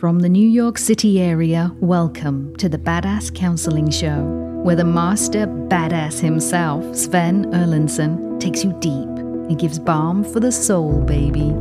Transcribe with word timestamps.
From 0.00 0.20
the 0.20 0.30
New 0.30 0.48
York 0.48 0.78
City 0.78 1.20
area, 1.20 1.76
welcome 1.80 2.56
to 2.56 2.70
the 2.70 2.78
Badass 2.78 3.34
Counseling 3.34 3.90
Show, 3.90 4.22
where 4.64 4.74
the 4.74 4.82
master 4.82 5.46
badass 5.46 6.18
himself, 6.18 6.96
Sven 6.96 7.44
Erlandson, 7.52 8.40
takes 8.40 8.64
you 8.64 8.72
deep 8.80 9.10
and 9.10 9.58
gives 9.58 9.78
balm 9.78 10.24
for 10.24 10.40
the 10.40 10.50
soul, 10.50 11.02
baby. 11.02 11.52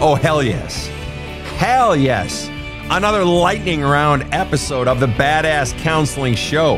Oh, 0.00 0.18
hell 0.18 0.42
yes. 0.42 0.86
Hell 1.58 1.94
yes. 1.94 2.48
Another 2.88 3.26
lightning 3.26 3.82
round 3.82 4.26
episode 4.32 4.88
of 4.88 5.00
the 5.00 5.06
Badass 5.06 5.78
Counseling 5.80 6.34
Show. 6.34 6.76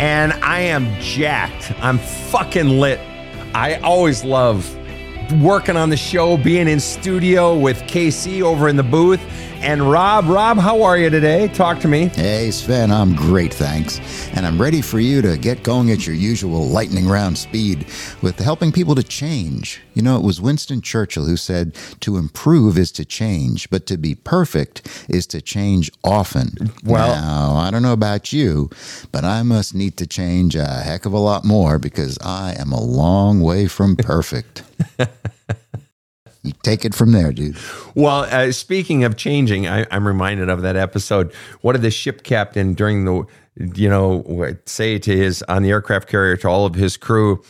And 0.00 0.32
I 0.42 0.62
am 0.62 0.92
jacked. 1.00 1.72
I'm 1.80 1.98
fucking 1.98 2.80
lit. 2.80 2.98
I 3.54 3.76
always 3.76 4.22
love 4.22 4.76
working 5.42 5.76
on 5.76 5.90
the 5.90 5.96
show, 5.96 6.36
being 6.36 6.68
in 6.68 6.80
studio 6.80 7.56
with 7.56 7.80
KC 7.82 8.42
over 8.42 8.68
in 8.68 8.76
the 8.76 8.82
booth. 8.82 9.20
And 9.62 9.90
Rob, 9.90 10.26
Rob, 10.26 10.56
how 10.56 10.82
are 10.82 10.96
you 10.96 11.10
today? 11.10 11.46
Talk 11.48 11.80
to 11.80 11.88
me. 11.88 12.06
Hey, 12.08 12.50
Sven, 12.50 12.90
I'm 12.90 13.14
great, 13.14 13.52
thanks. 13.52 14.00
And 14.34 14.46
I'm 14.46 14.60
ready 14.60 14.80
for 14.80 14.98
you 14.98 15.20
to 15.20 15.36
get 15.36 15.62
going 15.62 15.90
at 15.90 16.06
your 16.06 16.16
usual 16.16 16.66
lightning 16.66 17.06
round 17.06 17.36
speed 17.36 17.84
with 18.22 18.38
helping 18.38 18.72
people 18.72 18.94
to 18.94 19.02
change. 19.02 19.82
You 19.92 20.00
know, 20.00 20.16
it 20.16 20.22
was 20.22 20.40
Winston 20.40 20.80
Churchill 20.80 21.26
who 21.26 21.36
said, 21.36 21.74
to 22.00 22.16
improve 22.16 22.78
is 22.78 22.90
to 22.92 23.04
change, 23.04 23.68
but 23.68 23.84
to 23.88 23.98
be 23.98 24.14
perfect 24.14 25.04
is 25.10 25.26
to 25.26 25.42
change 25.42 25.90
often. 26.02 26.72
Well- 26.82 27.14
now, 27.14 27.54
I 27.56 27.70
don't 27.70 27.82
know 27.82 27.92
about 27.92 28.32
you, 28.32 28.70
but 29.12 29.24
I 29.26 29.42
must 29.42 29.74
need 29.74 29.98
to 29.98 30.06
change 30.06 30.56
a 30.56 30.66
heck 30.66 31.04
of 31.04 31.12
a 31.12 31.18
lot 31.18 31.44
more 31.44 31.78
because 31.78 32.18
I 32.22 32.54
am 32.58 32.72
a 32.72 32.82
long 32.82 33.42
way 33.42 33.66
from 33.66 33.94
perfect. 33.94 34.62
you 36.42 36.52
take 36.62 36.84
it 36.84 36.94
from 36.94 37.12
there, 37.12 37.32
dude. 37.32 37.56
Well, 37.94 38.26
uh, 38.30 38.52
speaking 38.52 39.04
of 39.04 39.16
changing, 39.16 39.68
I, 39.68 39.86
I'm 39.90 40.06
reminded 40.06 40.48
of 40.48 40.62
that 40.62 40.76
episode. 40.76 41.34
What 41.60 41.72
did 41.72 41.82
the 41.82 41.90
ship 41.90 42.22
captain 42.22 42.72
during 42.72 43.04
the, 43.04 43.26
you 43.74 43.88
know, 43.88 44.56
say 44.64 44.98
to 44.98 45.16
his 45.16 45.42
on 45.44 45.62
the 45.62 45.70
aircraft 45.70 46.08
carrier 46.08 46.36
to 46.38 46.48
all 46.48 46.64
of 46.64 46.74
his 46.74 46.96
crew? 46.96 47.42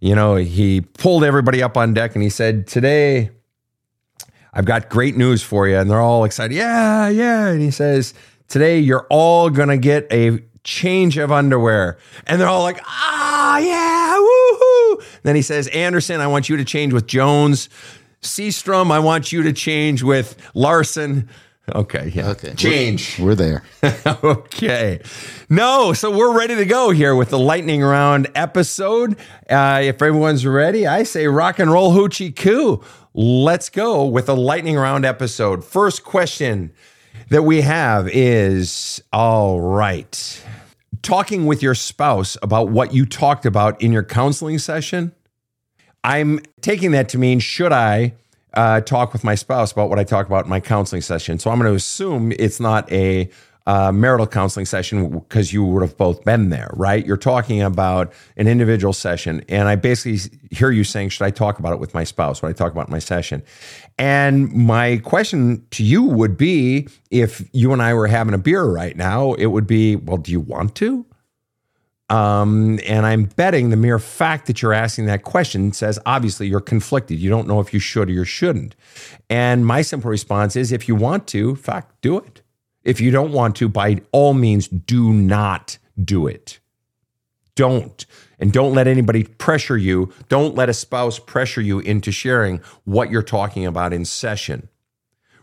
You 0.00 0.14
know, 0.14 0.36
he 0.36 0.80
pulled 0.80 1.24
everybody 1.24 1.62
up 1.62 1.76
on 1.76 1.92
deck 1.92 2.14
and 2.14 2.22
he 2.22 2.30
said, 2.30 2.66
"Today, 2.66 3.30
I've 4.54 4.64
got 4.64 4.88
great 4.88 5.16
news 5.16 5.42
for 5.42 5.68
you." 5.68 5.76
And 5.76 5.90
they're 5.90 6.00
all 6.00 6.24
excited. 6.24 6.54
Yeah, 6.54 7.08
yeah. 7.08 7.48
And 7.48 7.60
he 7.60 7.70
says, 7.70 8.14
"Today, 8.48 8.78
you're 8.78 9.06
all 9.10 9.50
gonna 9.50 9.76
get 9.76 10.06
a 10.10 10.38
change 10.64 11.18
of 11.18 11.30
underwear." 11.32 11.98
And 12.26 12.40
they're 12.40 12.48
all 12.48 12.62
like, 12.62 12.80
"Ah, 12.86 13.58
yeah, 13.58 14.16
woohoo!" 14.16 15.02
Then 15.24 15.36
he 15.36 15.42
says, 15.42 15.66
"Anderson, 15.68 16.20
I 16.20 16.28
want 16.28 16.48
you 16.48 16.56
to 16.56 16.64
change 16.64 16.94
with 16.94 17.06
Jones." 17.06 17.68
Seastrom, 18.22 18.90
I 18.90 18.98
want 18.98 19.32
you 19.32 19.42
to 19.42 19.52
change 19.52 20.02
with 20.02 20.36
Larson. 20.54 21.28
Okay, 21.74 22.10
yeah. 22.14 22.30
Okay. 22.30 22.54
Change. 22.54 23.18
We're 23.18 23.34
there. 23.34 23.62
okay. 24.24 25.00
No, 25.50 25.92
so 25.92 26.10
we're 26.10 26.36
ready 26.36 26.56
to 26.56 26.64
go 26.64 26.90
here 26.90 27.14
with 27.14 27.30
the 27.30 27.38
lightning 27.38 27.82
round 27.82 28.28
episode. 28.34 29.16
Uh, 29.48 29.80
if 29.84 30.00
everyone's 30.00 30.46
ready, 30.46 30.86
I 30.86 31.02
say 31.02 31.26
rock 31.26 31.58
and 31.58 31.70
roll 31.70 31.92
hoochie 31.92 32.34
coo. 32.34 32.82
Let's 33.12 33.68
go 33.68 34.06
with 34.06 34.26
the 34.26 34.36
lightning 34.36 34.76
round 34.76 35.04
episode. 35.04 35.64
First 35.64 36.04
question 36.04 36.72
that 37.28 37.42
we 37.42 37.60
have 37.60 38.08
is 38.08 39.02
all 39.12 39.60
right. 39.60 40.44
Talking 41.02 41.46
with 41.46 41.62
your 41.62 41.74
spouse 41.74 42.36
about 42.42 42.70
what 42.70 42.94
you 42.94 43.04
talked 43.04 43.44
about 43.44 43.80
in 43.82 43.92
your 43.92 44.04
counseling 44.04 44.58
session. 44.58 45.12
I'm 46.04 46.40
taking 46.60 46.92
that 46.92 47.08
to 47.10 47.18
mean 47.18 47.40
should 47.40 47.72
I 47.72 48.14
uh, 48.54 48.80
talk 48.80 49.12
with 49.12 49.24
my 49.24 49.34
spouse 49.34 49.72
about 49.72 49.88
what 49.90 49.98
I 49.98 50.04
talk 50.04 50.26
about 50.26 50.44
in 50.44 50.50
my 50.50 50.60
counseling 50.60 51.02
session? 51.02 51.38
So 51.38 51.50
I'm 51.50 51.58
going 51.58 51.70
to 51.70 51.76
assume 51.76 52.32
it's 52.32 52.60
not 52.60 52.90
a 52.92 53.30
uh, 53.68 53.92
marital 53.92 54.26
counseling 54.26 54.64
session 54.64 55.10
because 55.10 55.52
you 55.52 55.62
would 55.62 55.82
have 55.82 55.94
both 55.98 56.24
been 56.24 56.48
there, 56.48 56.70
right? 56.72 57.04
You're 57.04 57.18
talking 57.18 57.60
about 57.60 58.14
an 58.38 58.48
individual 58.48 58.94
session, 58.94 59.44
and 59.46 59.68
I 59.68 59.76
basically 59.76 60.38
hear 60.50 60.70
you 60.70 60.84
saying, 60.84 61.10
"Should 61.10 61.24
I 61.24 61.30
talk 61.30 61.58
about 61.58 61.74
it 61.74 61.78
with 61.78 61.92
my 61.92 62.02
spouse? 62.02 62.40
What 62.40 62.48
I 62.48 62.52
talk 62.54 62.72
about 62.72 62.88
my 62.88 62.98
session?" 62.98 63.42
And 63.98 64.50
my 64.54 64.96
question 65.04 65.66
to 65.72 65.84
you 65.84 66.02
would 66.02 66.38
be, 66.38 66.88
if 67.10 67.46
you 67.52 67.74
and 67.74 67.82
I 67.82 67.92
were 67.92 68.06
having 68.06 68.32
a 68.32 68.38
beer 68.38 68.64
right 68.64 68.96
now, 68.96 69.34
it 69.34 69.46
would 69.46 69.66
be, 69.66 69.96
"Well, 69.96 70.16
do 70.16 70.32
you 70.32 70.40
want 70.40 70.74
to?" 70.76 71.04
Um, 72.10 72.80
and 72.86 73.04
I'm 73.04 73.24
betting 73.24 73.68
the 73.68 73.76
mere 73.76 73.98
fact 73.98 74.46
that 74.46 74.62
you're 74.62 74.72
asking 74.72 75.06
that 75.06 75.24
question 75.24 75.72
says 75.72 75.98
obviously 76.06 76.48
you're 76.48 76.60
conflicted. 76.60 77.18
You 77.18 77.28
don't 77.28 77.46
know 77.46 77.60
if 77.60 77.74
you 77.74 77.80
should 77.80 78.08
or 78.08 78.12
you 78.12 78.24
shouldn't. 78.24 78.74
And 79.28 79.66
my 79.66 79.82
simple 79.82 80.10
response 80.10 80.56
is 80.56 80.72
if 80.72 80.88
you 80.88 80.94
want 80.94 81.26
to, 81.28 81.56
fact, 81.56 82.00
do 82.00 82.18
it. 82.18 82.42
If 82.82 83.00
you 83.00 83.10
don't 83.10 83.32
want 83.32 83.56
to, 83.56 83.68
by 83.68 84.00
all 84.12 84.32
means, 84.32 84.68
do 84.68 85.12
not 85.12 85.76
do 86.02 86.26
it. 86.26 86.60
Don't. 87.54 88.06
And 88.38 88.52
don't 88.52 88.72
let 88.72 88.86
anybody 88.86 89.24
pressure 89.24 89.76
you. 89.76 90.12
Don't 90.28 90.54
let 90.54 90.68
a 90.68 90.74
spouse 90.74 91.18
pressure 91.18 91.60
you 91.60 91.80
into 91.80 92.12
sharing 92.12 92.60
what 92.84 93.10
you're 93.10 93.20
talking 93.22 93.66
about 93.66 93.92
in 93.92 94.04
session. 94.04 94.68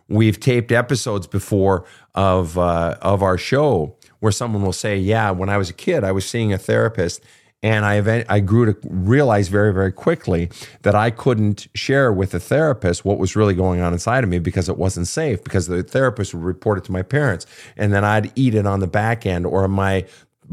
We've 0.07 0.39
taped 0.39 0.71
episodes 0.71 1.27
before 1.27 1.85
of 2.13 2.57
uh, 2.57 2.97
of 3.01 3.21
our 3.21 3.37
show 3.37 3.97
where 4.25 4.31
someone 4.31 4.63
will 4.63 4.73
say, 4.73 4.97
"Yeah, 4.97 5.29
when 5.29 5.49
I 5.49 5.57
was 5.57 5.69
a 5.69 5.73
kid, 5.73 6.03
I 6.03 6.11
was 6.11 6.25
seeing 6.25 6.51
a 6.51 6.57
therapist." 6.57 7.21
And 7.61 7.85
I, 7.85 8.25
I 8.27 8.39
grew 8.39 8.65
to 8.65 8.75
realize 8.83 9.49
very, 9.49 9.71
very 9.71 9.91
quickly 9.91 10.49
that 10.81 10.95
I 10.95 11.11
couldn't 11.11 11.67
share 11.75 12.11
with 12.11 12.31
the 12.31 12.39
therapist 12.39 13.05
what 13.05 13.19
was 13.19 13.35
really 13.35 13.53
going 13.53 13.81
on 13.81 13.93
inside 13.93 14.23
of 14.23 14.29
me 14.31 14.39
because 14.39 14.67
it 14.67 14.77
wasn't 14.77 15.07
safe, 15.07 15.43
because 15.43 15.67
the 15.67 15.83
therapist 15.83 16.33
would 16.33 16.43
report 16.43 16.79
it 16.79 16.83
to 16.85 16.91
my 16.91 17.03
parents. 17.03 17.45
And 17.77 17.93
then 17.93 18.03
I'd 18.03 18.31
eat 18.35 18.55
it 18.55 18.65
on 18.65 18.79
the 18.79 18.87
back 18.87 19.27
end, 19.27 19.45
or 19.45 19.67
my 19.67 20.05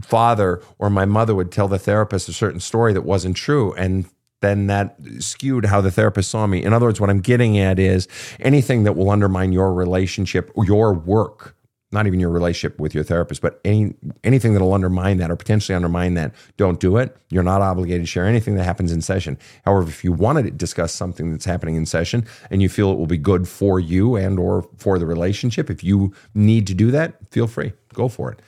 father 0.03 0.62
or 0.78 0.91
my 0.91 1.06
mother 1.06 1.34
would 1.34 1.50
tell 1.50 1.69
the 1.69 1.78
therapist 1.78 2.28
a 2.28 2.32
certain 2.32 2.61
story 2.61 2.93
that 2.93 3.03
wasn't 3.03 3.37
true. 3.37 3.72
And 3.75 4.05
then 4.41 4.66
that 4.66 4.97
skewed 5.19 5.65
how 5.65 5.81
the 5.81 5.91
therapist 5.91 6.31
saw 6.31 6.47
me. 6.47 6.62
In 6.62 6.72
other 6.75 6.87
words, 6.87 7.00
what 7.00 7.11
I'm 7.11 7.21
getting 7.21 7.59
at 7.59 7.78
is 7.78 8.06
anything 8.38 8.84
that 8.84 8.97
will 8.97 9.11
undermine 9.11 9.53
your 9.53 9.72
relationship 9.72 10.50
your 10.56 10.93
work, 10.93 11.56
not 11.92 12.06
even 12.06 12.20
your 12.20 12.30
relationship 12.30 12.78
with 12.80 12.94
your 12.94 13.04
therapist, 13.04 13.41
but 13.41 13.60
any 13.64 13.94
anything 14.25 14.53
that'll 14.53 14.72
undermine 14.72 15.19
that 15.19 15.30
or 15.30 15.36
potentially 15.36 15.75
undermine 15.76 16.14
that, 16.14 16.34
don't 16.56 16.80
do 16.80 16.97
it. 16.97 17.16
You're 17.30 17.42
not 17.42 17.62
obligated 17.62 18.03
to 18.03 18.06
share 18.06 18.26
anything 18.26 18.54
that 18.56 18.64
happens 18.64 18.92
in 18.92 19.03
session. 19.03 19.38
However, 19.64 19.88
if 19.88 20.04
you 20.04 20.12
want 20.12 20.44
to 20.44 20.50
discuss 20.50 20.92
something 20.92 21.31
that's 21.31 21.44
happening 21.44 21.75
in 21.75 21.86
session 21.86 22.26
and 22.50 22.62
you 22.62 22.69
feel 22.69 22.91
it 22.91 22.98
will 22.98 23.06
be 23.06 23.19
good 23.19 23.48
for 23.48 23.78
you 23.78 24.16
and 24.16 24.38
or 24.38 24.69
for 24.78 24.98
the 24.98 25.06
relationship, 25.06 25.70
if 25.70 25.84
you 25.84 26.12
need 26.34 26.66
to 26.66 26.75
do 26.75 26.91
that, 26.91 27.14
feel 27.31 27.47
free. 27.47 27.72
Go 27.92 28.08
for 28.08 28.32
it. 28.32 28.41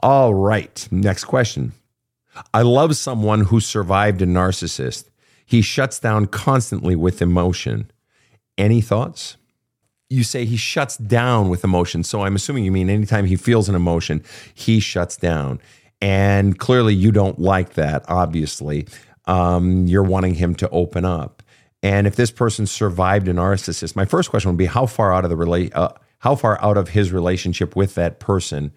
All 0.00 0.34
right. 0.34 0.86
Next 0.90 1.24
question. 1.24 1.72
I 2.54 2.62
love 2.62 2.96
someone 2.96 3.42
who 3.42 3.60
survived 3.60 4.22
a 4.22 4.26
narcissist. 4.26 5.10
He 5.44 5.62
shuts 5.62 5.98
down 5.98 6.26
constantly 6.26 6.94
with 6.94 7.20
emotion. 7.20 7.90
Any 8.56 8.80
thoughts? 8.80 9.36
You 10.10 10.24
say 10.24 10.44
he 10.44 10.56
shuts 10.56 10.96
down 10.96 11.48
with 11.48 11.64
emotion. 11.64 12.02
So 12.02 12.22
I'm 12.22 12.34
assuming 12.34 12.64
you 12.64 12.72
mean 12.72 12.90
anytime 12.90 13.24
he 13.24 13.36
feels 13.36 13.68
an 13.68 13.74
emotion, 13.74 14.22
he 14.52 14.80
shuts 14.80 15.16
down. 15.16 15.60
And 16.02 16.58
clearly 16.58 16.94
you 16.94 17.12
don't 17.12 17.38
like 17.38 17.74
that, 17.74 18.04
obviously. 18.08 18.88
Um, 19.26 19.86
you're 19.86 20.02
wanting 20.02 20.34
him 20.34 20.54
to 20.56 20.68
open 20.70 21.04
up. 21.04 21.42
And 21.82 22.06
if 22.06 22.16
this 22.16 22.30
person 22.30 22.66
survived 22.66 23.28
a 23.28 23.32
narcissist, 23.32 23.96
my 23.96 24.04
first 24.04 24.30
question 24.30 24.50
would 24.50 24.58
be 24.58 24.66
how 24.66 24.86
far 24.86 25.14
out 25.14 25.24
of 25.24 25.30
the 25.30 25.36
rela- 25.36 25.70
uh, 25.74 25.90
how 26.18 26.34
far 26.34 26.62
out 26.62 26.76
of 26.76 26.90
his 26.90 27.12
relationship 27.12 27.74
with 27.76 27.94
that 27.94 28.20
person, 28.20 28.72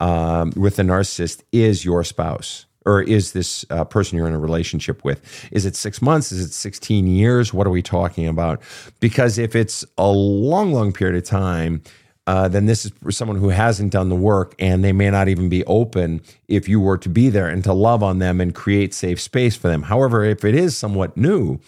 um, 0.00 0.52
with 0.54 0.76
the 0.76 0.82
narcissist, 0.82 1.42
is 1.50 1.84
your 1.84 2.04
spouse? 2.04 2.66
Or 2.84 3.02
is 3.02 3.32
this 3.32 3.64
uh, 3.70 3.84
person 3.84 4.18
you're 4.18 4.26
in 4.26 4.34
a 4.34 4.38
relationship 4.38 5.04
with? 5.04 5.48
Is 5.50 5.64
it 5.66 5.76
six 5.76 6.02
months? 6.02 6.32
Is 6.32 6.44
it 6.44 6.52
16 6.52 7.06
years? 7.06 7.52
What 7.54 7.66
are 7.66 7.70
we 7.70 7.82
talking 7.82 8.28
about? 8.28 8.60
Because 9.00 9.38
if 9.38 9.56
it's 9.56 9.84
a 9.98 10.08
long, 10.08 10.72
long 10.72 10.92
period 10.92 11.16
of 11.16 11.24
time, 11.24 11.82
uh, 12.26 12.48
then 12.48 12.66
this 12.66 12.86
is 12.86 12.92
someone 13.10 13.36
who 13.38 13.50
hasn't 13.50 13.92
done 13.92 14.08
the 14.08 14.16
work 14.16 14.54
and 14.58 14.82
they 14.82 14.92
may 14.92 15.10
not 15.10 15.28
even 15.28 15.48
be 15.48 15.64
open 15.64 16.22
if 16.48 16.68
you 16.68 16.80
were 16.80 16.96
to 16.96 17.08
be 17.08 17.28
there 17.28 17.48
and 17.48 17.62
to 17.64 17.72
love 17.72 18.02
on 18.02 18.18
them 18.18 18.40
and 18.40 18.54
create 18.54 18.94
safe 18.94 19.20
space 19.20 19.56
for 19.56 19.68
them. 19.68 19.82
However, 19.82 20.24
if 20.24 20.44
it 20.44 20.54
is 20.54 20.76
somewhat 20.76 21.16
new, 21.16 21.60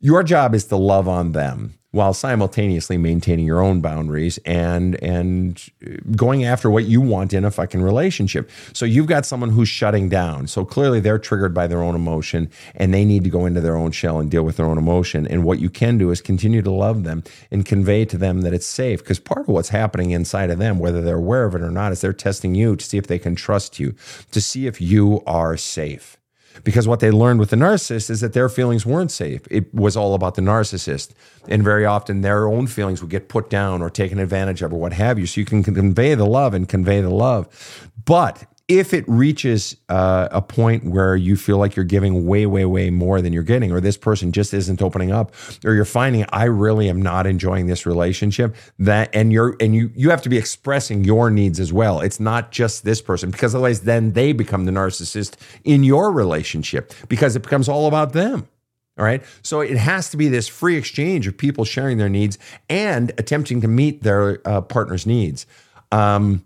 your 0.00 0.22
job 0.22 0.54
is 0.54 0.66
to 0.66 0.76
love 0.76 1.08
on 1.08 1.32
them 1.32 1.78
while 1.94 2.12
simultaneously 2.12 2.98
maintaining 2.98 3.46
your 3.46 3.62
own 3.62 3.80
boundaries 3.80 4.38
and 4.38 5.00
and 5.00 5.70
going 6.16 6.44
after 6.44 6.68
what 6.68 6.86
you 6.86 7.00
want 7.00 7.32
in 7.32 7.44
a 7.44 7.52
fucking 7.52 7.80
relationship. 7.80 8.50
So 8.72 8.84
you've 8.84 9.06
got 9.06 9.24
someone 9.24 9.50
who's 9.50 9.68
shutting 9.68 10.08
down. 10.08 10.48
So 10.48 10.64
clearly 10.64 10.98
they're 10.98 11.20
triggered 11.20 11.54
by 11.54 11.68
their 11.68 11.84
own 11.84 11.94
emotion 11.94 12.50
and 12.74 12.92
they 12.92 13.04
need 13.04 13.22
to 13.22 13.30
go 13.30 13.46
into 13.46 13.60
their 13.60 13.76
own 13.76 13.92
shell 13.92 14.18
and 14.18 14.28
deal 14.28 14.42
with 14.42 14.56
their 14.56 14.66
own 14.66 14.76
emotion. 14.76 15.24
And 15.28 15.44
what 15.44 15.60
you 15.60 15.70
can 15.70 15.96
do 15.96 16.10
is 16.10 16.20
continue 16.20 16.62
to 16.62 16.70
love 16.70 17.04
them 17.04 17.22
and 17.52 17.64
convey 17.64 18.04
to 18.06 18.18
them 18.18 18.40
that 18.40 18.52
it's 18.52 18.66
safe 18.66 18.98
because 18.98 19.20
part 19.20 19.42
of 19.42 19.48
what's 19.48 19.68
happening 19.68 20.10
inside 20.10 20.50
of 20.50 20.58
them 20.58 20.80
whether 20.80 21.00
they're 21.00 21.16
aware 21.16 21.44
of 21.44 21.54
it 21.54 21.62
or 21.62 21.70
not 21.70 21.92
is 21.92 22.00
they're 22.00 22.12
testing 22.12 22.56
you 22.56 22.74
to 22.74 22.84
see 22.84 22.98
if 22.98 23.06
they 23.06 23.20
can 23.20 23.36
trust 23.36 23.78
you, 23.78 23.94
to 24.32 24.40
see 24.40 24.66
if 24.66 24.80
you 24.80 25.22
are 25.28 25.56
safe. 25.56 26.18
Because 26.62 26.86
what 26.86 27.00
they 27.00 27.10
learned 27.10 27.40
with 27.40 27.50
the 27.50 27.56
narcissist 27.56 28.10
is 28.10 28.20
that 28.20 28.32
their 28.32 28.48
feelings 28.48 28.86
weren't 28.86 29.10
safe. 29.10 29.42
It 29.50 29.74
was 29.74 29.96
all 29.96 30.14
about 30.14 30.36
the 30.36 30.42
narcissist. 30.42 31.10
And 31.48 31.64
very 31.64 31.84
often 31.84 32.20
their 32.20 32.46
own 32.46 32.66
feelings 32.68 33.00
would 33.00 33.10
get 33.10 33.28
put 33.28 33.50
down 33.50 33.82
or 33.82 33.90
taken 33.90 34.18
advantage 34.18 34.62
of 34.62 34.72
or 34.72 34.78
what 34.78 34.92
have 34.92 35.18
you. 35.18 35.26
So 35.26 35.40
you 35.40 35.44
can 35.44 35.62
convey 35.62 36.14
the 36.14 36.26
love 36.26 36.54
and 36.54 36.68
convey 36.68 37.00
the 37.00 37.10
love. 37.10 37.90
But 38.04 38.44
if 38.66 38.94
it 38.94 39.04
reaches 39.06 39.76
uh, 39.90 40.28
a 40.30 40.40
point 40.40 40.84
where 40.84 41.14
you 41.16 41.36
feel 41.36 41.58
like 41.58 41.76
you're 41.76 41.84
giving 41.84 42.26
way, 42.26 42.46
way, 42.46 42.64
way 42.64 42.88
more 42.88 43.20
than 43.20 43.32
you're 43.32 43.42
getting, 43.42 43.70
or 43.70 43.80
this 43.80 43.98
person 43.98 44.32
just 44.32 44.54
isn't 44.54 44.80
opening 44.80 45.12
up, 45.12 45.34
or 45.64 45.74
you're 45.74 45.84
finding 45.84 46.24
I 46.32 46.44
really 46.44 46.88
am 46.88 47.02
not 47.02 47.26
enjoying 47.26 47.66
this 47.66 47.84
relationship, 47.84 48.56
that 48.78 49.10
and 49.12 49.32
you're 49.32 49.56
and 49.60 49.74
you 49.74 49.90
you 49.94 50.08
have 50.10 50.22
to 50.22 50.30
be 50.30 50.38
expressing 50.38 51.04
your 51.04 51.30
needs 51.30 51.60
as 51.60 51.72
well. 51.72 52.00
It's 52.00 52.18
not 52.18 52.52
just 52.52 52.84
this 52.84 53.02
person 53.02 53.30
because 53.30 53.54
otherwise 53.54 53.82
then 53.82 54.12
they 54.12 54.32
become 54.32 54.64
the 54.64 54.72
narcissist 54.72 55.34
in 55.64 55.84
your 55.84 56.10
relationship 56.10 56.94
because 57.08 57.36
it 57.36 57.42
becomes 57.42 57.68
all 57.68 57.86
about 57.86 58.12
them. 58.12 58.48
All 58.96 59.04
right. 59.04 59.22
So 59.42 59.60
it 59.60 59.76
has 59.76 60.10
to 60.10 60.16
be 60.16 60.28
this 60.28 60.46
free 60.46 60.76
exchange 60.76 61.26
of 61.26 61.36
people 61.36 61.64
sharing 61.64 61.98
their 61.98 62.08
needs 62.08 62.38
and 62.68 63.10
attempting 63.18 63.60
to 63.62 63.68
meet 63.68 64.04
their 64.04 64.40
uh, 64.46 64.60
partner's 64.60 65.04
needs. 65.04 65.46
Um, 65.90 66.44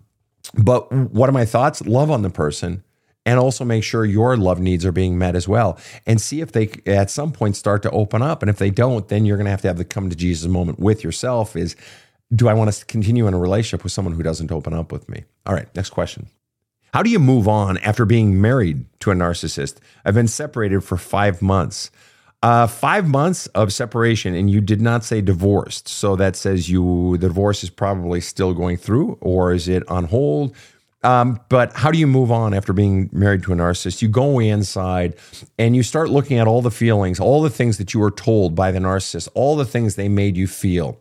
but 0.53 0.91
what 0.91 1.29
are 1.29 1.33
my 1.33 1.45
thoughts? 1.45 1.81
Love 1.85 2.09
on 2.11 2.21
the 2.21 2.29
person 2.29 2.83
and 3.25 3.39
also 3.39 3.63
make 3.63 3.83
sure 3.83 4.05
your 4.05 4.37
love 4.37 4.59
needs 4.59 4.85
are 4.85 4.91
being 4.91 5.17
met 5.17 5.35
as 5.35 5.47
well. 5.47 5.77
And 6.05 6.19
see 6.19 6.41
if 6.41 6.51
they 6.51 6.69
at 6.85 7.09
some 7.09 7.31
point 7.31 7.55
start 7.55 7.83
to 7.83 7.91
open 7.91 8.21
up. 8.21 8.41
And 8.41 8.49
if 8.49 8.57
they 8.57 8.71
don't 8.71 9.07
then 9.07 9.25
you're 9.25 9.37
going 9.37 9.45
to 9.45 9.51
have 9.51 9.61
to 9.61 9.67
have 9.67 9.77
the 9.77 9.85
come 9.85 10.09
to 10.09 10.15
jesus 10.15 10.49
moment 10.49 10.79
with 10.79 11.03
yourself 11.03 11.55
is 11.55 11.75
do 12.33 12.47
i 12.47 12.53
want 12.53 12.71
to 12.71 12.85
continue 12.85 13.27
in 13.27 13.33
a 13.33 13.39
relationship 13.39 13.83
with 13.83 13.91
someone 13.91 14.13
who 14.13 14.23
doesn't 14.23 14.51
open 14.51 14.73
up 14.73 14.91
with 14.91 15.09
me? 15.09 15.25
All 15.45 15.53
right 15.53 15.73
next 15.75 15.91
question. 15.91 16.27
How 16.93 17.03
do 17.03 17.11
you 17.11 17.19
move 17.19 17.47
on 17.47 17.77
after 17.79 18.03
being 18.03 18.41
married 18.41 18.85
to 19.01 19.11
a 19.11 19.13
narcissist? 19.13 19.77
I've 20.03 20.15
been 20.15 20.27
separated 20.27 20.83
for 20.83 20.97
five 20.97 21.41
months 21.41 21.91
uh, 22.41 22.67
five 22.67 23.07
months 23.07 23.47
of 23.47 23.73
separation, 23.73 24.33
and 24.33 24.49
you 24.49 24.61
did 24.61 24.81
not 24.81 25.03
say 25.03 25.21
divorced. 25.21 25.87
So 25.87 26.15
that 26.15 26.35
says 26.35 26.69
you 26.69 27.17
the 27.17 27.27
divorce 27.27 27.63
is 27.63 27.69
probably 27.69 28.21
still 28.21 28.53
going 28.53 28.77
through, 28.77 29.17
or 29.21 29.51
is 29.53 29.67
it 29.67 29.87
on 29.89 30.05
hold? 30.05 30.55
Um, 31.01 31.39
but 31.47 31.73
how 31.73 31.91
do 31.91 31.97
you 31.97 32.07
move 32.07 32.31
on 32.31 32.53
after 32.53 32.73
being 32.73 33.09
married 33.13 33.43
to 33.43 33.53
a 33.53 33.55
narcissist? 33.55 34.01
You 34.01 34.09
go 34.09 34.39
inside 34.39 35.15
and 35.57 35.75
you 35.75 35.83
start 35.83 36.09
looking 36.09 36.37
at 36.37 36.47
all 36.47 36.61
the 36.61 36.71
feelings, 36.71 37.19
all 37.19 37.41
the 37.41 37.49
things 37.49 37.77
that 37.77 37.93
you 37.93 38.01
were 38.01 38.11
told 38.11 38.53
by 38.53 38.71
the 38.71 38.79
narcissist, 38.79 39.29
all 39.33 39.55
the 39.55 39.65
things 39.65 39.95
they 39.95 40.09
made 40.09 40.35
you 40.35 40.45
feel, 40.45 40.99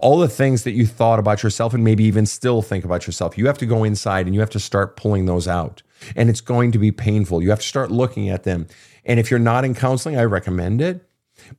all 0.00 0.18
the 0.18 0.28
things 0.28 0.64
that 0.64 0.72
you 0.72 0.86
thought 0.86 1.20
about 1.20 1.44
yourself, 1.44 1.72
and 1.72 1.84
maybe 1.84 2.02
even 2.04 2.26
still 2.26 2.60
think 2.60 2.84
about 2.84 3.06
yourself. 3.06 3.38
You 3.38 3.46
have 3.46 3.58
to 3.58 3.66
go 3.66 3.84
inside 3.84 4.26
and 4.26 4.34
you 4.34 4.40
have 4.40 4.50
to 4.50 4.60
start 4.60 4.96
pulling 4.96 5.26
those 5.26 5.46
out. 5.46 5.82
And 6.16 6.28
it's 6.28 6.40
going 6.40 6.72
to 6.72 6.78
be 6.78 6.92
painful. 6.92 7.42
You 7.42 7.50
have 7.50 7.60
to 7.60 7.66
start 7.66 7.90
looking 7.90 8.28
at 8.28 8.42
them 8.44 8.66
and 9.08 9.18
if 9.18 9.30
you're 9.30 9.40
not 9.40 9.64
in 9.64 9.74
counseling, 9.74 10.18
I 10.18 10.24
recommend 10.24 10.80
it. 10.82 11.04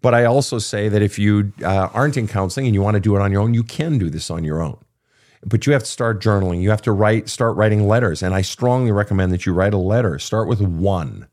But 0.01 0.13
I 0.13 0.25
also 0.25 0.59
say 0.59 0.87
that 0.87 1.01
if 1.01 1.17
you 1.17 1.51
uh, 1.63 1.89
aren't 1.93 2.15
in 2.15 2.27
counseling 2.27 2.67
and 2.67 2.75
you 2.75 2.81
want 2.81 2.95
to 2.95 2.99
do 2.99 3.15
it 3.15 3.21
on 3.21 3.31
your 3.31 3.41
own, 3.41 3.53
you 3.53 3.63
can 3.63 3.97
do 3.97 4.09
this 4.09 4.29
on 4.29 4.43
your 4.43 4.61
own. 4.61 4.77
But 5.45 5.65
you 5.65 5.73
have 5.73 5.83
to 5.83 5.89
start 5.89 6.21
journaling. 6.21 6.61
You 6.61 6.69
have 6.69 6.81
to 6.83 6.91
write, 6.91 7.29
start 7.29 7.55
writing 7.55 7.87
letters. 7.87 8.21
And 8.21 8.35
I 8.35 8.41
strongly 8.41 8.91
recommend 8.91 9.31
that 9.31 9.45
you 9.45 9.53
write 9.53 9.73
a 9.73 9.77
letter. 9.77 10.19
Start 10.19 10.47
with 10.47 10.61
one 10.61 11.27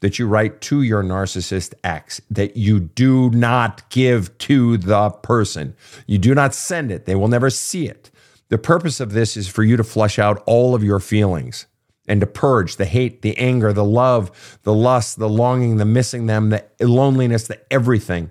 that 0.00 0.18
you 0.18 0.26
write 0.26 0.60
to 0.60 0.82
your 0.82 1.02
narcissist 1.02 1.72
ex 1.82 2.20
that 2.28 2.56
you 2.56 2.80
do 2.80 3.30
not 3.30 3.88
give 3.90 4.36
to 4.38 4.76
the 4.76 5.10
person. 5.10 5.74
You 6.06 6.18
do 6.18 6.34
not 6.34 6.52
send 6.52 6.90
it. 6.90 7.06
They 7.06 7.14
will 7.14 7.28
never 7.28 7.48
see 7.48 7.86
it. 7.88 8.10
The 8.48 8.58
purpose 8.58 9.00
of 9.00 9.12
this 9.12 9.36
is 9.36 9.48
for 9.48 9.62
you 9.62 9.76
to 9.76 9.84
flush 9.84 10.18
out 10.18 10.42
all 10.46 10.74
of 10.74 10.84
your 10.84 11.00
feelings 11.00 11.66
and 12.06 12.20
to 12.20 12.26
purge 12.26 12.76
the 12.76 12.84
hate, 12.84 13.22
the 13.22 13.36
anger, 13.38 13.72
the 13.72 13.84
love, 13.84 14.58
the 14.62 14.74
lust, 14.74 15.18
the 15.18 15.28
longing, 15.28 15.76
the 15.76 15.84
missing 15.84 16.26
them, 16.26 16.50
the 16.50 16.64
loneliness, 16.80 17.46
the 17.46 17.60
everything, 17.72 18.30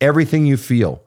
everything 0.00 0.46
you 0.46 0.56
feel, 0.56 1.02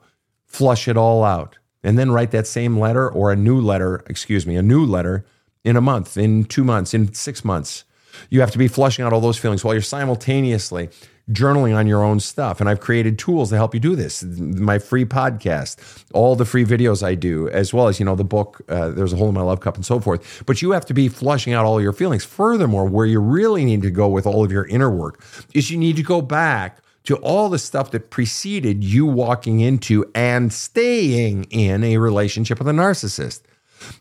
flush 0.46 0.88
it 0.88 0.96
all 0.96 1.24
out. 1.24 1.58
And 1.82 1.98
then 1.98 2.10
write 2.10 2.32
that 2.32 2.46
same 2.46 2.78
letter 2.78 3.08
or 3.08 3.30
a 3.30 3.36
new 3.36 3.60
letter, 3.60 4.02
excuse 4.08 4.46
me, 4.46 4.56
a 4.56 4.62
new 4.62 4.84
letter 4.84 5.24
in 5.64 5.76
a 5.76 5.80
month, 5.80 6.16
in 6.16 6.44
two 6.44 6.64
months, 6.64 6.92
in 6.92 7.14
six 7.14 7.44
months. 7.44 7.84
You 8.30 8.40
have 8.40 8.50
to 8.50 8.58
be 8.58 8.68
flushing 8.68 9.04
out 9.04 9.12
all 9.12 9.20
those 9.20 9.38
feelings 9.38 9.62
while 9.62 9.74
you're 9.74 9.82
simultaneously 9.82 10.88
journaling 11.30 11.76
on 11.76 11.86
your 11.86 12.02
own 12.02 12.20
stuff. 12.20 12.60
And 12.60 12.68
I've 12.68 12.80
created 12.80 13.18
tools 13.18 13.50
to 13.50 13.56
help 13.56 13.74
you 13.74 13.80
do 13.80 13.94
this. 13.96 14.22
My 14.22 14.78
free 14.78 15.04
podcast, 15.04 16.04
all 16.12 16.36
the 16.36 16.44
free 16.44 16.64
videos 16.64 17.02
I 17.02 17.14
do, 17.14 17.48
as 17.50 17.72
well 17.72 17.88
as, 17.88 17.98
you 17.98 18.06
know, 18.06 18.16
the 18.16 18.24
book, 18.24 18.62
uh, 18.68 18.90
There's 18.90 19.12
a 19.12 19.16
Hole 19.16 19.28
in 19.28 19.34
My 19.34 19.42
Love 19.42 19.60
Cup 19.60 19.76
and 19.76 19.84
so 19.84 20.00
forth. 20.00 20.42
But 20.46 20.62
you 20.62 20.72
have 20.72 20.86
to 20.86 20.94
be 20.94 21.08
flushing 21.08 21.52
out 21.52 21.64
all 21.64 21.80
your 21.80 21.92
feelings. 21.92 22.24
Furthermore, 22.24 22.86
where 22.86 23.06
you 23.06 23.20
really 23.20 23.64
need 23.64 23.82
to 23.82 23.90
go 23.90 24.08
with 24.08 24.26
all 24.26 24.44
of 24.44 24.52
your 24.52 24.66
inner 24.66 24.90
work 24.90 25.22
is 25.54 25.70
you 25.70 25.78
need 25.78 25.96
to 25.96 26.02
go 26.02 26.22
back 26.22 26.78
to 27.04 27.16
all 27.16 27.48
the 27.48 27.58
stuff 27.58 27.90
that 27.92 28.10
preceded 28.10 28.84
you 28.84 29.06
walking 29.06 29.60
into 29.60 30.04
and 30.14 30.52
staying 30.52 31.44
in 31.44 31.82
a 31.82 31.96
relationship 31.96 32.58
with 32.58 32.68
a 32.68 32.72
narcissist. 32.72 33.40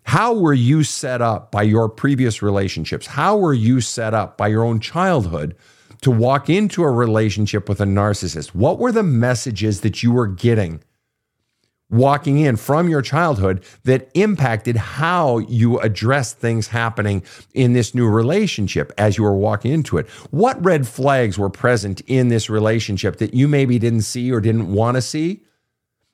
How 0.04 0.34
were 0.34 0.54
you 0.54 0.84
set 0.84 1.22
up 1.22 1.52
by 1.52 1.62
your 1.62 1.88
previous 1.88 2.42
relationships? 2.42 3.08
How 3.08 3.38
were 3.38 3.54
you 3.54 3.80
set 3.80 4.14
up 4.14 4.38
by 4.38 4.48
your 4.48 4.64
own 4.64 4.80
childhood 4.80 5.56
to 6.02 6.12
walk 6.12 6.50
into 6.50 6.84
a 6.84 6.92
relationship 6.92 7.68
with 7.70 7.82
a 7.82 7.86
narcissist? 7.86 8.50
What 8.50 8.80
were 8.80 8.92
the 8.92 9.04
messages 9.04 9.82
that 9.82 10.04
you 10.04 10.12
were 10.12 10.28
getting 10.28 10.84
walking 11.90 12.38
in 12.38 12.58
from 12.58 12.90
your 12.90 13.02
childhood 13.02 13.64
that 13.84 14.10
impacted 14.14 14.76
how 14.76 15.38
you 15.38 15.80
addressed 15.80 16.38
things 16.38 16.68
happening 16.68 17.24
in 17.54 17.74
this 17.74 17.96
new 17.96 18.08
relationship 18.08 18.92
as 18.98 19.18
you 19.18 19.24
were 19.24 19.36
walking 19.36 19.72
into 19.72 19.98
it? 19.98 20.08
What 20.32 20.64
red 20.64 20.88
flags 20.88 21.38
were 21.38 21.50
present 21.50 22.02
in 22.08 22.28
this 22.28 22.50
relationship 22.50 23.18
that 23.18 23.34
you 23.34 23.48
maybe 23.48 23.80
didn't 23.80 24.02
see 24.02 24.32
or 24.32 24.42
didn't 24.42 24.72
want 24.72 24.96
to 24.96 25.02
see? 25.02 25.42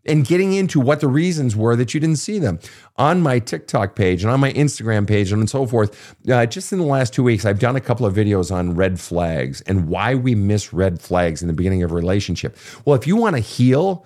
And 0.06 0.26
getting 0.26 0.54
into 0.54 0.80
what 0.80 1.00
the 1.00 1.08
reasons 1.08 1.56
were 1.56 1.76
that 1.76 1.94
you 1.94 2.00
didn't 2.00 2.18
see 2.18 2.40
them 2.40 2.60
on 2.98 3.22
my 3.22 3.40
TikTok 3.40 3.96
page 3.96 4.24
and 4.24 4.32
on 4.32 4.40
my 4.40 4.52
Instagram 4.54 5.08
page 5.08 5.32
and 5.32 5.50
so 5.50 5.66
forth. 5.66 6.16
Uh, 6.30 6.46
just 6.46 6.72
in 6.72 6.80
the 6.80 6.86
last 6.86 7.14
two 7.14 7.24
weeks, 7.24 7.46
I've 7.46 7.60
done 7.60 7.76
a 7.76 7.82
couple 7.82 8.06
of 8.06 8.14
videos 8.14 8.52
on 8.52 8.76
red 8.76 9.00
flags 9.00 9.62
and 9.62 9.88
why 9.88 10.16
we 10.16 10.36
miss 10.36 10.74
red 10.74 11.02
flags 11.02 11.42
in 11.42 11.48
the 11.48 11.54
beginning 11.54 11.84
of 11.84 11.92
a 11.92 11.96
relationship. 11.96 12.58
Well, 12.86 12.96
if 12.96 13.08
you 13.08 13.16
want 13.16 13.36
to 13.36 13.42
heal 13.42 14.06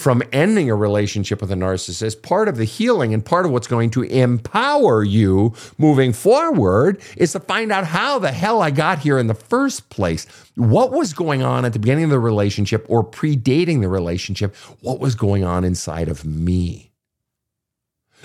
from 0.00 0.22
ending 0.32 0.70
a 0.70 0.74
relationship 0.74 1.40
with 1.40 1.52
a 1.52 1.54
narcissist, 1.54 2.22
part 2.22 2.48
of 2.48 2.56
the 2.56 2.64
healing 2.64 3.12
and 3.12 3.24
part 3.24 3.44
of 3.44 3.52
what's 3.52 3.66
going 3.66 3.90
to 3.90 4.02
empower 4.02 5.04
you 5.04 5.54
moving 5.78 6.12
forward 6.12 7.00
is 7.16 7.32
to 7.32 7.40
find 7.40 7.70
out 7.70 7.84
how 7.84 8.18
the 8.18 8.32
hell 8.32 8.62
I 8.62 8.70
got 8.70 8.98
here 8.98 9.18
in 9.18 9.26
the 9.26 9.34
first 9.34 9.90
place. 9.90 10.26
What 10.56 10.90
was 10.90 11.12
going 11.12 11.42
on 11.42 11.64
at 11.64 11.74
the 11.74 11.78
beginning 11.78 12.04
of 12.04 12.10
the 12.10 12.18
relationship 12.18 12.84
or 12.88 13.04
predating 13.04 13.80
the 13.80 13.88
relationship? 13.88 14.56
What 14.80 14.98
was 15.00 15.14
going 15.14 15.44
on 15.44 15.64
inside 15.64 16.08
of 16.08 16.24
me? 16.24 16.90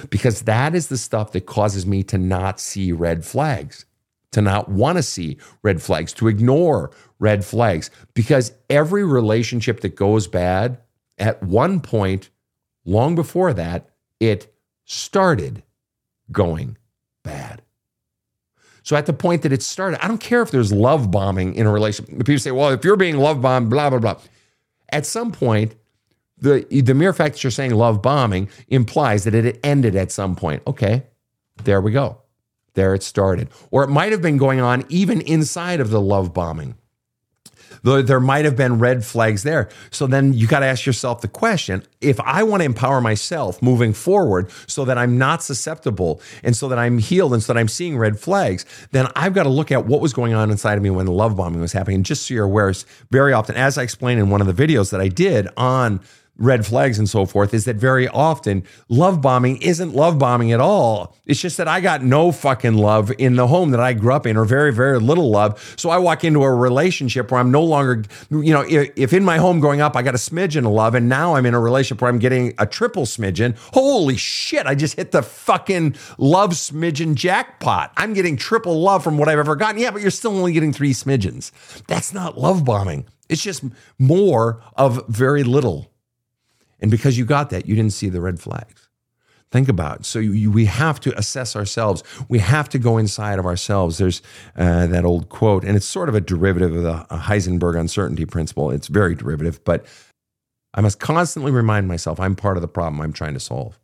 Because 0.10 0.44
that 0.44 0.76
is 0.76 0.88
the 0.88 0.98
stuff 0.98 1.34
that 1.34 1.46
causes 1.46 1.86
me 1.86 2.04
to 2.04 2.18
not 2.18 2.60
see 2.60 2.92
red 2.92 3.26
flags, 3.26 3.86
to 4.32 4.42
not 4.42 4.70
want 4.70 4.98
to 4.98 5.04
see 5.04 5.38
red 5.62 5.82
flags, 5.82 6.14
to 6.14 6.28
ignore 6.28 6.92
red 7.20 7.46
flags. 7.46 7.90
Because 8.14 8.54
every 8.70 9.06
relationship 9.06 9.82
that 9.82 9.96
goes 9.96 10.28
bad, 10.28 10.80
at 11.18 11.42
one 11.44 11.80
point, 11.80 12.30
long 12.84 13.16
before 13.16 13.54
that, 13.54 13.90
it 14.20 14.54
started 14.86 15.64
going 16.32 16.78
bad. 17.24 17.62
So 18.84 18.96
at 18.96 19.08
the 19.08 19.14
point 19.14 19.42
that 19.42 19.52
it 19.52 19.64
started, 19.64 20.04
I 20.04 20.08
don't 20.08 20.20
care 20.22 20.44
if 20.44 20.52
there's 20.52 20.72
love 20.72 21.10
bombing 21.10 21.56
in 21.56 21.66
a 21.66 21.72
relationship. 21.72 22.20
People 22.20 22.38
say, 22.38 22.52
well, 22.52 22.70
if 22.70 22.86
you're 22.86 22.96
being 22.96 23.18
love 23.18 23.42
bombed, 23.42 23.70
blah, 23.70 23.90
blah, 23.90 24.00
blah. 24.00 24.18
At 24.90 25.08
some 25.08 25.32
point, 25.32 25.74
the, 26.38 26.68
the 26.70 26.94
mere 26.94 27.12
fact 27.12 27.36
that 27.36 27.44
you're 27.44 27.52
saying 27.52 27.74
love 27.74 28.02
bombing 28.02 28.48
implies 28.68 29.24
that 29.24 29.34
it 29.34 29.60
ended 29.64 29.96
at 29.96 30.12
some 30.12 30.36
point. 30.36 30.62
Okay, 30.68 31.04
there 31.64 31.82
we 31.82 31.92
go. 31.92 32.22
There 32.76 32.94
it 32.94 33.02
started. 33.02 33.50
Or 33.72 33.84
it 33.84 33.88
might 33.90 34.12
have 34.12 34.22
been 34.22 34.38
going 34.38 34.60
on 34.60 34.86
even 34.90 35.22
inside 35.22 35.80
of 35.80 35.90
the 35.90 36.02
love 36.02 36.34
bombing 36.34 36.76
there 37.86 38.20
might 38.20 38.46
have 38.46 38.56
been 38.56 38.80
red 38.80 39.06
flags 39.06 39.44
there. 39.44 39.70
So 39.92 40.08
then 40.08 40.34
you 40.34 40.48
got 40.48 40.60
to 40.60 40.66
ask 40.66 40.86
yourself 40.86 41.22
the 41.22 41.28
question 41.28 41.84
if 42.02 42.20
I 42.20 42.44
want 42.44 42.62
to 42.62 42.66
empower 42.66 43.02
myself 43.02 43.62
moving 43.62 43.94
forward 43.94 44.52
so 44.68 44.86
that 44.86 44.98
I'm 44.98 45.18
not 45.18 45.44
susceptible 45.44 46.22
and 46.44 46.56
so 46.56 46.68
that 46.68 46.78
I'm 46.80 46.98
healed 46.98 47.34
and 47.34 47.42
so 47.42 47.54
that 47.54 47.60
I'm 47.60 47.68
seeing 47.68 47.98
red 47.98 48.20
flags, 48.20 48.66
then 48.92 49.08
I've 49.16 49.34
got 49.34 49.44
to 49.44 49.50
look 49.50 49.72
at 49.72 49.86
what 49.86 50.02
was 50.02 50.14
going 50.14 50.34
on 50.34 50.52
inside 50.52 50.78
of 50.78 50.84
me 50.84 50.90
when 50.90 51.06
the 51.06 51.12
love 51.12 51.36
bombing 51.36 51.62
was 51.62 51.74
happening. 51.74 51.96
And 51.96 52.06
just 52.06 52.28
so 52.28 52.34
you're 52.34 52.46
aware, 52.46 52.74
very 53.12 53.34
often, 53.34 53.56
as 53.56 53.78
I 53.78 53.84
explained 53.84 54.20
in 54.20 54.30
one 54.30 54.42
of 54.42 54.48
the 54.48 54.68
videos 54.68 54.92
that 54.92 55.00
I 55.02 55.08
did 55.08 55.48
on 55.56 56.02
red 56.38 56.66
flags 56.66 57.00
and 57.00 57.10
so 57.10 57.26
forth 57.26 57.54
is 57.54 57.66
that 57.66 57.78
very 57.78 58.08
often 58.08 58.64
love 58.90 59.22
bombing 59.22 59.62
isn't 59.62 59.94
love 59.94 60.20
bombing 60.20 60.52
at 60.52 60.60
all. 60.60 61.16
It's 61.26 61.40
just 61.40 61.58
that 61.58 61.68
I 61.68 61.82
got 61.82 62.04
no 62.04 62.32
fucking 62.32 62.76
love 62.76 63.12
in 63.18 63.36
the 63.36 63.48
home 63.48 63.72
that 63.72 63.80
I 63.80 63.94
grew 63.94 64.14
up 64.14 64.28
in, 64.28 64.38
or 64.38 64.46
very, 64.46 64.74
very 64.74 65.00
little 65.00 65.30
love. 65.32 65.76
So 65.78 65.90
I 65.90 65.98
walk 65.98 66.24
into 66.24 66.44
a 66.44 66.54
relationship 66.54 67.32
where 67.32 67.40
I'm 67.40 67.52
no 67.52 67.64
longer, 67.64 68.04
you 68.30 68.54
know, 68.54 68.66
if, 68.68 69.14
in 69.14 69.24
my 69.24 69.38
home 69.38 69.60
growing 69.60 69.82
up 69.82 69.96
I 69.96 70.02
got 70.02 70.14
a 70.14 70.20
smidgen 70.20 70.66
of 70.66 70.72
love, 70.72 70.96
and 70.96 71.08
now 71.08 71.36
I'm 71.36 71.46
in 71.46 71.54
a 71.54 71.60
relationship 71.60 72.02
where 72.02 72.10
I'm 72.10 72.20
getting 72.20 72.54
a 72.58 72.66
triple 72.66 73.06
smidgen. 73.06 73.58
Holy 73.74 74.18
shit! 74.18 74.66
I 74.66 74.76
just 74.76 74.96
hit 74.96 75.12
the 75.12 75.24
fucking 75.24 75.96
love 76.18 76.52
smidgen 76.52 77.16
jackpot. 77.16 77.92
I'm 77.98 78.14
getting 78.14 78.38
triple 78.38 78.82
love 78.82 79.04
from 79.04 79.18
what 79.18 79.30
I've 79.30 79.40
ever 79.40 79.56
gotten. 79.56 79.80
Yeah, 79.80 79.92
but 79.92 80.02
you're 80.02 80.12
still 80.12 80.38
only 80.38 80.54
getting 80.54 80.74
three 80.74 80.94
smidgens. 80.94 81.52
That's 81.88 82.14
not 82.14 82.38
love 82.38 82.66
bombing. 82.66 83.06
It's 83.30 83.42
just 83.42 83.64
more 83.98 84.62
of 84.76 85.08
very 85.08 85.44
little. 85.44 85.92
And 86.80 86.92
because 86.92 87.18
you 87.18 87.26
got 87.26 87.50
that, 87.52 87.68
you 87.68 87.76
didn't 87.76 87.94
see 87.94 88.10
the 88.10 88.22
red 88.22 88.40
flags. 88.40 88.90
Think 89.52 89.70
about 89.70 90.02
it. 90.02 90.06
So 90.06 90.20
you, 90.20 90.52
we 90.52 90.66
have 90.66 91.00
to 91.02 91.18
assess 91.18 91.56
ourselves. 91.56 92.04
We 92.28 92.40
have 92.40 92.68
to 92.70 92.80
go 92.80 92.98
inside 92.98 93.40
of 93.40 93.46
ourselves. 93.46 93.98
There's 93.98 94.22
uh, 94.58 94.88
that 94.88 95.06
old 95.06 95.30
quote, 95.30 95.64
and 95.64 95.78
it's 95.78 95.86
sort 95.86 96.10
of 96.10 96.16
a 96.16 96.22
derivative 96.22 96.76
of 96.76 96.84
the 96.84 97.06
Heisenberg 97.16 97.80
uncertainty 97.80 98.26
principle. 98.26 98.72
It's 98.72 98.88
very 98.88 99.16
derivative, 99.16 99.64
but 99.64 99.86
I 100.74 100.82
must 100.82 101.00
constantly 101.00 101.52
remind 101.52 101.88
myself 101.88 102.20
I'm 102.20 102.36
part 102.36 102.58
of 102.58 102.62
the 102.62 102.68
problem 102.68 103.02
I'm 103.02 103.14
trying 103.14 103.34
to 103.36 103.40
solve. 103.40 103.80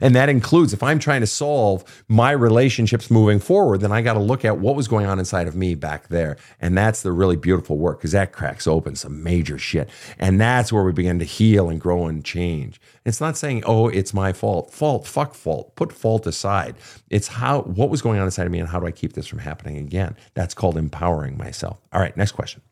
And 0.00 0.14
that 0.14 0.28
includes 0.28 0.72
if 0.72 0.82
I'm 0.82 0.98
trying 0.98 1.20
to 1.20 1.26
solve 1.26 2.04
my 2.08 2.30
relationships 2.30 3.10
moving 3.10 3.38
forward, 3.38 3.80
then 3.80 3.92
I 3.92 4.02
got 4.02 4.14
to 4.14 4.20
look 4.20 4.44
at 4.44 4.58
what 4.58 4.76
was 4.76 4.88
going 4.88 5.06
on 5.06 5.18
inside 5.18 5.48
of 5.48 5.56
me 5.56 5.74
back 5.74 6.08
there. 6.08 6.36
And 6.60 6.76
that's 6.76 7.02
the 7.02 7.12
really 7.12 7.36
beautiful 7.36 7.78
work 7.78 7.98
because 7.98 8.12
that 8.12 8.32
cracks 8.32 8.66
open 8.66 8.96
some 8.96 9.22
major 9.22 9.58
shit. 9.58 9.88
And 10.18 10.40
that's 10.40 10.72
where 10.72 10.84
we 10.84 10.92
begin 10.92 11.18
to 11.18 11.24
heal 11.24 11.68
and 11.68 11.80
grow 11.80 12.06
and 12.06 12.24
change. 12.24 12.80
It's 13.04 13.20
not 13.20 13.36
saying, 13.36 13.62
oh, 13.66 13.88
it's 13.88 14.12
my 14.12 14.32
fault. 14.32 14.72
Fault, 14.72 15.06
fuck 15.06 15.34
fault. 15.34 15.76
Put 15.76 15.92
fault 15.92 16.26
aside. 16.26 16.76
It's 17.10 17.28
how, 17.28 17.62
what 17.62 17.90
was 17.90 18.02
going 18.02 18.18
on 18.18 18.26
inside 18.26 18.46
of 18.46 18.52
me 18.52 18.58
and 18.58 18.68
how 18.68 18.80
do 18.80 18.86
I 18.86 18.90
keep 18.90 19.12
this 19.12 19.26
from 19.26 19.38
happening 19.38 19.76
again? 19.76 20.16
That's 20.34 20.54
called 20.54 20.76
empowering 20.76 21.38
myself. 21.38 21.80
All 21.92 22.00
right, 22.00 22.16
next 22.16 22.32
question. 22.32 22.62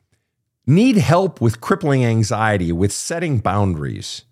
Need 0.67 0.97
help 0.97 1.41
with 1.41 1.61
crippling 1.61 2.05
anxiety, 2.05 2.73
with 2.73 2.91
setting 2.91 3.39
boundaries 3.39 4.23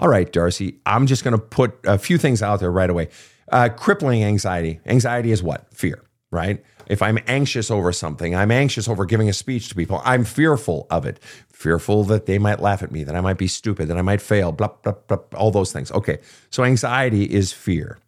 all 0.00 0.08
right, 0.08 0.32
Darcy, 0.32 0.80
I'm 0.86 1.06
just 1.06 1.22
going 1.22 1.32
to 1.32 1.38
put 1.38 1.78
a 1.84 1.98
few 1.98 2.16
things 2.16 2.42
out 2.42 2.58
there 2.58 2.72
right 2.72 2.88
away. 2.88 3.10
Uh, 3.52 3.68
crippling 3.68 4.24
anxiety. 4.24 4.80
Anxiety 4.86 5.30
is 5.30 5.42
what? 5.42 5.72
Fear, 5.74 6.02
right? 6.30 6.64
If 6.86 7.02
I'm 7.02 7.18
anxious 7.26 7.70
over 7.70 7.92
something, 7.92 8.34
I'm 8.34 8.50
anxious 8.50 8.88
over 8.88 9.04
giving 9.04 9.28
a 9.28 9.34
speech 9.34 9.68
to 9.68 9.74
people, 9.74 10.00
I'm 10.04 10.24
fearful 10.24 10.86
of 10.90 11.04
it. 11.04 11.20
Fearful 11.52 12.04
that 12.04 12.24
they 12.24 12.38
might 12.38 12.60
laugh 12.60 12.82
at 12.82 12.90
me, 12.90 13.04
that 13.04 13.14
I 13.14 13.20
might 13.20 13.36
be 13.36 13.46
stupid, 13.46 13.88
that 13.88 13.98
I 13.98 14.02
might 14.02 14.22
fail, 14.22 14.52
blah, 14.52 14.70
blah, 14.82 14.94
blah, 15.06 15.18
all 15.36 15.50
those 15.50 15.70
things. 15.70 15.92
Okay. 15.92 16.18
So 16.48 16.64
anxiety 16.64 17.24
is 17.24 17.52
fear. 17.52 17.98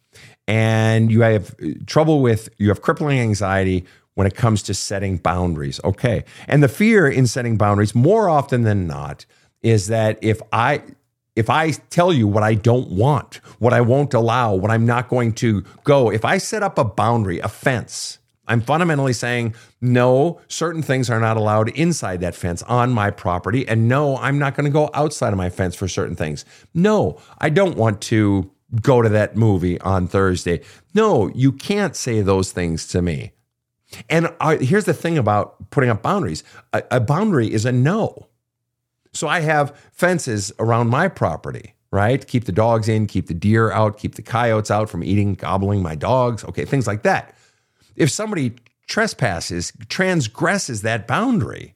And 0.47 1.11
you 1.11 1.21
have 1.21 1.55
trouble 1.85 2.21
with, 2.21 2.49
you 2.57 2.69
have 2.69 2.81
crippling 2.81 3.19
anxiety 3.19 3.85
when 4.15 4.25
it 4.25 4.35
comes 4.35 4.63
to 4.63 4.73
setting 4.73 5.17
boundaries. 5.17 5.79
Okay. 5.83 6.25
And 6.47 6.63
the 6.63 6.67
fear 6.67 7.07
in 7.07 7.27
setting 7.27 7.55
boundaries, 7.57 7.93
more 7.93 8.27
often 8.27 8.63
than 8.63 8.87
not, 8.87 9.27
is 9.61 9.87
that 9.87 10.17
if 10.21 10.41
I, 10.51 10.81
if 11.35 11.49
I 11.49 11.71
tell 11.71 12.13
you 12.13 12.27
what 12.27 12.43
I 12.43 12.53
don't 12.53 12.89
want, 12.89 13.35
what 13.59 13.73
I 13.73 13.81
won't 13.81 14.13
allow, 14.13 14.53
what 14.53 14.71
I'm 14.71 14.85
not 14.85 15.09
going 15.09 15.33
to 15.33 15.63
go, 15.83 16.11
if 16.11 16.25
I 16.25 16.37
set 16.37 16.63
up 16.63 16.77
a 16.77 16.83
boundary, 16.83 17.39
a 17.39 17.47
fence, 17.47 18.19
I'm 18.47 18.61
fundamentally 18.61 19.13
saying, 19.13 19.55
no, 19.79 20.41
certain 20.47 20.81
things 20.81 21.09
are 21.09 21.19
not 21.19 21.37
allowed 21.37 21.69
inside 21.69 22.19
that 22.21 22.35
fence 22.35 22.61
on 22.63 22.91
my 22.91 23.09
property. 23.09 23.67
And 23.67 23.87
no, 23.87 24.17
I'm 24.17 24.37
not 24.37 24.55
going 24.55 24.65
to 24.65 24.71
go 24.71 24.89
outside 24.93 25.31
of 25.31 25.37
my 25.37 25.49
fence 25.49 25.75
for 25.75 25.87
certain 25.87 26.15
things. 26.15 26.43
No, 26.73 27.19
I 27.39 27.49
don't 27.49 27.77
want 27.77 28.01
to 28.01 28.51
go 28.81 29.01
to 29.01 29.09
that 29.09 29.37
movie 29.37 29.79
on 29.81 30.07
Thursday. 30.07 30.61
No, 30.93 31.29
you 31.33 31.51
can't 31.51 31.95
say 31.95 32.21
those 32.21 32.51
things 32.51 32.85
to 32.87 33.01
me. 33.01 33.31
And 34.09 34.33
uh, 34.39 34.57
here's 34.57 34.85
the 34.85 34.93
thing 34.93 35.17
about 35.17 35.69
putting 35.69 35.89
up 35.89 36.01
boundaries 36.01 36.43
a, 36.73 36.83
a 36.91 36.99
boundary 36.99 37.51
is 37.51 37.65
a 37.65 37.71
no. 37.71 38.27
So 39.13 39.27
I 39.27 39.41
have 39.41 39.77
fences 39.91 40.51
around 40.59 40.89
my 40.89 41.07
property, 41.07 41.75
right? 41.91 42.25
Keep 42.25 42.45
the 42.45 42.51
dogs 42.51 42.89
in, 42.89 43.07
keep 43.07 43.27
the 43.27 43.33
deer 43.33 43.71
out, 43.71 43.97
keep 43.97 44.15
the 44.15 44.21
coyotes 44.21 44.71
out 44.71 44.89
from 44.89 45.03
eating, 45.03 45.35
gobbling 45.35 45.81
my 45.81 45.95
dogs, 45.95 46.43
okay, 46.45 46.65
things 46.65 46.87
like 46.87 47.03
that. 47.03 47.35
If 47.95 48.09
somebody 48.09 48.55
trespasses, 48.87 49.71
transgresses 49.87 50.81
that 50.81 51.07
boundary, 51.07 51.75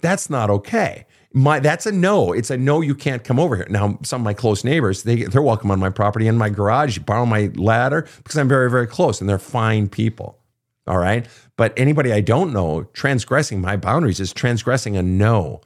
that's 0.00 0.28
not 0.30 0.50
okay. 0.50 1.06
My 1.32 1.60
that's 1.60 1.86
a 1.86 1.92
no. 1.92 2.32
It's 2.32 2.50
a 2.50 2.56
no. 2.56 2.80
You 2.80 2.94
can't 2.94 3.22
come 3.22 3.38
over 3.38 3.54
here. 3.54 3.66
Now, 3.70 3.98
some 4.02 4.22
of 4.22 4.24
my 4.24 4.34
close 4.34 4.64
neighbors, 4.64 5.04
they 5.04 5.24
they're 5.24 5.42
welcome 5.42 5.70
on 5.70 5.78
my 5.78 5.90
property 5.90 6.26
in 6.26 6.36
my 6.36 6.50
garage. 6.50 6.96
You 6.96 7.04
Borrow 7.04 7.24
my 7.24 7.52
ladder 7.54 8.08
because 8.16 8.36
I'm 8.36 8.48
very 8.48 8.68
very 8.68 8.88
close, 8.88 9.20
and 9.20 9.30
they're 9.30 9.38
fine 9.38 9.88
people. 9.88 10.38
All 10.88 10.98
right, 10.98 11.28
but 11.56 11.72
anybody 11.76 12.12
I 12.12 12.20
don't 12.20 12.52
know 12.52 12.82
transgressing 12.94 13.60
my 13.60 13.76
boundaries 13.76 14.18
is 14.18 14.32
transgressing 14.32 14.96
a 14.96 15.02
no. 15.02 15.60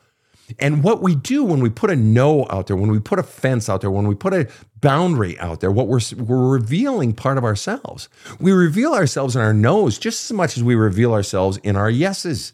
And 0.58 0.82
what 0.82 1.02
we 1.02 1.14
do 1.14 1.44
when 1.44 1.60
we 1.60 1.70
put 1.70 1.90
a 1.90 1.96
no 1.96 2.46
out 2.50 2.66
there, 2.66 2.76
when 2.76 2.90
we 2.90 3.00
put 3.00 3.18
a 3.18 3.22
fence 3.22 3.68
out 3.68 3.80
there, 3.80 3.90
when 3.90 4.06
we 4.06 4.14
put 4.14 4.32
a 4.32 4.48
boundary 4.80 5.38
out 5.38 5.60
there, 5.60 5.70
what 5.70 5.88
we're, 5.88 6.00
we're 6.16 6.48
revealing 6.48 7.12
part 7.12 7.38
of 7.38 7.44
ourselves. 7.44 8.08
We 8.38 8.52
reveal 8.52 8.94
ourselves 8.94 9.34
in 9.36 9.42
our 9.42 9.54
no's 9.54 9.98
just 9.98 10.30
as 10.30 10.34
much 10.34 10.56
as 10.56 10.62
we 10.62 10.74
reveal 10.74 11.12
ourselves 11.12 11.56
in 11.58 11.76
our 11.76 11.90
yeses. 11.90 12.52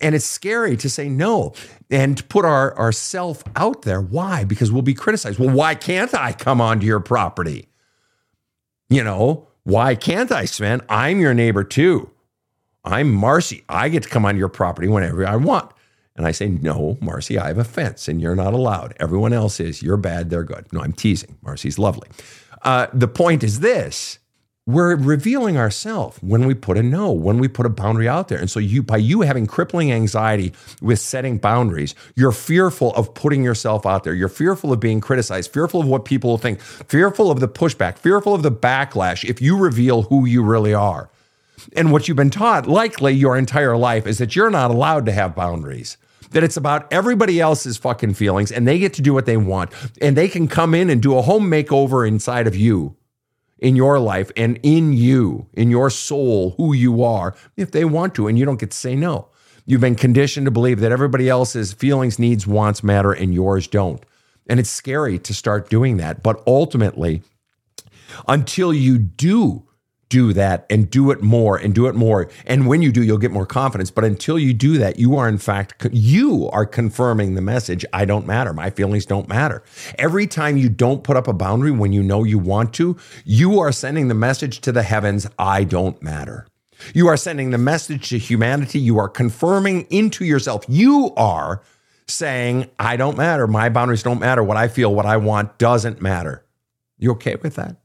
And 0.00 0.14
it's 0.14 0.24
scary 0.24 0.76
to 0.76 0.88
say 0.88 1.08
no 1.08 1.54
and 1.90 2.16
to 2.16 2.24
put 2.24 2.44
our, 2.44 2.74
our 2.74 2.92
self 2.92 3.42
out 3.56 3.82
there. 3.82 4.00
Why? 4.00 4.44
Because 4.44 4.70
we'll 4.70 4.82
be 4.82 4.94
criticized. 4.94 5.38
Well, 5.38 5.50
why 5.54 5.74
can't 5.74 6.14
I 6.14 6.32
come 6.32 6.60
onto 6.60 6.86
your 6.86 7.00
property? 7.00 7.68
You 8.88 9.02
know, 9.02 9.48
why 9.64 9.94
can't 9.94 10.30
I, 10.30 10.44
Sven? 10.44 10.82
I'm 10.88 11.18
your 11.20 11.34
neighbor 11.34 11.64
too. 11.64 12.10
I'm 12.84 13.12
Marcy. 13.12 13.64
I 13.68 13.88
get 13.88 14.02
to 14.04 14.08
come 14.08 14.24
on 14.24 14.36
your 14.36 14.48
property 14.48 14.88
whenever 14.88 15.26
I 15.26 15.36
want. 15.36 15.72
And 16.16 16.26
I 16.26 16.32
say, 16.32 16.48
No, 16.48 16.98
Marcy, 17.00 17.38
I 17.38 17.48
have 17.48 17.58
a 17.58 17.64
fence 17.64 18.08
and 18.08 18.20
you're 18.20 18.36
not 18.36 18.54
allowed. 18.54 18.94
Everyone 19.00 19.32
else 19.32 19.60
is. 19.60 19.82
You're 19.82 19.96
bad, 19.96 20.30
they're 20.30 20.44
good. 20.44 20.66
No, 20.72 20.80
I'm 20.80 20.92
teasing. 20.92 21.36
Marcy's 21.42 21.78
lovely. 21.78 22.08
Uh, 22.62 22.86
the 22.92 23.08
point 23.08 23.42
is 23.42 23.60
this 23.60 24.18
we're 24.64 24.94
revealing 24.94 25.56
ourselves 25.56 26.18
when 26.20 26.46
we 26.46 26.54
put 26.54 26.78
a 26.78 26.82
no, 26.84 27.10
when 27.10 27.38
we 27.38 27.48
put 27.48 27.66
a 27.66 27.68
boundary 27.68 28.08
out 28.08 28.28
there. 28.28 28.38
And 28.38 28.48
so 28.48 28.60
you 28.60 28.82
by 28.82 28.98
you 28.98 29.22
having 29.22 29.46
crippling 29.46 29.90
anxiety 29.90 30.52
with 30.80 31.00
setting 31.00 31.38
boundaries, 31.38 31.96
you're 32.14 32.30
fearful 32.30 32.94
of 32.94 33.12
putting 33.14 33.42
yourself 33.42 33.86
out 33.86 34.04
there. 34.04 34.14
You're 34.14 34.28
fearful 34.28 34.72
of 34.72 34.78
being 34.78 35.00
criticized, 35.00 35.52
fearful 35.52 35.80
of 35.80 35.88
what 35.88 36.04
people 36.04 36.30
will 36.30 36.38
think, 36.38 36.60
fearful 36.60 37.28
of 37.28 37.40
the 37.40 37.48
pushback, 37.48 37.98
fearful 37.98 38.34
of 38.34 38.44
the 38.44 38.52
backlash 38.52 39.28
if 39.28 39.42
you 39.42 39.58
reveal 39.58 40.02
who 40.02 40.26
you 40.26 40.44
really 40.44 40.74
are. 40.74 41.10
And 41.74 41.92
what 41.92 42.08
you've 42.08 42.16
been 42.16 42.30
taught 42.30 42.66
likely 42.66 43.12
your 43.12 43.36
entire 43.36 43.76
life 43.76 44.06
is 44.06 44.18
that 44.18 44.36
you're 44.36 44.50
not 44.50 44.70
allowed 44.70 45.06
to 45.06 45.12
have 45.12 45.34
boundaries 45.34 45.96
that 46.32 46.42
it's 46.42 46.56
about 46.56 46.90
everybody 46.90 47.40
else's 47.40 47.76
fucking 47.76 48.14
feelings 48.14 48.50
and 48.50 48.66
they 48.66 48.78
get 48.78 48.94
to 48.94 49.02
do 49.02 49.12
what 49.12 49.26
they 49.26 49.36
want 49.36 49.70
and 50.00 50.16
they 50.16 50.28
can 50.28 50.48
come 50.48 50.74
in 50.74 50.90
and 50.90 51.02
do 51.02 51.16
a 51.16 51.22
home 51.22 51.50
makeover 51.50 52.08
inside 52.08 52.46
of 52.46 52.56
you 52.56 52.96
in 53.62 53.76
your 53.76 54.00
life 54.00 54.30
and 54.36 54.58
in 54.62 54.92
you, 54.92 55.46
in 55.54 55.70
your 55.70 55.88
soul, 55.88 56.54
who 56.56 56.74
you 56.74 57.02
are, 57.04 57.34
if 57.56 57.70
they 57.70 57.84
want 57.84 58.14
to, 58.14 58.26
and 58.26 58.38
you 58.38 58.44
don't 58.44 58.58
get 58.58 58.72
to 58.72 58.76
say 58.76 58.96
no. 58.96 59.28
You've 59.64 59.80
been 59.80 59.94
conditioned 59.94 60.46
to 60.46 60.50
believe 60.50 60.80
that 60.80 60.90
everybody 60.90 61.28
else's 61.28 61.72
feelings, 61.72 62.18
needs, 62.18 62.44
wants 62.44 62.82
matter 62.82 63.12
and 63.12 63.32
yours 63.32 63.68
don't. 63.68 64.04
And 64.48 64.58
it's 64.58 64.68
scary 64.68 65.20
to 65.20 65.32
start 65.32 65.70
doing 65.70 65.98
that. 65.98 66.24
But 66.24 66.42
ultimately, 66.44 67.22
until 68.26 68.74
you 68.74 68.98
do 68.98 69.68
do 70.12 70.34
that 70.34 70.66
and 70.68 70.90
do 70.90 71.10
it 71.10 71.22
more 71.22 71.56
and 71.56 71.74
do 71.74 71.86
it 71.86 71.94
more. 71.94 72.28
And 72.44 72.66
when 72.66 72.82
you 72.82 72.92
do, 72.92 73.02
you'll 73.02 73.16
get 73.16 73.30
more 73.30 73.46
confidence. 73.46 73.90
But 73.90 74.04
until 74.04 74.38
you 74.38 74.52
do 74.52 74.76
that, 74.76 74.98
you 74.98 75.16
are 75.16 75.26
in 75.26 75.38
fact, 75.38 75.86
you 75.90 76.50
are 76.50 76.66
confirming 76.66 77.34
the 77.34 77.40
message 77.40 77.86
I 77.94 78.04
don't 78.04 78.26
matter. 78.26 78.52
My 78.52 78.68
feelings 78.68 79.06
don't 79.06 79.26
matter. 79.26 79.62
Every 79.96 80.26
time 80.26 80.58
you 80.58 80.68
don't 80.68 81.02
put 81.02 81.16
up 81.16 81.28
a 81.28 81.32
boundary 81.32 81.70
when 81.70 81.94
you 81.94 82.02
know 82.02 82.24
you 82.24 82.38
want 82.38 82.74
to, 82.74 82.98
you 83.24 83.58
are 83.58 83.72
sending 83.72 84.08
the 84.08 84.14
message 84.14 84.60
to 84.60 84.70
the 84.70 84.82
heavens 84.82 85.26
I 85.38 85.64
don't 85.64 86.00
matter. 86.02 86.46
You 86.92 87.08
are 87.08 87.16
sending 87.16 87.50
the 87.50 87.58
message 87.58 88.10
to 88.10 88.18
humanity. 88.18 88.80
You 88.80 88.98
are 88.98 89.08
confirming 89.08 89.86
into 89.88 90.26
yourself. 90.26 90.66
You 90.68 91.14
are 91.16 91.62
saying, 92.06 92.68
I 92.78 92.96
don't 92.96 93.16
matter. 93.16 93.46
My 93.46 93.70
boundaries 93.70 94.02
don't 94.02 94.20
matter. 94.20 94.42
What 94.42 94.58
I 94.58 94.68
feel, 94.68 94.94
what 94.94 95.06
I 95.06 95.16
want 95.16 95.56
doesn't 95.56 96.02
matter. 96.02 96.44
You 96.98 97.12
okay 97.12 97.36
with 97.36 97.54
that? 97.54 97.81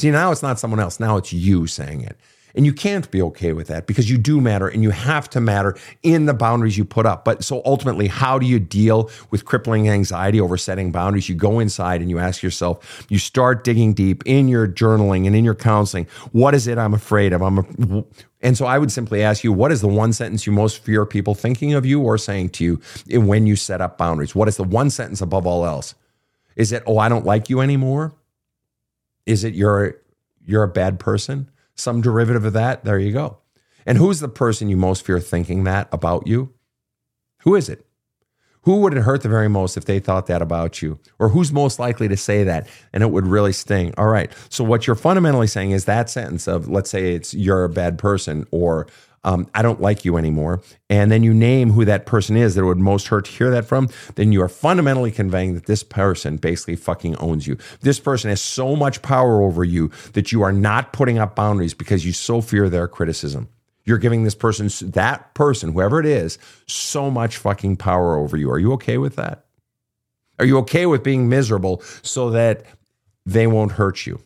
See, 0.00 0.10
now 0.10 0.32
it's 0.32 0.42
not 0.42 0.58
someone 0.58 0.80
else. 0.80 0.98
Now 0.98 1.18
it's 1.18 1.30
you 1.30 1.66
saying 1.66 2.00
it. 2.00 2.16
And 2.54 2.64
you 2.64 2.72
can't 2.72 3.08
be 3.10 3.20
okay 3.22 3.52
with 3.52 3.66
that 3.66 3.86
because 3.86 4.08
you 4.08 4.16
do 4.16 4.40
matter 4.40 4.66
and 4.66 4.82
you 4.82 4.90
have 4.90 5.28
to 5.30 5.40
matter 5.40 5.76
in 6.02 6.24
the 6.24 6.32
boundaries 6.32 6.78
you 6.78 6.86
put 6.86 7.04
up. 7.04 7.22
But 7.22 7.44
so 7.44 7.60
ultimately, 7.66 8.08
how 8.08 8.38
do 8.38 8.46
you 8.46 8.58
deal 8.58 9.10
with 9.30 9.44
crippling 9.44 9.90
anxiety 9.90 10.40
over 10.40 10.56
setting 10.56 10.90
boundaries? 10.90 11.28
You 11.28 11.34
go 11.34 11.60
inside 11.60 12.00
and 12.00 12.08
you 12.08 12.18
ask 12.18 12.42
yourself, 12.42 13.06
you 13.10 13.18
start 13.18 13.62
digging 13.62 13.92
deep 13.92 14.22
in 14.24 14.48
your 14.48 14.66
journaling 14.66 15.26
and 15.26 15.36
in 15.36 15.44
your 15.44 15.54
counseling. 15.54 16.06
What 16.32 16.54
is 16.54 16.66
it 16.66 16.78
I'm 16.78 16.94
afraid 16.94 17.34
of? 17.34 17.42
I'm 17.42 17.58
a, 17.58 18.04
and 18.40 18.56
so 18.56 18.64
I 18.64 18.78
would 18.78 18.90
simply 18.90 19.22
ask 19.22 19.44
you, 19.44 19.52
what 19.52 19.70
is 19.70 19.82
the 19.82 19.88
one 19.88 20.14
sentence 20.14 20.46
you 20.46 20.52
most 20.52 20.82
fear 20.82 21.04
people 21.04 21.34
thinking 21.34 21.74
of 21.74 21.84
you 21.84 22.00
or 22.00 22.16
saying 22.16 22.48
to 22.50 22.64
you 23.06 23.20
when 23.20 23.46
you 23.46 23.54
set 23.54 23.82
up 23.82 23.98
boundaries? 23.98 24.34
What 24.34 24.48
is 24.48 24.56
the 24.56 24.64
one 24.64 24.88
sentence 24.88 25.20
above 25.20 25.46
all 25.46 25.66
else? 25.66 25.94
Is 26.56 26.72
it, 26.72 26.82
oh, 26.86 26.96
I 26.96 27.10
don't 27.10 27.26
like 27.26 27.50
you 27.50 27.60
anymore? 27.60 28.14
Is 29.26 29.44
it 29.44 29.54
you're 29.54 29.96
you're 30.44 30.62
a 30.62 30.68
bad 30.68 30.98
person? 30.98 31.50
Some 31.74 32.00
derivative 32.00 32.44
of 32.44 32.52
that. 32.52 32.84
There 32.84 32.98
you 32.98 33.12
go. 33.12 33.38
And 33.86 33.98
who's 33.98 34.20
the 34.20 34.28
person 34.28 34.68
you 34.68 34.76
most 34.76 35.04
fear 35.04 35.20
thinking 35.20 35.64
that 35.64 35.88
about 35.92 36.26
you? 36.26 36.52
Who 37.40 37.54
is 37.54 37.68
it? 37.68 37.86
Who 38.62 38.76
would 38.80 38.92
it 38.92 39.00
hurt 39.00 39.22
the 39.22 39.28
very 39.28 39.48
most 39.48 39.78
if 39.78 39.86
they 39.86 40.00
thought 40.00 40.26
that 40.26 40.42
about 40.42 40.82
you? 40.82 40.98
Or 41.18 41.30
who's 41.30 41.50
most 41.50 41.78
likely 41.78 42.08
to 42.08 42.16
say 42.16 42.44
that 42.44 42.68
and 42.92 43.02
it 43.02 43.10
would 43.10 43.26
really 43.26 43.54
sting? 43.54 43.94
All 43.96 44.08
right. 44.08 44.30
So, 44.50 44.62
what 44.62 44.86
you're 44.86 44.96
fundamentally 44.96 45.46
saying 45.46 45.70
is 45.70 45.86
that 45.86 46.10
sentence 46.10 46.46
of, 46.46 46.68
let's 46.68 46.90
say 46.90 47.14
it's 47.14 47.32
you're 47.32 47.64
a 47.64 47.70
bad 47.70 47.96
person 47.96 48.46
or 48.50 48.86
um, 49.22 49.48
I 49.54 49.62
don't 49.62 49.80
like 49.80 50.04
you 50.04 50.16
anymore, 50.16 50.62
and 50.88 51.10
then 51.10 51.22
you 51.22 51.34
name 51.34 51.72
who 51.72 51.84
that 51.84 52.06
person 52.06 52.36
is 52.36 52.54
that 52.54 52.64
would 52.64 52.78
most 52.78 53.08
hurt 53.08 53.26
to 53.26 53.30
hear 53.30 53.50
that 53.50 53.66
from, 53.66 53.88
then 54.14 54.32
you 54.32 54.42
are 54.42 54.48
fundamentally 54.48 55.10
conveying 55.10 55.54
that 55.54 55.66
this 55.66 55.82
person 55.82 56.38
basically 56.38 56.76
fucking 56.76 57.16
owns 57.16 57.46
you. 57.46 57.58
This 57.80 58.00
person 58.00 58.30
has 58.30 58.40
so 58.40 58.74
much 58.76 59.02
power 59.02 59.42
over 59.42 59.62
you 59.62 59.90
that 60.14 60.32
you 60.32 60.42
are 60.42 60.52
not 60.52 60.92
putting 60.92 61.18
up 61.18 61.36
boundaries 61.36 61.74
because 61.74 62.06
you 62.06 62.12
so 62.12 62.40
fear 62.40 62.68
their 62.68 62.88
criticism. 62.88 63.48
You're 63.84 63.98
giving 63.98 64.24
this 64.24 64.34
person, 64.34 64.68
that 64.92 65.34
person, 65.34 65.72
whoever 65.72 66.00
it 66.00 66.06
is, 66.06 66.38
so 66.66 67.10
much 67.10 67.36
fucking 67.36 67.76
power 67.76 68.16
over 68.16 68.36
you. 68.36 68.50
Are 68.50 68.58
you 68.58 68.72
okay 68.74 68.98
with 68.98 69.16
that? 69.16 69.44
Are 70.38 70.44
you 70.46 70.58
okay 70.58 70.86
with 70.86 71.02
being 71.02 71.28
miserable 71.28 71.82
so 72.02 72.30
that 72.30 72.64
they 73.26 73.46
won't 73.46 73.72
hurt 73.72 74.06
you? 74.06 74.20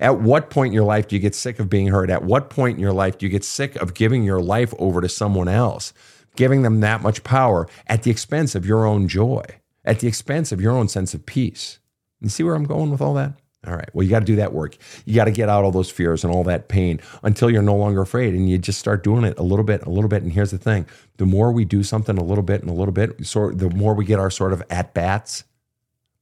At 0.00 0.20
what 0.20 0.50
point 0.50 0.68
in 0.68 0.74
your 0.74 0.84
life 0.84 1.08
do 1.08 1.16
you 1.16 1.20
get 1.20 1.34
sick 1.34 1.58
of 1.58 1.68
being 1.68 1.88
hurt? 1.88 2.10
At 2.10 2.24
what 2.24 2.50
point 2.50 2.76
in 2.76 2.82
your 2.82 2.92
life 2.92 3.18
do 3.18 3.26
you 3.26 3.30
get 3.30 3.44
sick 3.44 3.76
of 3.76 3.94
giving 3.94 4.22
your 4.22 4.40
life 4.40 4.72
over 4.78 5.00
to 5.00 5.08
someone 5.08 5.48
else, 5.48 5.92
giving 6.36 6.62
them 6.62 6.80
that 6.80 7.02
much 7.02 7.24
power 7.24 7.68
at 7.86 8.02
the 8.02 8.10
expense 8.10 8.54
of 8.54 8.64
your 8.64 8.86
own 8.86 9.08
joy, 9.08 9.44
at 9.84 10.00
the 10.00 10.08
expense 10.08 10.52
of 10.52 10.60
your 10.60 10.72
own 10.72 10.88
sense 10.88 11.14
of 11.14 11.26
peace? 11.26 11.78
You 12.20 12.28
see 12.28 12.42
where 12.42 12.54
I'm 12.54 12.64
going 12.64 12.90
with 12.90 13.00
all 13.00 13.14
that? 13.14 13.34
All 13.66 13.74
right. 13.74 13.88
Well, 13.92 14.04
you 14.04 14.10
got 14.10 14.20
to 14.20 14.24
do 14.24 14.36
that 14.36 14.52
work. 14.52 14.76
You 15.04 15.16
got 15.16 15.24
to 15.24 15.32
get 15.32 15.48
out 15.48 15.64
all 15.64 15.72
those 15.72 15.90
fears 15.90 16.22
and 16.22 16.32
all 16.32 16.44
that 16.44 16.68
pain 16.68 17.00
until 17.24 17.50
you're 17.50 17.60
no 17.60 17.74
longer 17.74 18.00
afraid. 18.00 18.34
And 18.34 18.48
you 18.48 18.56
just 18.56 18.78
start 18.78 19.02
doing 19.02 19.24
it 19.24 19.36
a 19.36 19.42
little 19.42 19.64
bit, 19.64 19.82
a 19.82 19.90
little 19.90 20.08
bit. 20.08 20.22
And 20.22 20.32
here's 20.32 20.52
the 20.52 20.58
thing 20.58 20.86
the 21.16 21.26
more 21.26 21.50
we 21.50 21.64
do 21.64 21.82
something 21.82 22.16
a 22.16 22.22
little 22.22 22.44
bit 22.44 22.60
and 22.60 22.70
a 22.70 22.74
little 22.74 22.92
bit, 22.92 23.26
sort 23.26 23.58
the 23.58 23.68
more 23.70 23.94
we 23.94 24.04
get 24.04 24.20
our 24.20 24.30
sort 24.30 24.52
of 24.52 24.62
at 24.70 24.94
bats, 24.94 25.42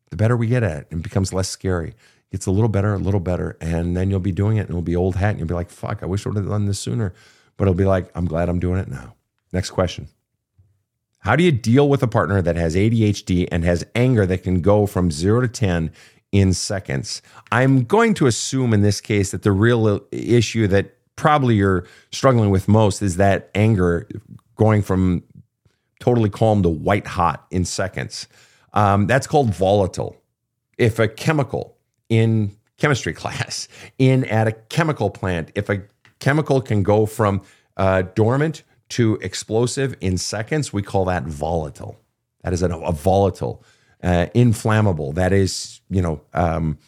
the 0.08 0.16
better 0.16 0.34
we 0.34 0.46
get 0.46 0.62
at 0.62 0.78
it. 0.78 0.86
It 0.90 1.02
becomes 1.02 1.34
less 1.34 1.48
scary 1.48 1.94
gets 2.30 2.46
a 2.46 2.50
little 2.50 2.68
better, 2.68 2.94
a 2.94 2.98
little 2.98 3.20
better, 3.20 3.56
and 3.60 3.96
then 3.96 4.10
you'll 4.10 4.20
be 4.20 4.32
doing 4.32 4.56
it 4.56 4.62
and 4.62 4.70
it'll 4.70 4.82
be 4.82 4.96
old 4.96 5.16
hat 5.16 5.30
and 5.30 5.38
you'll 5.38 5.48
be 5.48 5.54
like, 5.54 5.70
fuck, 5.70 6.02
I 6.02 6.06
wish 6.06 6.26
I 6.26 6.30
would 6.30 6.38
have 6.38 6.48
done 6.48 6.66
this 6.66 6.78
sooner. 6.78 7.14
But 7.56 7.64
it'll 7.64 7.74
be 7.74 7.84
like, 7.84 8.10
I'm 8.14 8.26
glad 8.26 8.48
I'm 8.48 8.58
doing 8.58 8.78
it 8.78 8.88
now. 8.88 9.14
Next 9.52 9.70
question. 9.70 10.08
How 11.20 11.34
do 11.34 11.42
you 11.42 11.52
deal 11.52 11.88
with 11.88 12.02
a 12.02 12.08
partner 12.08 12.42
that 12.42 12.56
has 12.56 12.76
ADHD 12.76 13.48
and 13.50 13.64
has 13.64 13.84
anger 13.94 14.26
that 14.26 14.42
can 14.42 14.60
go 14.60 14.86
from 14.86 15.10
zero 15.10 15.40
to 15.40 15.48
10 15.48 15.90
in 16.30 16.52
seconds? 16.52 17.22
I'm 17.50 17.84
going 17.84 18.14
to 18.14 18.26
assume 18.26 18.72
in 18.72 18.82
this 18.82 19.00
case 19.00 19.30
that 19.30 19.42
the 19.42 19.52
real 19.52 20.00
issue 20.12 20.66
that 20.68 20.94
probably 21.16 21.54
you're 21.56 21.86
struggling 22.12 22.50
with 22.50 22.68
most 22.68 23.02
is 23.02 23.16
that 23.16 23.50
anger 23.54 24.08
going 24.56 24.82
from 24.82 25.22
totally 25.98 26.30
calm 26.30 26.62
to 26.62 26.68
white 26.68 27.06
hot 27.06 27.46
in 27.50 27.64
seconds. 27.64 28.28
Um, 28.74 29.06
that's 29.06 29.26
called 29.26 29.54
volatile. 29.54 30.16
If 30.78 30.98
a 30.98 31.08
chemical 31.08 31.75
in 32.08 32.56
chemistry 32.78 33.12
class, 33.22 33.68
in 33.98 34.24
at 34.24 34.46
a 34.46 34.52
chemical 34.52 35.10
plant. 35.10 35.50
If 35.54 35.68
a 35.68 35.82
chemical 36.18 36.60
can 36.60 36.82
go 36.82 37.06
from 37.06 37.42
uh, 37.76 38.02
dormant 38.14 38.62
to 38.90 39.18
explosive 39.20 39.96
in 40.00 40.18
seconds, 40.18 40.72
we 40.72 40.82
call 40.82 41.04
that 41.06 41.24
volatile. 41.24 41.98
That 42.42 42.52
is 42.52 42.62
a, 42.62 42.68
a 42.68 42.92
volatile, 42.92 43.64
uh, 44.02 44.26
inflammable. 44.34 45.12
That 45.12 45.32
is, 45.32 45.80
you 45.90 46.00
know, 46.00 46.20
um, 46.32 46.78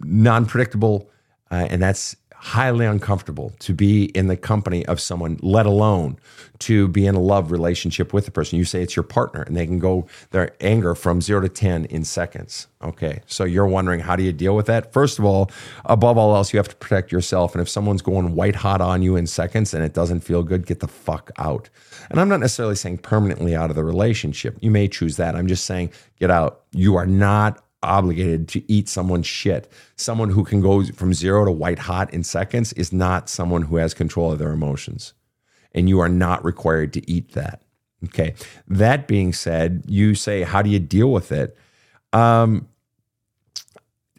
non 0.00 0.46
predictable, 0.46 1.10
uh, 1.50 1.66
and 1.68 1.82
that's 1.82 2.16
highly 2.48 2.86
uncomfortable 2.86 3.52
to 3.58 3.74
be 3.74 4.04
in 4.06 4.26
the 4.26 4.36
company 4.36 4.84
of 4.86 4.98
someone, 4.98 5.38
let 5.42 5.66
alone 5.66 6.16
to 6.58 6.88
be 6.88 7.06
in 7.06 7.14
a 7.14 7.20
love 7.20 7.52
relationship 7.52 8.14
with 8.14 8.24
the 8.24 8.30
person. 8.30 8.58
You 8.58 8.64
say 8.64 8.82
it's 8.82 8.96
your 8.96 9.02
partner 9.02 9.42
and 9.42 9.54
they 9.54 9.66
can 9.66 9.78
go 9.78 10.06
their 10.30 10.56
anger 10.62 10.94
from 10.94 11.20
zero 11.20 11.42
to 11.42 11.48
10 11.50 11.84
in 11.84 12.04
seconds. 12.04 12.66
Okay. 12.82 13.20
So 13.26 13.44
you're 13.44 13.66
wondering, 13.66 14.00
how 14.00 14.16
do 14.16 14.22
you 14.22 14.32
deal 14.32 14.56
with 14.56 14.64
that? 14.64 14.94
First 14.94 15.18
of 15.18 15.26
all, 15.26 15.50
above 15.84 16.16
all 16.16 16.34
else, 16.34 16.54
you 16.54 16.58
have 16.58 16.68
to 16.68 16.76
protect 16.76 17.12
yourself. 17.12 17.54
And 17.54 17.60
if 17.60 17.68
someone's 17.68 18.00
going 18.00 18.34
white 18.34 18.56
hot 18.56 18.80
on 18.80 19.02
you 19.02 19.14
in 19.14 19.26
seconds 19.26 19.74
and 19.74 19.84
it 19.84 19.92
doesn't 19.92 20.20
feel 20.20 20.42
good, 20.42 20.64
get 20.64 20.80
the 20.80 20.88
fuck 20.88 21.30
out. 21.36 21.68
And 22.08 22.18
I'm 22.18 22.30
not 22.30 22.40
necessarily 22.40 22.76
saying 22.76 22.98
permanently 22.98 23.54
out 23.54 23.68
of 23.68 23.76
the 23.76 23.84
relationship. 23.84 24.56
You 24.60 24.70
may 24.70 24.88
choose 24.88 25.18
that. 25.18 25.36
I'm 25.36 25.48
just 25.48 25.66
saying 25.66 25.90
get 26.18 26.30
out. 26.30 26.62
You 26.72 26.96
are 26.96 27.06
not 27.06 27.62
obligated 27.82 28.48
to 28.48 28.72
eat 28.72 28.88
someone's 28.88 29.26
shit. 29.26 29.70
Someone 29.96 30.30
who 30.30 30.44
can 30.44 30.60
go 30.60 30.84
from 30.84 31.14
zero 31.14 31.44
to 31.44 31.50
white 31.50 31.78
hot 31.78 32.12
in 32.12 32.24
seconds 32.24 32.72
is 32.74 32.92
not 32.92 33.28
someone 33.28 33.62
who 33.62 33.76
has 33.76 33.94
control 33.94 34.32
of 34.32 34.38
their 34.38 34.52
emotions. 34.52 35.14
And 35.72 35.88
you 35.88 36.00
are 36.00 36.08
not 36.08 36.44
required 36.44 36.92
to 36.94 37.10
eat 37.10 37.32
that. 37.32 37.62
Okay. 38.06 38.34
That 38.66 39.08
being 39.08 39.32
said, 39.32 39.84
you 39.86 40.14
say, 40.14 40.42
how 40.42 40.62
do 40.62 40.70
you 40.70 40.78
deal 40.78 41.12
with 41.12 41.32
it? 41.32 41.56
Um, 42.12 42.68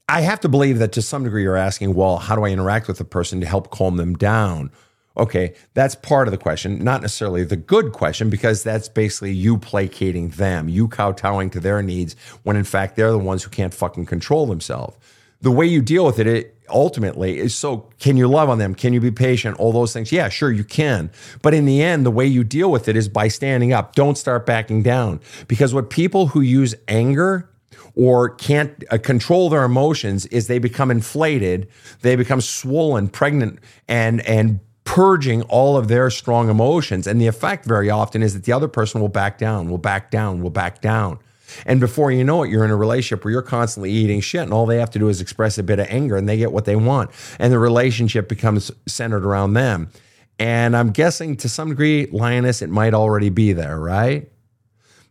I 0.07 0.21
have 0.21 0.39
to 0.41 0.49
believe 0.49 0.79
that 0.79 0.91
to 0.93 1.01
some 1.01 1.23
degree 1.23 1.43
you're 1.43 1.55
asking, 1.55 1.93
well, 1.93 2.17
how 2.17 2.35
do 2.35 2.43
I 2.43 2.49
interact 2.49 2.87
with 2.87 2.99
a 2.99 3.05
person 3.05 3.39
to 3.41 3.47
help 3.47 3.69
calm 3.69 3.97
them 3.97 4.15
down? 4.15 4.71
Okay, 5.19 5.53
that's 5.73 5.95
part 5.95 6.29
of 6.29 6.31
the 6.31 6.37
question, 6.37 6.81
not 6.81 7.01
necessarily 7.01 7.43
the 7.43 7.57
good 7.57 7.91
question, 7.91 8.29
because 8.29 8.63
that's 8.63 8.87
basically 8.87 9.33
you 9.33 9.57
placating 9.57 10.29
them, 10.29 10.69
you 10.69 10.87
kowtowing 10.87 11.49
to 11.51 11.59
their 11.59 11.83
needs 11.83 12.15
when 12.43 12.55
in 12.55 12.63
fact 12.63 12.95
they're 12.95 13.11
the 13.11 13.19
ones 13.19 13.43
who 13.43 13.49
can't 13.49 13.73
fucking 13.73 14.05
control 14.05 14.45
themselves. 14.47 14.97
The 15.41 15.51
way 15.51 15.65
you 15.65 15.81
deal 15.81 16.05
with 16.05 16.19
it, 16.19 16.27
it 16.27 16.55
ultimately 16.69 17.37
is 17.37 17.53
so 17.53 17.89
can 17.99 18.15
you 18.15 18.27
love 18.27 18.49
on 18.49 18.59
them? 18.59 18.73
Can 18.75 18.93
you 18.93 19.01
be 19.01 19.11
patient? 19.11 19.57
All 19.57 19.73
those 19.73 19.91
things. 19.91 20.11
Yeah, 20.11 20.29
sure, 20.29 20.51
you 20.51 20.63
can. 20.63 21.11
But 21.41 21.53
in 21.53 21.65
the 21.65 21.81
end, 21.81 22.05
the 22.05 22.11
way 22.11 22.25
you 22.25 22.43
deal 22.43 22.71
with 22.71 22.87
it 22.87 22.95
is 22.95 23.09
by 23.09 23.27
standing 23.27 23.73
up. 23.73 23.95
Don't 23.95 24.17
start 24.17 24.45
backing 24.45 24.83
down. 24.83 25.19
Because 25.47 25.73
what 25.73 25.89
people 25.89 26.27
who 26.27 26.41
use 26.41 26.75
anger 26.87 27.49
or 27.95 28.29
can't 28.29 28.83
uh, 28.91 28.97
control 28.97 29.49
their 29.49 29.63
emotions 29.63 30.25
is 30.27 30.47
they 30.47 30.59
become 30.59 30.91
inflated, 30.91 31.67
they 32.01 32.15
become 32.15 32.39
swollen, 32.41 33.09
pregnant, 33.09 33.59
and 33.87 34.21
and 34.21 34.59
purging 34.89 35.43
all 35.43 35.77
of 35.77 35.87
their 35.87 36.09
strong 36.09 36.49
emotions. 36.49 37.05
And 37.05 37.21
the 37.21 37.27
effect 37.27 37.63
very 37.63 37.91
often 37.91 38.23
is 38.23 38.33
that 38.33 38.45
the 38.45 38.51
other 38.51 38.67
person 38.67 38.99
will 38.99 39.07
back 39.07 39.37
down, 39.37 39.69
will 39.69 39.77
back 39.77 40.09
down, 40.09 40.41
will 40.41 40.49
back 40.49 40.81
down. 40.81 41.19
And 41.67 41.79
before 41.79 42.11
you 42.11 42.23
know 42.23 42.41
it, 42.41 42.49
you're 42.49 42.65
in 42.65 42.71
a 42.71 42.75
relationship 42.75 43.23
where 43.23 43.31
you're 43.31 43.43
constantly 43.43 43.91
eating 43.91 44.19
shit, 44.19 44.41
and 44.41 44.51
all 44.51 44.65
they 44.65 44.79
have 44.79 44.89
to 44.89 44.97
do 44.97 45.07
is 45.07 45.21
express 45.21 45.59
a 45.59 45.63
bit 45.63 45.77
of 45.77 45.85
anger 45.89 46.17
and 46.17 46.27
they 46.27 46.37
get 46.37 46.51
what 46.51 46.65
they 46.65 46.75
want. 46.75 47.11
And 47.37 47.53
the 47.53 47.59
relationship 47.59 48.27
becomes 48.27 48.71
centered 48.87 49.23
around 49.23 49.53
them. 49.53 49.91
And 50.39 50.75
I'm 50.75 50.89
guessing 50.89 51.37
to 51.37 51.49
some 51.49 51.69
degree, 51.69 52.07
Lioness, 52.07 52.63
it 52.63 52.71
might 52.71 52.95
already 52.95 53.29
be 53.29 53.53
there, 53.53 53.79
right? 53.79 54.27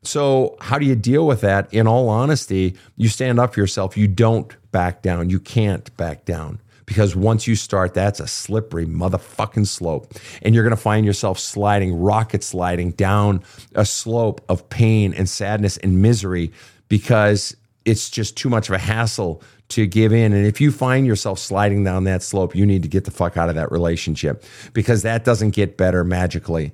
So, 0.02 0.56
how 0.60 0.80
do 0.80 0.86
you 0.86 0.96
deal 0.96 1.24
with 1.24 1.40
that? 1.42 1.72
In 1.72 1.86
all 1.86 2.08
honesty, 2.08 2.76
you 2.96 3.08
stand 3.08 3.38
up 3.38 3.54
for 3.54 3.60
yourself. 3.60 3.96
You 3.96 4.08
don't 4.08 4.52
back 4.72 5.02
down. 5.02 5.30
You 5.30 5.38
can't 5.38 5.96
back 5.96 6.24
down 6.24 6.58
because 6.88 7.14
once 7.14 7.46
you 7.46 7.54
start, 7.54 7.92
that's 7.92 8.18
a 8.18 8.26
slippery 8.26 8.86
motherfucking 8.86 9.66
slope. 9.66 10.14
And 10.40 10.54
you're 10.54 10.64
going 10.64 10.74
to 10.74 10.80
find 10.80 11.04
yourself 11.04 11.38
sliding, 11.38 11.94
rocket 11.94 12.42
sliding 12.42 12.92
down 12.92 13.42
a 13.74 13.84
slope 13.84 14.40
of 14.48 14.66
pain 14.70 15.12
and 15.12 15.28
sadness 15.28 15.76
and 15.76 16.00
misery 16.00 16.50
because 16.88 17.54
it's 17.84 18.08
just 18.08 18.38
too 18.38 18.48
much 18.48 18.70
of 18.70 18.74
a 18.74 18.78
hassle 18.78 19.42
to 19.68 19.86
give 19.86 20.14
in. 20.14 20.32
And 20.32 20.46
if 20.46 20.62
you 20.62 20.72
find 20.72 21.06
yourself 21.06 21.38
sliding 21.38 21.84
down 21.84 22.04
that 22.04 22.22
slope, 22.22 22.54
you 22.54 22.64
need 22.64 22.82
to 22.84 22.88
get 22.88 23.04
the 23.04 23.10
fuck 23.10 23.36
out 23.36 23.50
of 23.50 23.54
that 23.56 23.70
relationship 23.70 24.42
because 24.72 25.02
that 25.02 25.26
doesn't 25.26 25.50
get 25.50 25.76
better 25.76 26.04
magically. 26.04 26.72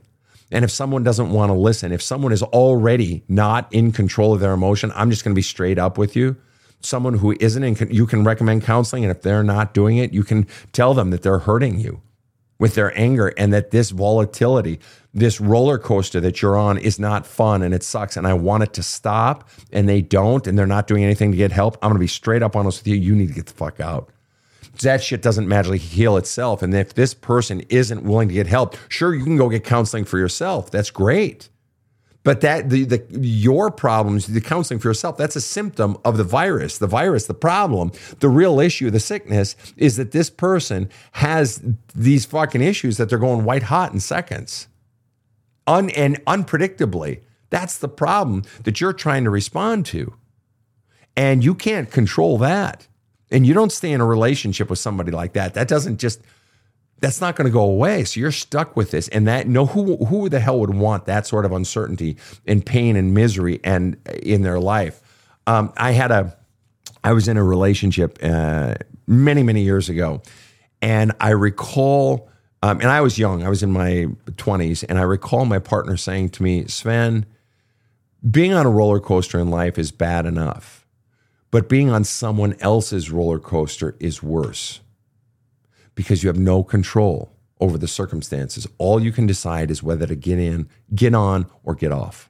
And 0.53 0.65
if 0.65 0.71
someone 0.71 1.03
doesn't 1.03 1.31
want 1.33 1.51
to 1.51 1.55
listen, 1.55 1.91
if 1.91 2.03
someone 2.03 2.31
is 2.31 2.45
already 2.45 3.25
not 3.29 3.67
in 3.73 3.91
control 3.91 4.33
of 4.33 4.39
their 4.39 4.53
emotion, 4.53 4.93
I'm 4.95 5.11
just 5.11 5.25
going 5.25 5.35
to 5.35 5.39
be 5.39 5.43
straight 5.43 5.81
up 5.81 5.99
with 5.99 6.15
you 6.15 6.37
someone 6.85 7.15
who 7.15 7.37
isn't 7.41 7.63
in, 7.63 7.77
you 7.91 8.07
can 8.07 8.25
recommend 8.25 8.63
counseling. 8.63 9.05
And 9.05 9.11
if 9.11 9.23
they're 9.23 9.43
not 9.43 9.75
doing 9.75 9.97
it, 9.97 10.13
you 10.13 10.25
can 10.25 10.47
tell 10.73 10.95
them 10.95 11.11
that 11.11 11.23
they're 11.23 11.41
hurting 11.41 11.81
you 11.81 12.01
with 12.59 12.75
their 12.75 12.97
anger 12.99 13.29
and 13.37 13.53
that 13.53 13.71
this 13.73 13.91
volatility, 13.91 14.79
this 15.13 15.41
roller 15.41 15.79
coaster 15.79 16.21
that 16.21 16.41
you're 16.41 16.57
on 16.57 16.79
is 16.79 16.99
not 16.99 17.27
fun 17.27 17.63
and 17.63 17.75
it 17.75 17.83
sucks. 17.83 18.17
And 18.17 18.27
I 18.27 18.35
want 18.35 18.63
it 18.63 18.73
to 18.75 18.83
stop 18.83 19.49
and 19.73 19.89
they 19.89 20.01
don't 20.01 20.47
and 20.47 20.59
they're 20.59 20.67
not 20.67 20.87
doing 20.87 21.05
anything 21.05 21.31
to 21.33 21.37
get 21.37 21.53
help. 21.53 21.77
I'm 21.83 21.91
going 21.91 21.97
to 21.97 22.01
be 22.01 22.07
straight 22.07 22.43
up 22.43 22.57
honest 22.57 22.81
with 22.81 22.89
you. 22.89 22.97
You 22.97 23.15
need 23.15 23.29
to 23.29 23.35
get 23.35 23.47
the 23.47 23.55
fuck 23.55 23.81
out. 23.81 24.11
that 24.83 25.03
shit 25.03 25.23
doesn't 25.23 25.49
magically 25.49 25.79
heal 25.79 26.17
itself. 26.17 26.63
And 26.63 26.75
if 26.75 26.95
this 26.95 27.15
person 27.15 27.61
isn't 27.69 28.03
willing 28.03 28.29
to 28.29 28.35
get 28.35 28.47
help, 28.47 28.77
sure, 28.89 29.15
you 29.15 29.25
can 29.25 29.37
go 29.37 29.49
get 29.49 29.65
counseling 29.65 30.05
for 30.05 30.19
yourself. 30.19 30.71
That's 30.71 30.91
great. 30.91 31.49
But 32.25 32.41
that 32.41 32.71
the, 32.71 32.85
the 32.85 33.05
your 33.11 33.71
problems, 33.71 34.27
the 34.27 34.41
counseling 34.41 34.81
for 34.81 34.89
yourself, 34.89 35.19
that's 35.19 35.37
a 35.37 35.43
symptom 35.43 35.99
of 36.05 36.17
the 36.17 36.25
virus. 36.25 36.79
The 36.79 36.87
virus, 36.87 37.27
the 37.27 37.35
problem, 37.35 37.93
the 38.21 38.31
real 38.31 38.61
issue, 38.61 38.91
the 38.91 38.99
sickness 38.99 39.55
is 39.77 39.97
that 39.97 40.13
this 40.13 40.31
person 40.31 40.89
has 41.13 41.63
these 41.95 42.25
fucking 42.25 42.63
issues 42.63 42.97
that 42.97 43.11
they're 43.11 43.19
going 43.19 43.45
white 43.45 43.65
hot 43.65 43.93
in 43.93 44.01
seconds. 44.01 44.69
Un, 45.67 45.91
and 45.91 46.23
unpredictably. 46.25 47.21
That's 47.51 47.79
the 47.79 47.89
problem 47.89 48.43
that 48.65 48.81
you're 48.81 48.95
trying 48.95 49.25
to 49.25 49.31
respond 49.31 49.87
to. 49.87 50.15
And 51.17 51.45
you 51.45 51.55
can't 51.55 51.91
control 51.91 52.39
that. 52.39 52.89
And 53.31 53.47
you 53.47 53.53
don't 53.53 53.71
stay 53.71 53.93
in 53.93 54.01
a 54.01 54.07
relationship 54.07 54.71
with 54.71 54.79
somebody 54.79 55.11
like 55.11 55.35
that. 55.35 55.55
That 55.55 55.69
doesn't 55.69 55.99
just 55.99 56.21
that's 57.05 57.21
not 57.21 57.37
going 57.37 57.45
to 57.45 57.53
go 57.53 57.63
away. 57.63 58.05
So 58.05 58.19
you're 58.19 58.33
stuck 58.33 58.77
with 58.77 58.91
this, 58.91 59.09
and 59.09 59.29
that 59.29 59.47
no 59.47 59.67
who 59.67 60.05
who 60.07 60.31
the 60.31 60.41
hell 60.41 60.59
would 60.61 60.75
want 60.75 61.05
that 61.05 61.27
sort 61.27 61.45
of 61.45 61.53
uncertainty 61.53 62.17
and 62.47 62.65
pain 62.65 62.97
and 62.97 63.13
misery 63.13 63.61
and 63.63 63.97
in 64.23 64.41
their 64.43 64.59
life. 64.59 65.03
Um, 65.47 65.73
I 65.77 65.91
had 65.93 66.11
a 66.11 66.35
I 67.03 67.13
was 67.13 67.29
in 67.29 67.37
a 67.37 67.45
relationship 67.45 68.19
uh, 68.23 68.75
many 69.07 69.43
many 69.43 69.63
years 69.63 69.89
ago, 69.89 70.23
and 70.81 71.13
I 71.21 71.31
recall. 71.31 72.31
Um, 72.63 72.81
and 72.81 72.89
I 72.89 73.03
was 73.03 73.19
young. 73.19 73.43
I 73.43 73.51
was 73.51 73.63
in 73.63 73.73
my 73.73 74.07
20s, 74.25 74.87
and 74.89 74.99
I 74.99 75.03
recall 75.03 75.45
my 75.45 75.59
partner 75.59 75.99
saying 75.99 76.31
to 76.31 76.43
me, 76.43 76.67
"Sven, 76.67 77.27
being 78.31 78.55
on 78.55 78.65
a 78.65 78.71
roller 78.71 79.01
coaster 79.01 79.39
in 79.39 79.51
life 79.51 79.77
is 79.77 79.93
bad 79.93 80.25
enough, 80.25 80.87
but 81.51 81.69
being 81.69 81.91
on 81.91 82.05
someone 82.05 82.55
else's 82.61 83.11
roller 83.11 83.39
coaster 83.39 83.95
is 84.01 84.23
worse." 84.23 84.81
Because 85.95 86.23
you 86.23 86.29
have 86.29 86.39
no 86.39 86.63
control 86.63 87.33
over 87.61 87.79
the 87.79 87.89
circumstances. 87.89 88.67
All 88.79 89.03
you 89.03 89.13
can 89.13 89.27
decide 89.27 89.71
is 89.71 89.83
whether 89.83 90.07
to 90.07 90.15
get 90.15 90.39
in, 90.39 90.69
get 90.95 91.15
on, 91.15 91.47
or 91.63 91.75
get 91.75 91.93
off. 91.93 92.29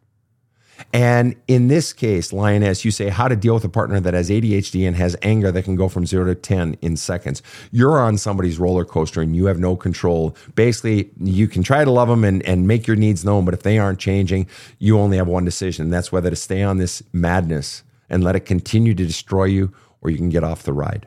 And 0.92 1.36
in 1.46 1.68
this 1.68 1.92
case, 1.92 2.32
Lioness, 2.32 2.84
you 2.84 2.90
say 2.90 3.08
how 3.08 3.28
to 3.28 3.36
deal 3.36 3.54
with 3.54 3.64
a 3.64 3.68
partner 3.68 4.00
that 4.00 4.14
has 4.14 4.30
ADHD 4.30 4.86
and 4.86 4.96
has 4.96 5.16
anger 5.22 5.52
that 5.52 5.64
can 5.64 5.76
go 5.76 5.88
from 5.88 6.04
zero 6.06 6.24
to 6.26 6.34
10 6.34 6.76
in 6.82 6.96
seconds. 6.96 7.42
You're 7.70 7.98
on 7.98 8.18
somebody's 8.18 8.58
roller 8.58 8.84
coaster 8.84 9.20
and 9.20 9.36
you 9.36 9.46
have 9.46 9.58
no 9.58 9.76
control. 9.76 10.36
Basically, 10.54 11.10
you 11.20 11.46
can 11.46 11.62
try 11.62 11.84
to 11.84 11.90
love 11.90 12.08
them 12.08 12.24
and, 12.24 12.42
and 12.42 12.66
make 12.66 12.86
your 12.86 12.96
needs 12.96 13.24
known, 13.24 13.44
but 13.44 13.54
if 13.54 13.62
they 13.62 13.78
aren't 13.78 14.00
changing, 14.00 14.48
you 14.78 14.98
only 14.98 15.16
have 15.16 15.28
one 15.28 15.44
decision. 15.44 15.90
That's 15.90 16.10
whether 16.10 16.30
to 16.30 16.36
stay 16.36 16.62
on 16.62 16.78
this 16.78 17.02
madness 17.12 17.82
and 18.10 18.22
let 18.22 18.36
it 18.36 18.40
continue 18.40 18.94
to 18.94 19.06
destroy 19.06 19.44
you 19.44 19.72
or 20.00 20.10
you 20.10 20.16
can 20.16 20.28
get 20.28 20.44
off 20.44 20.64
the 20.64 20.72
ride. 20.72 21.06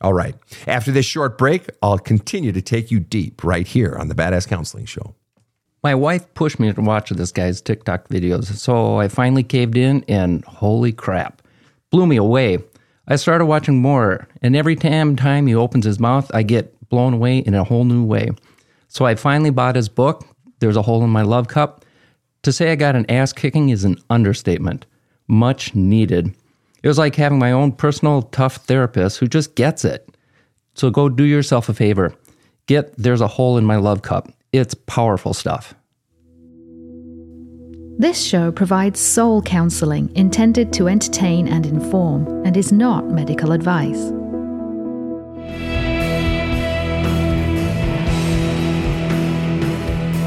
All 0.00 0.12
right. 0.12 0.34
After 0.66 0.92
this 0.92 1.06
short 1.06 1.38
break, 1.38 1.68
I'll 1.82 1.98
continue 1.98 2.52
to 2.52 2.62
take 2.62 2.90
you 2.90 3.00
deep 3.00 3.42
right 3.42 3.66
here 3.66 3.96
on 3.98 4.08
the 4.08 4.14
Badass 4.14 4.46
Counseling 4.46 4.86
Show. 4.86 5.14
My 5.82 5.94
wife 5.94 6.32
pushed 6.34 6.58
me 6.58 6.72
to 6.72 6.80
watch 6.80 7.10
this 7.10 7.30
guy's 7.30 7.60
TikTok 7.60 8.08
videos, 8.08 8.46
so 8.46 8.98
I 8.98 9.08
finally 9.08 9.42
caved 9.42 9.76
in 9.76 10.02
and 10.08 10.44
holy 10.46 10.92
crap, 10.92 11.42
blew 11.90 12.06
me 12.06 12.16
away. 12.16 12.58
I 13.06 13.16
started 13.16 13.44
watching 13.44 13.82
more, 13.82 14.26
and 14.40 14.56
every 14.56 14.76
time 14.76 15.14
time 15.14 15.46
he 15.46 15.54
opens 15.54 15.84
his 15.84 16.00
mouth, 16.00 16.30
I 16.32 16.42
get 16.42 16.74
blown 16.88 17.12
away 17.12 17.38
in 17.38 17.54
a 17.54 17.64
whole 17.64 17.84
new 17.84 18.02
way. 18.02 18.30
So 18.88 19.04
I 19.04 19.14
finally 19.14 19.50
bought 19.50 19.76
his 19.76 19.88
book, 19.90 20.26
There's 20.60 20.76
a 20.76 20.82
Hole 20.82 21.04
in 21.04 21.10
My 21.10 21.22
Love 21.22 21.48
Cup. 21.48 21.84
To 22.44 22.52
say 22.52 22.72
I 22.72 22.76
got 22.76 22.96
an 22.96 23.10
ass 23.10 23.32
kicking 23.32 23.68
is 23.68 23.84
an 23.84 23.98
understatement. 24.08 24.86
Much 25.28 25.74
needed. 25.74 26.34
It 26.84 26.88
was 26.88 26.98
like 26.98 27.16
having 27.16 27.38
my 27.38 27.50
own 27.50 27.72
personal 27.72 28.20
tough 28.20 28.56
therapist 28.56 29.18
who 29.18 29.26
just 29.26 29.54
gets 29.54 29.86
it. 29.86 30.06
So 30.74 30.90
go 30.90 31.08
do 31.08 31.24
yourself 31.24 31.70
a 31.70 31.74
favor. 31.74 32.14
Get 32.66 32.94
There's 32.98 33.22
a 33.22 33.26
Hole 33.26 33.56
in 33.56 33.64
My 33.64 33.76
Love 33.76 34.02
Cup. 34.02 34.30
It's 34.52 34.74
powerful 34.74 35.32
stuff. 35.32 35.74
This 37.96 38.22
show 38.22 38.52
provides 38.52 39.00
soul 39.00 39.40
counseling 39.40 40.14
intended 40.14 40.74
to 40.74 40.86
entertain 40.86 41.48
and 41.48 41.64
inform 41.64 42.44
and 42.44 42.54
is 42.54 42.70
not 42.70 43.06
medical 43.06 43.52
advice. 43.52 44.10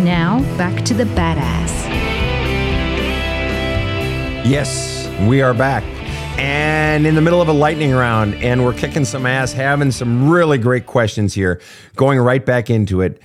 Now, 0.01 0.39
back 0.57 0.83
to 0.85 0.95
the 0.95 1.03
badass. 1.03 1.69
Yes, 4.43 5.07
we 5.27 5.43
are 5.43 5.53
back 5.53 5.83
and 6.37 7.05
in 7.05 7.15
the 7.15 7.21
middle 7.21 7.41
of 7.41 7.47
a 7.47 7.53
lightning 7.53 7.91
round, 7.91 8.35
and 8.35 8.63
we're 8.63 8.73
kicking 8.73 9.05
some 9.05 9.25
ass, 9.25 9.53
having 9.53 9.91
some 9.91 10.29
really 10.29 10.57
great 10.57 10.85
questions 10.85 11.33
here, 11.33 11.61
going 11.95 12.19
right 12.19 12.45
back 12.45 12.69
into 12.69 13.01
it. 13.01 13.21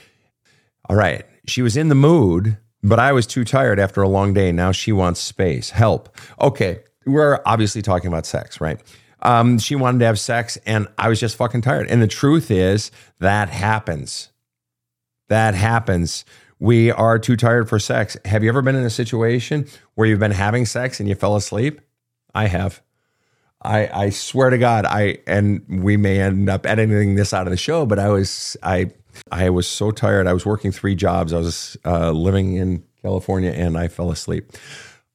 All 0.88 0.96
right. 0.96 1.24
She 1.46 1.62
was 1.62 1.76
in 1.76 1.88
the 1.88 1.94
mood, 1.94 2.58
but 2.82 2.98
I 2.98 3.12
was 3.12 3.26
too 3.26 3.44
tired 3.44 3.78
after 3.78 4.02
a 4.02 4.08
long 4.08 4.34
day. 4.34 4.52
Now 4.52 4.72
she 4.72 4.92
wants 4.92 5.20
space, 5.20 5.70
help. 5.70 6.16
Okay. 6.40 6.80
We're 7.06 7.40
obviously 7.46 7.82
talking 7.82 8.08
about 8.08 8.26
sex, 8.26 8.60
right? 8.60 8.80
Um, 9.22 9.58
she 9.58 9.74
wanted 9.74 10.00
to 10.00 10.06
have 10.06 10.18
sex, 10.18 10.58
and 10.66 10.88
I 10.98 11.08
was 11.08 11.20
just 11.20 11.36
fucking 11.36 11.62
tired. 11.62 11.88
And 11.88 12.02
the 12.02 12.08
truth 12.08 12.50
is, 12.50 12.90
that 13.20 13.48
happens. 13.48 14.30
That 15.28 15.54
happens. 15.54 16.24
We 16.58 16.90
are 16.90 17.18
too 17.18 17.36
tired 17.36 17.68
for 17.68 17.78
sex. 17.78 18.16
Have 18.24 18.42
you 18.42 18.48
ever 18.48 18.62
been 18.62 18.76
in 18.76 18.84
a 18.84 18.90
situation 18.90 19.66
where 19.94 20.06
you've 20.06 20.20
been 20.20 20.30
having 20.30 20.66
sex 20.66 21.00
and 21.00 21.08
you 21.08 21.14
fell 21.14 21.36
asleep? 21.36 21.80
I 22.34 22.46
have. 22.46 22.82
I, 23.64 23.88
I 24.06 24.10
swear 24.10 24.50
to 24.50 24.58
God, 24.58 24.84
I 24.84 25.18
and 25.26 25.62
we 25.68 25.96
may 25.96 26.20
end 26.20 26.48
up 26.48 26.66
editing 26.66 27.14
this 27.14 27.32
out 27.32 27.46
of 27.46 27.50
the 27.50 27.56
show, 27.56 27.86
but 27.86 27.98
I 27.98 28.08
was 28.08 28.56
I 28.62 28.90
I 29.30 29.50
was 29.50 29.68
so 29.68 29.90
tired. 29.90 30.26
I 30.26 30.32
was 30.32 30.44
working 30.44 30.72
three 30.72 30.94
jobs. 30.94 31.32
I 31.32 31.38
was 31.38 31.76
uh, 31.84 32.10
living 32.10 32.54
in 32.56 32.82
California, 33.02 33.50
and 33.50 33.78
I 33.78 33.88
fell 33.88 34.10
asleep. 34.10 34.52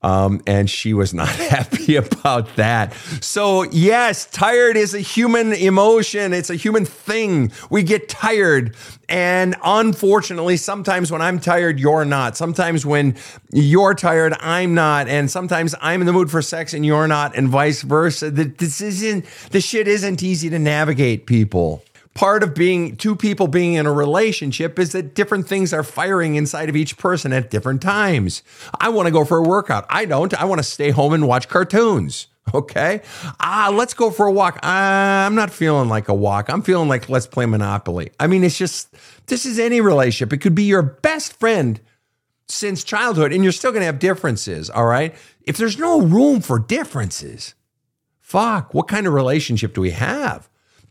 Um, 0.04 0.42
and 0.46 0.70
she 0.70 0.94
was 0.94 1.14
not 1.14 1.28
happy 1.50 1.96
about 1.96 2.56
that. 2.56 2.94
So, 3.22 3.64
yes, 3.64 4.26
tired 4.28 4.78
is 4.78 4.94
a 4.94 5.00
human 5.00 5.54
emotion. 5.54 6.34
It's 6.34 6.50
a 6.50 6.56
human 6.56 6.86
thing. 6.86 7.52
We 7.70 7.84
get 7.84 8.08
tired. 8.08 8.76
And 9.10 9.56
unfortunately, 9.64 10.58
sometimes 10.58 11.12
when 11.12 11.22
I'm 11.22 11.40
tired, 11.40 11.80
you're 11.80 12.06
not. 12.06 12.38
Sometimes 12.38 12.86
when 12.86 13.16
you're 13.52 13.96
tired, 13.96 14.36
I'm 14.40 14.76
not. 14.76 15.08
And 15.08 15.32
sometimes 15.32 15.74
I'm 15.82 16.02
in 16.02 16.08
the 16.08 16.14
mood 16.14 16.30
for 16.30 16.42
sex 16.42 16.74
and 16.74 16.86
you're 16.86 17.08
not, 17.08 17.36
and 17.36 17.50
vice 17.50 17.82
versa. 17.82 18.30
This 18.30 18.82
isn't, 18.82 19.26
the 19.52 19.62
shit 19.62 19.88
isn't 19.88 20.22
easy 20.22 20.50
to 20.50 20.60
navigate, 20.60 21.26
people 21.26 21.84
part 22.18 22.42
of 22.42 22.56
being 22.56 22.96
two 22.96 23.16
people 23.16 23.48
being 23.48 23.76
in 23.76 23.86
a 23.86 23.92
relationship 23.94 24.80
is 24.80 24.92
that 24.94 25.14
different 25.14 25.48
things 25.48 25.72
are 25.72 25.84
firing 25.84 26.34
inside 26.34 26.68
of 26.68 26.76
each 26.76 26.98
person 26.98 27.32
at 27.32 27.52
different 27.52 27.80
times. 27.80 28.42
I 28.82 28.90
want 28.90 29.06
to 29.06 29.12
go 29.12 29.24
for 29.24 29.38
a 29.38 29.44
workout. 29.44 29.86
I 29.88 30.06
don't. 30.06 30.34
I 30.34 30.46
want 30.46 30.58
to 30.58 30.64
stay 30.64 30.90
home 30.90 31.14
and 31.14 31.28
watch 31.28 31.48
cartoons. 31.48 32.28
Okay. 32.54 33.02
Ah, 33.42 33.70
let's 33.74 33.94
go 33.94 34.10
for 34.10 34.26
a 34.26 34.32
walk. 34.32 34.58
I'm 34.64 35.36
not 35.36 35.52
feeling 35.52 35.90
like 35.90 36.08
a 36.08 36.14
walk. 36.14 36.48
I'm 36.48 36.62
feeling 36.62 36.88
like 36.88 37.10
let's 37.10 37.28
play 37.28 37.46
Monopoly. 37.46 38.12
I 38.22 38.28
mean, 38.28 38.42
it's 38.42 38.58
just, 38.58 38.96
this 39.26 39.46
is 39.46 39.60
any 39.60 39.82
relationship. 39.82 40.32
It 40.32 40.38
could 40.38 40.56
be 40.56 40.64
your 40.64 40.82
best 40.82 41.38
friend 41.38 41.78
since 42.48 42.86
childhood, 42.86 43.34
and 43.34 43.44
you're 43.44 43.52
still 43.52 43.72
going 43.72 43.82
to 43.82 43.86
have 43.88 44.00
differences. 44.00 44.70
All 44.70 44.86
right. 44.86 45.14
If 45.42 45.58
there's 45.58 45.78
no 45.78 46.00
room 46.00 46.40
for 46.40 46.58
differences, 46.58 47.54
fuck, 48.22 48.74
what 48.74 48.88
kind 48.88 49.08
of 49.08 49.14
relationship 49.14 49.74
do 49.74 49.82
we 49.82 49.92
have? 49.92 50.48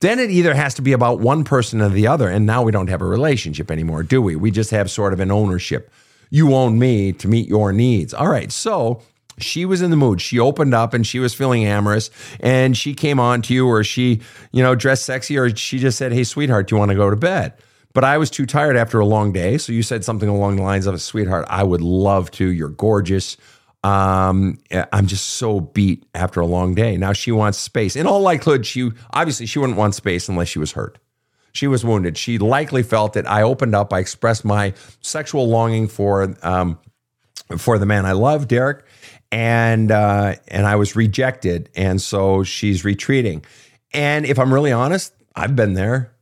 Then 0.06 0.20
it 0.20 0.30
either 0.30 0.54
has 0.54 0.72
to 0.74 0.82
be 0.82 0.92
about 0.92 1.18
one 1.18 1.42
person 1.42 1.80
or 1.80 1.88
the 1.88 2.06
other. 2.06 2.28
And 2.28 2.46
now 2.46 2.62
we 2.62 2.70
don't 2.70 2.86
have 2.86 3.02
a 3.02 3.06
relationship 3.06 3.72
anymore, 3.72 4.04
do 4.04 4.22
we? 4.22 4.36
We 4.36 4.52
just 4.52 4.70
have 4.70 4.88
sort 4.88 5.12
of 5.12 5.18
an 5.18 5.32
ownership. 5.32 5.90
You 6.30 6.54
own 6.54 6.78
me 6.78 7.12
to 7.14 7.26
meet 7.26 7.48
your 7.48 7.72
needs. 7.72 8.14
All 8.14 8.28
right. 8.28 8.52
So 8.52 9.02
she 9.38 9.64
was 9.64 9.82
in 9.82 9.90
the 9.90 9.96
mood. 9.96 10.20
She 10.20 10.38
opened 10.38 10.74
up 10.74 10.94
and 10.94 11.04
she 11.04 11.18
was 11.18 11.34
feeling 11.34 11.64
amorous 11.64 12.10
and 12.38 12.76
she 12.76 12.94
came 12.94 13.18
on 13.18 13.42
to 13.42 13.54
you 13.54 13.66
or 13.66 13.82
she, 13.82 14.20
you 14.52 14.62
know, 14.62 14.76
dressed 14.76 15.04
sexy 15.04 15.36
or 15.36 15.50
she 15.56 15.80
just 15.80 15.98
said, 15.98 16.12
Hey, 16.12 16.22
sweetheart, 16.22 16.68
do 16.68 16.76
you 16.76 16.78
want 16.78 16.92
to 16.92 16.94
go 16.94 17.10
to 17.10 17.16
bed? 17.16 17.54
But 17.92 18.04
I 18.04 18.16
was 18.16 18.30
too 18.30 18.46
tired 18.46 18.76
after 18.76 19.00
a 19.00 19.06
long 19.06 19.32
day. 19.32 19.58
So 19.58 19.72
you 19.72 19.82
said 19.82 20.04
something 20.04 20.28
along 20.28 20.54
the 20.54 20.62
lines 20.62 20.86
of, 20.86 21.02
Sweetheart, 21.02 21.46
I 21.48 21.64
would 21.64 21.80
love 21.80 22.30
to. 22.32 22.46
You're 22.46 22.68
gorgeous. 22.68 23.36
Um, 23.86 24.58
I'm 24.92 25.06
just 25.06 25.34
so 25.34 25.60
beat 25.60 26.04
after 26.12 26.40
a 26.40 26.46
long 26.46 26.74
day. 26.74 26.96
Now 26.96 27.12
she 27.12 27.30
wants 27.30 27.56
space. 27.58 27.94
In 27.94 28.04
all 28.04 28.20
likelihood, 28.20 28.66
she 28.66 28.90
obviously 29.12 29.46
she 29.46 29.60
wouldn't 29.60 29.78
want 29.78 29.94
space 29.94 30.28
unless 30.28 30.48
she 30.48 30.58
was 30.58 30.72
hurt. 30.72 30.98
She 31.52 31.68
was 31.68 31.84
wounded. 31.84 32.18
She 32.18 32.38
likely 32.38 32.82
felt 32.82 33.12
that 33.12 33.30
I 33.30 33.42
opened 33.42 33.76
up. 33.76 33.92
I 33.92 34.00
expressed 34.00 34.44
my 34.44 34.74
sexual 35.02 35.48
longing 35.48 35.86
for 35.86 36.34
um, 36.42 36.80
for 37.58 37.78
the 37.78 37.86
man 37.86 38.06
I 38.06 38.12
love, 38.12 38.48
Derek, 38.48 38.84
and 39.30 39.92
uh, 39.92 40.34
and 40.48 40.66
I 40.66 40.74
was 40.74 40.96
rejected, 40.96 41.70
and 41.76 42.02
so 42.02 42.42
she's 42.42 42.84
retreating. 42.84 43.44
And 43.92 44.26
if 44.26 44.36
I'm 44.40 44.52
really 44.52 44.72
honest, 44.72 45.14
I've 45.36 45.54
been 45.54 45.74
there 45.74 46.12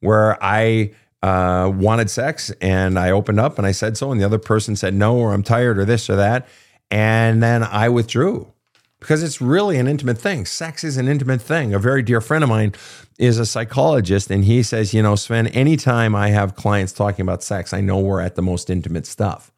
where 0.00 0.42
I 0.42 0.92
uh, 1.22 1.70
wanted 1.74 2.08
sex 2.08 2.50
and 2.62 2.98
I 2.98 3.10
opened 3.10 3.38
up 3.38 3.58
and 3.58 3.66
I 3.66 3.72
said 3.72 3.98
so, 3.98 4.10
and 4.10 4.18
the 4.18 4.24
other 4.24 4.38
person 4.38 4.74
said 4.74 4.94
no, 4.94 5.18
or 5.18 5.34
I'm 5.34 5.42
tired, 5.42 5.78
or 5.78 5.84
this 5.84 6.08
or 6.08 6.16
that 6.16 6.48
and 6.90 7.42
then 7.42 7.62
I 7.62 7.88
withdrew. 7.88 8.52
because 9.00 9.22
it's 9.22 9.40
really 9.40 9.78
an 9.78 9.88
intimate 9.88 10.18
thing. 10.18 10.44
Sex 10.46 10.84
is 10.84 10.96
an 10.96 11.08
intimate 11.08 11.40
thing. 11.40 11.74
A 11.74 11.78
very 11.78 12.02
dear 12.02 12.20
friend 12.20 12.44
of 12.44 12.50
mine 12.50 12.74
is 13.18 13.38
a 13.38 13.46
psychologist, 13.46 14.30
and 14.30 14.44
he 14.44 14.62
says, 14.62 14.94
you 14.94 15.02
know, 15.02 15.16
Sven, 15.16 15.46
anytime 15.48 16.14
I 16.14 16.28
have 16.30 16.54
clients 16.54 16.92
talking 16.92 17.22
about 17.22 17.42
sex, 17.42 17.72
I 17.72 17.80
know 17.80 17.98
we're 17.98 18.20
at 18.20 18.34
the 18.36 18.42
most 18.42 18.70
intimate 18.70 19.06
stuff. 19.06 19.50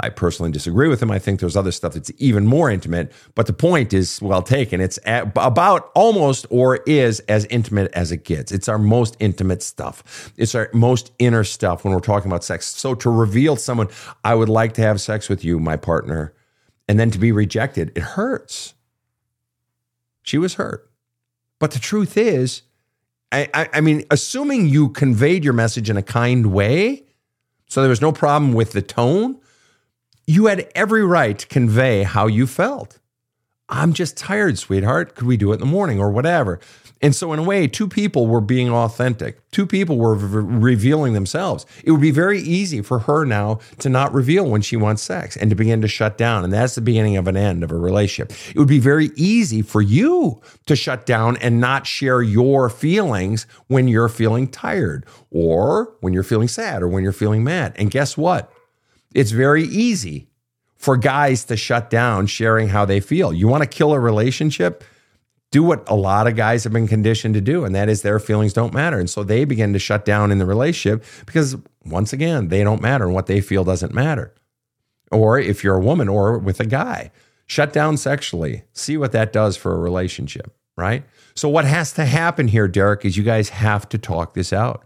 I 0.00 0.08
personally 0.08 0.50
disagree 0.50 0.88
with 0.88 1.00
him. 1.00 1.12
I 1.12 1.20
think 1.20 1.38
there's 1.38 1.56
other 1.56 1.70
stuff 1.70 1.94
that's 1.94 2.10
even 2.18 2.46
more 2.46 2.68
intimate, 2.68 3.12
but 3.36 3.46
the 3.46 3.52
point 3.52 3.92
is 3.92 4.20
well 4.20 4.42
taken. 4.42 4.80
It's 4.80 4.98
about 5.06 5.92
almost 5.94 6.46
or 6.50 6.78
is 6.78 7.20
as 7.20 7.44
intimate 7.46 7.92
as 7.92 8.10
it 8.10 8.24
gets. 8.24 8.50
It's 8.50 8.68
our 8.68 8.78
most 8.78 9.16
intimate 9.20 9.62
stuff. 9.62 10.32
It's 10.36 10.56
our 10.56 10.68
most 10.74 11.12
inner 11.20 11.44
stuff 11.44 11.84
when 11.84 11.94
we're 11.94 12.00
talking 12.00 12.28
about 12.28 12.42
sex. 12.42 12.66
So 12.66 12.96
to 12.96 13.10
reveal 13.10 13.54
someone, 13.54 13.88
I 14.24 14.34
would 14.34 14.48
like 14.48 14.74
to 14.74 14.82
have 14.82 15.00
sex 15.00 15.28
with 15.28 15.44
you, 15.44 15.60
my 15.60 15.76
partner, 15.76 16.34
and 16.88 16.98
then 16.98 17.10
to 17.10 17.18
be 17.18 17.32
rejected, 17.32 17.92
it 17.94 18.02
hurts. 18.02 18.74
She 20.22 20.38
was 20.38 20.54
hurt. 20.54 20.90
But 21.58 21.70
the 21.70 21.78
truth 21.78 22.16
is, 22.16 22.62
I, 23.32 23.48
I, 23.54 23.68
I 23.74 23.80
mean, 23.80 24.04
assuming 24.10 24.68
you 24.68 24.88
conveyed 24.90 25.44
your 25.44 25.52
message 25.52 25.90
in 25.90 25.96
a 25.96 26.02
kind 26.02 26.46
way, 26.46 27.04
so 27.66 27.80
there 27.80 27.90
was 27.90 28.00
no 28.00 28.12
problem 28.12 28.52
with 28.52 28.72
the 28.72 28.82
tone 28.82 29.40
you 30.26 30.46
had 30.46 30.70
every 30.74 31.04
right 31.04 31.38
to 31.38 31.46
convey 31.46 32.02
how 32.02 32.26
you 32.26 32.46
felt. 32.46 32.98
I'm 33.68 33.92
just 33.92 34.16
tired, 34.16 34.58
sweetheart. 34.58 35.14
Could 35.14 35.26
we 35.26 35.36
do 35.36 35.50
it 35.52 35.54
in 35.54 35.60
the 35.60 35.66
morning 35.66 35.98
or 35.98 36.10
whatever? 36.10 36.60
And 37.04 37.14
so, 37.14 37.34
in 37.34 37.38
a 37.38 37.42
way, 37.42 37.68
two 37.68 37.86
people 37.86 38.26
were 38.26 38.40
being 38.40 38.70
authentic. 38.70 39.50
Two 39.50 39.66
people 39.66 39.98
were 39.98 40.14
revealing 40.14 41.12
themselves. 41.12 41.66
It 41.84 41.90
would 41.90 42.00
be 42.00 42.10
very 42.10 42.40
easy 42.40 42.80
for 42.80 43.00
her 43.00 43.26
now 43.26 43.58
to 43.80 43.90
not 43.90 44.14
reveal 44.14 44.48
when 44.48 44.62
she 44.62 44.78
wants 44.78 45.02
sex 45.02 45.36
and 45.36 45.50
to 45.50 45.54
begin 45.54 45.82
to 45.82 45.86
shut 45.86 46.16
down. 46.16 46.44
And 46.44 46.52
that's 46.52 46.76
the 46.76 46.80
beginning 46.80 47.18
of 47.18 47.28
an 47.28 47.36
end 47.36 47.62
of 47.62 47.70
a 47.70 47.76
relationship. 47.76 48.34
It 48.48 48.58
would 48.58 48.68
be 48.68 48.78
very 48.78 49.10
easy 49.16 49.60
for 49.60 49.82
you 49.82 50.40
to 50.64 50.74
shut 50.74 51.04
down 51.04 51.36
and 51.42 51.60
not 51.60 51.86
share 51.86 52.22
your 52.22 52.70
feelings 52.70 53.46
when 53.66 53.86
you're 53.86 54.08
feeling 54.08 54.48
tired 54.48 55.04
or 55.30 55.94
when 56.00 56.14
you're 56.14 56.22
feeling 56.22 56.48
sad 56.48 56.82
or 56.82 56.88
when 56.88 57.02
you're 57.02 57.12
feeling 57.12 57.44
mad. 57.44 57.74
And 57.76 57.90
guess 57.90 58.16
what? 58.16 58.50
It's 59.14 59.30
very 59.30 59.64
easy 59.64 60.30
for 60.78 60.96
guys 60.96 61.44
to 61.44 61.56
shut 61.58 61.90
down 61.90 62.28
sharing 62.28 62.68
how 62.68 62.86
they 62.86 63.00
feel. 63.00 63.30
You 63.30 63.46
want 63.46 63.62
to 63.62 63.68
kill 63.68 63.92
a 63.92 64.00
relationship? 64.00 64.82
Do 65.54 65.62
what 65.62 65.88
a 65.88 65.94
lot 65.94 66.26
of 66.26 66.34
guys 66.34 66.64
have 66.64 66.72
been 66.72 66.88
conditioned 66.88 67.34
to 67.34 67.40
do, 67.40 67.64
and 67.64 67.72
that 67.76 67.88
is 67.88 68.02
their 68.02 68.18
feelings 68.18 68.52
don't 68.52 68.74
matter. 68.74 68.98
And 68.98 69.08
so 69.08 69.22
they 69.22 69.44
begin 69.44 69.72
to 69.72 69.78
shut 69.78 70.04
down 70.04 70.32
in 70.32 70.38
the 70.38 70.46
relationship 70.46 71.04
because, 71.26 71.54
once 71.84 72.12
again, 72.12 72.48
they 72.48 72.64
don't 72.64 72.82
matter 72.82 73.04
and 73.04 73.14
what 73.14 73.26
they 73.26 73.40
feel 73.40 73.62
doesn't 73.62 73.94
matter. 73.94 74.34
Or 75.12 75.38
if 75.38 75.62
you're 75.62 75.76
a 75.76 75.80
woman 75.80 76.08
or 76.08 76.38
with 76.38 76.58
a 76.58 76.66
guy, 76.66 77.12
shut 77.46 77.72
down 77.72 77.98
sexually. 77.98 78.64
See 78.72 78.96
what 78.96 79.12
that 79.12 79.32
does 79.32 79.56
for 79.56 79.72
a 79.72 79.78
relationship, 79.78 80.52
right? 80.76 81.04
So, 81.36 81.48
what 81.48 81.66
has 81.66 81.92
to 81.92 82.04
happen 82.04 82.48
here, 82.48 82.66
Derek, 82.66 83.04
is 83.04 83.16
you 83.16 83.22
guys 83.22 83.50
have 83.50 83.88
to 83.90 83.96
talk 83.96 84.34
this 84.34 84.52
out. 84.52 84.84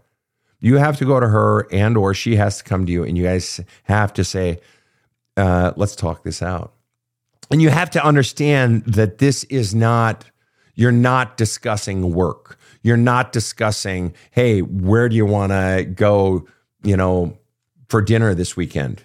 You 0.59 0.77
have 0.77 0.97
to 0.97 1.05
go 1.05 1.19
to 1.19 1.29
her, 1.29 1.67
and 1.71 1.97
or 1.97 2.13
she 2.13 2.35
has 2.35 2.59
to 2.59 2.63
come 2.63 2.85
to 2.85 2.91
you, 2.91 3.03
and 3.03 3.17
you 3.17 3.23
guys 3.23 3.59
have 3.85 4.13
to 4.13 4.23
say, 4.23 4.59
uh, 5.35 5.71
"Let's 5.75 5.95
talk 5.95 6.23
this 6.23 6.43
out." 6.43 6.75
And 7.49 7.59
you 7.59 7.69
have 7.69 7.89
to 7.89 8.05
understand 8.05 8.83
that 8.85 9.17
this 9.17 9.45
is 9.45 9.73
not. 9.73 10.25
You're 10.79 10.93
not 10.93 11.35
discussing 11.35 12.13
work. 12.13 12.57
You're 12.83 12.95
not 12.95 13.33
discussing, 13.33 14.13
"Hey, 14.31 14.61
where 14.61 15.09
do 15.09 15.15
you 15.17 15.25
want 15.25 15.51
to 15.51 15.83
go?" 15.83 16.47
You 16.83 16.95
know, 16.95 17.37
for 17.89 18.01
dinner 18.01 18.33
this 18.33 18.55
weekend. 18.55 19.03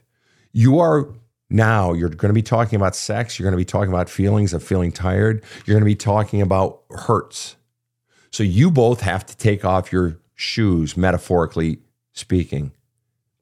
You 0.53 0.79
are 0.79 1.09
now 1.51 1.93
you're 1.93 2.11
going 2.11 2.31
to 2.31 2.35
be 2.35 2.43
talking 2.43 2.77
about 2.77 2.95
sex. 2.95 3.39
You're 3.39 3.45
going 3.45 3.55
to 3.55 3.57
be 3.57 3.65
talking 3.65 3.93
about 3.93 4.09
feelings 4.09 4.53
of 4.53 4.63
feeling 4.63 4.93
tired. 4.93 5.43
You're 5.67 5.75
going 5.75 5.83
to 5.83 5.85
be 5.85 5.97
talking 5.97 6.41
about 6.41 6.83
hurts. 6.91 7.57
So 8.31 8.45
you 8.45 8.71
both 8.71 9.01
have 9.01 9.27
to 9.27 9.37
take 9.37 9.65
off 9.65 9.93
your 9.93 10.19
shoes, 10.37 10.97
metaphorically 10.97 11.79
speaking, 12.13 12.71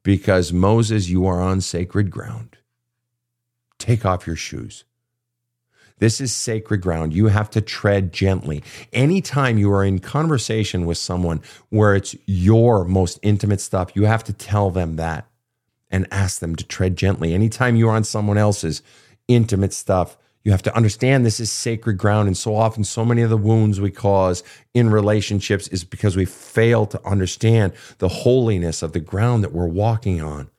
because 0.01 0.51
Moses, 0.51 1.07
you 1.07 1.27
are 1.27 1.39
on 1.39 1.61
sacred 1.61 2.09
ground. 2.09 2.57
Take 3.77 4.05
off 4.05 4.25
your 4.25 4.35
shoes. 4.35 4.85
This 6.03 6.19
is 6.19 6.33
sacred 6.33 6.81
ground. 6.81 7.13
You 7.13 7.27
have 7.27 7.49
to 7.51 7.61
tread 7.61 8.11
gently. 8.11 8.61
Anytime 8.91 9.57
you 9.57 9.71
are 9.71 9.85
in 9.85 9.99
conversation 9.99 10.85
with 10.85 10.97
someone 10.97 11.41
where 11.69 11.95
it's 11.95 12.13
your 12.25 12.83
most 12.83 13.19
intimate 13.21 13.61
stuff, 13.61 13.95
you 13.95 14.03
have 14.03 14.21
to 14.25 14.33
tell 14.33 14.69
them 14.69 14.97
that 14.97 15.29
and 15.89 16.05
ask 16.11 16.41
them 16.41 16.57
to 16.57 16.65
tread 16.65 16.97
gently. 16.97 17.33
Anytime 17.33 17.77
you're 17.77 17.93
on 17.93 18.03
someone 18.03 18.37
else's 18.37 18.83
intimate 19.29 19.71
stuff, 19.71 20.17
you 20.43 20.51
have 20.51 20.61
to 20.63 20.75
understand 20.75 21.25
this 21.25 21.39
is 21.39 21.49
sacred 21.49 21.99
ground. 21.99 22.27
And 22.27 22.35
so 22.35 22.53
often, 22.53 22.83
so 22.83 23.05
many 23.05 23.21
of 23.21 23.29
the 23.29 23.37
wounds 23.37 23.79
we 23.79 23.89
cause 23.89 24.43
in 24.73 24.89
relationships 24.89 25.69
is 25.69 25.85
because 25.85 26.17
we 26.17 26.25
fail 26.25 26.85
to 26.87 27.07
understand 27.07 27.71
the 27.99 28.09
holiness 28.09 28.83
of 28.83 28.91
the 28.91 28.99
ground 28.99 29.41
that 29.41 29.53
we're 29.53 29.67
walking 29.67 30.21
on. 30.21 30.49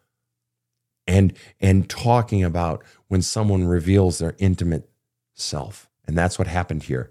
And, 1.07 1.35
and 1.61 1.87
talking 1.87 2.43
about 2.43 2.83
when 3.09 3.21
someone 3.21 3.67
reveals 3.67 4.21
their 4.21 4.35
intimate 4.39 4.89
self. 5.35 5.89
And 6.07 6.17
that's 6.17 6.39
what 6.39 6.49
happened 6.49 6.85
here. 6.85 7.11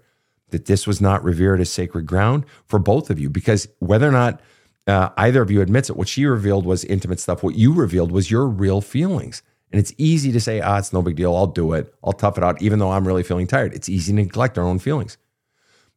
That 0.50 0.66
this 0.66 0.86
was 0.86 1.00
not 1.00 1.24
revered 1.24 1.60
as 1.60 1.70
sacred 1.70 2.06
ground 2.06 2.44
for 2.64 2.78
both 2.78 3.10
of 3.10 3.18
you, 3.18 3.30
because 3.30 3.68
whether 3.78 4.08
or 4.08 4.12
not 4.12 4.40
uh, 4.86 5.08
either 5.16 5.42
of 5.42 5.50
you 5.50 5.60
admits 5.60 5.88
it, 5.88 5.96
what 5.96 6.08
she 6.08 6.26
revealed 6.26 6.66
was 6.66 6.84
intimate 6.84 7.20
stuff. 7.20 7.42
What 7.42 7.54
you 7.54 7.72
revealed 7.72 8.12
was 8.12 8.30
your 8.30 8.46
real 8.46 8.80
feelings. 8.80 9.42
And 9.72 9.80
it's 9.80 9.92
easy 9.98 10.30
to 10.30 10.40
say, 10.40 10.60
ah, 10.60 10.78
it's 10.78 10.92
no 10.92 11.02
big 11.02 11.16
deal. 11.16 11.34
I'll 11.34 11.48
do 11.48 11.72
it. 11.72 11.92
I'll 12.04 12.12
tough 12.12 12.38
it 12.38 12.44
out, 12.44 12.62
even 12.62 12.78
though 12.78 12.92
I'm 12.92 13.06
really 13.06 13.24
feeling 13.24 13.46
tired. 13.46 13.72
It's 13.74 13.88
easy 13.88 14.12
to 14.12 14.16
neglect 14.16 14.58
our 14.58 14.64
own 14.64 14.78
feelings. 14.78 15.18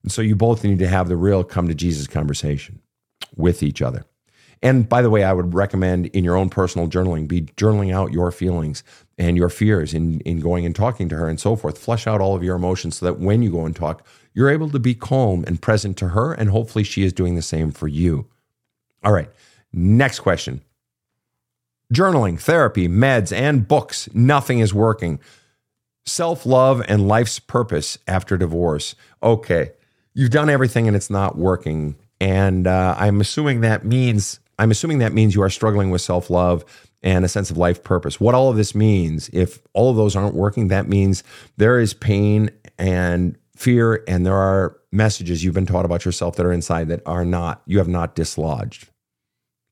And 0.01 0.11
so 0.11 0.21
you 0.21 0.35
both 0.35 0.63
need 0.63 0.79
to 0.79 0.87
have 0.87 1.09
the 1.09 1.17
real 1.17 1.43
come 1.43 1.67
to 1.67 1.75
Jesus 1.75 2.07
conversation 2.07 2.81
with 3.35 3.61
each 3.61 3.81
other. 3.81 4.05
And 4.63 4.89
by 4.89 5.03
the 5.03 5.09
way, 5.11 5.23
I 5.23 5.33
would 5.33 5.53
recommend 5.53 6.07
in 6.07 6.23
your 6.23 6.35
own 6.35 6.49
personal 6.49 6.87
journaling, 6.87 7.27
be 7.27 7.41
journaling 7.41 7.93
out 7.93 8.13
your 8.13 8.31
feelings 8.31 8.83
and 9.17 9.35
your 9.35 9.49
fears 9.49 9.93
in, 9.93 10.19
in 10.21 10.39
going 10.39 10.65
and 10.65 10.75
talking 10.75 11.09
to 11.09 11.15
her 11.15 11.27
and 11.27 11.39
so 11.39 11.55
forth. 11.55 11.77
Flush 11.77 12.05
out 12.05 12.21
all 12.21 12.35
of 12.35 12.43
your 12.43 12.55
emotions 12.55 12.97
so 12.97 13.05
that 13.05 13.19
when 13.19 13.41
you 13.41 13.51
go 13.51 13.65
and 13.65 13.75
talk, 13.75 14.05
you're 14.33 14.49
able 14.49 14.69
to 14.69 14.79
be 14.79 14.93
calm 14.93 15.43
and 15.47 15.61
present 15.61 15.97
to 15.97 16.09
her. 16.09 16.33
And 16.33 16.49
hopefully 16.49 16.83
she 16.83 17.03
is 17.03 17.13
doing 17.13 17.35
the 17.35 17.41
same 17.41 17.71
for 17.71 17.87
you. 17.87 18.27
All 19.03 19.11
right. 19.11 19.29
Next 19.73 20.19
question. 20.19 20.61
Journaling, 21.93 22.39
therapy, 22.39 22.87
meds, 22.87 23.35
and 23.35 23.67
books, 23.67 24.09
nothing 24.13 24.59
is 24.59 24.73
working. 24.73 25.19
Self 26.05 26.45
love 26.45 26.83
and 26.87 27.07
life's 27.07 27.39
purpose 27.39 27.97
after 28.07 28.37
divorce. 28.37 28.95
Okay, 29.23 29.71
you've 30.13 30.31
done 30.31 30.49
everything 30.49 30.87
and 30.87 30.97
it's 30.97 31.09
not 31.09 31.37
working. 31.37 31.95
And 32.19 32.67
uh, 32.67 32.95
I'm 32.97 33.21
assuming 33.21 33.61
that 33.61 33.85
means 33.85 34.39
I'm 34.59 34.71
assuming 34.71 34.97
that 34.99 35.13
means 35.13 35.35
you 35.35 35.43
are 35.43 35.49
struggling 35.49 35.89
with 35.89 36.01
self 36.01 36.29
love 36.29 36.65
and 37.03 37.23
a 37.23 37.27
sense 37.27 37.51
of 37.51 37.57
life 37.57 37.83
purpose. 37.83 38.19
What 38.19 38.35
all 38.35 38.49
of 38.49 38.57
this 38.57 38.73
means, 38.73 39.29
if 39.33 39.61
all 39.73 39.89
of 39.89 39.97
those 39.97 40.15
aren't 40.15 40.35
working, 40.35 40.67
that 40.69 40.87
means 40.87 41.23
there 41.57 41.79
is 41.79 41.93
pain 41.93 42.49
and 42.77 43.37
fear, 43.55 44.03
and 44.07 44.25
there 44.25 44.35
are 44.35 44.77
messages 44.91 45.43
you've 45.43 45.53
been 45.53 45.65
taught 45.65 45.85
about 45.85 46.05
yourself 46.05 46.35
that 46.35 46.45
are 46.45 46.51
inside 46.51 46.87
that 46.89 47.01
are 47.05 47.25
not, 47.25 47.61
you 47.65 47.77
have 47.77 47.87
not 47.87 48.15
dislodged. 48.15 48.89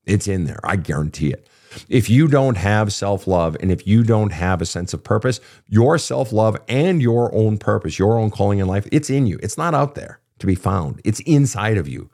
It's 0.04 0.28
in 0.28 0.44
there. 0.44 0.60
I 0.64 0.76
guarantee 0.76 1.30
it. 1.30 1.48
If 1.88 2.08
you 2.08 2.28
don't 2.28 2.56
have 2.56 2.92
self 2.92 3.26
love 3.26 3.56
and 3.60 3.70
if 3.70 3.86
you 3.86 4.02
don't 4.02 4.32
have 4.32 4.62
a 4.62 4.66
sense 4.66 4.94
of 4.94 5.04
purpose, 5.04 5.40
your 5.68 5.98
self 5.98 6.32
love 6.32 6.56
and 6.68 7.02
your 7.02 7.34
own 7.34 7.58
purpose, 7.58 7.98
your 7.98 8.18
own 8.18 8.30
calling 8.30 8.60
in 8.60 8.66
life, 8.66 8.86
it's 8.92 9.10
in 9.10 9.26
you. 9.26 9.38
It's 9.42 9.58
not 9.58 9.74
out 9.74 9.94
there 9.94 10.20
to 10.38 10.46
be 10.46 10.54
found, 10.54 11.00
it's 11.04 11.20
inside 11.20 11.76
of 11.76 11.88
you. 11.88 12.08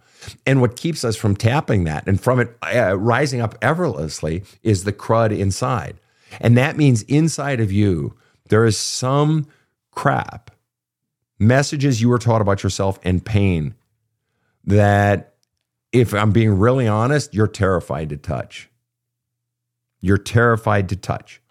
And 0.46 0.60
what 0.60 0.76
keeps 0.76 1.04
us 1.04 1.16
from 1.16 1.36
tapping 1.36 1.84
that 1.84 2.06
and 2.06 2.20
from 2.20 2.40
it 2.40 2.56
uh, 2.62 2.96
rising 2.96 3.40
up 3.40 3.56
effortlessly 3.62 4.44
is 4.62 4.84
the 4.84 4.92
crud 4.92 5.36
inside. 5.36 5.98
And 6.40 6.56
that 6.56 6.76
means 6.76 7.02
inside 7.02 7.60
of 7.60 7.72
you, 7.72 8.16
there 8.48 8.64
is 8.64 8.78
some 8.78 9.46
crap, 9.90 10.50
messages 11.38 12.00
you 12.00 12.08
were 12.08 12.18
taught 12.18 12.40
about 12.40 12.62
yourself 12.62 12.98
and 13.02 13.24
pain 13.24 13.74
that, 14.64 15.34
if 15.90 16.14
I'm 16.14 16.32
being 16.32 16.58
really 16.58 16.88
honest, 16.88 17.34
you're 17.34 17.46
terrified 17.46 18.08
to 18.10 18.16
touch. 18.16 18.70
You're 20.00 20.18
terrified 20.18 20.88
to 20.90 20.96
touch. 20.96 21.42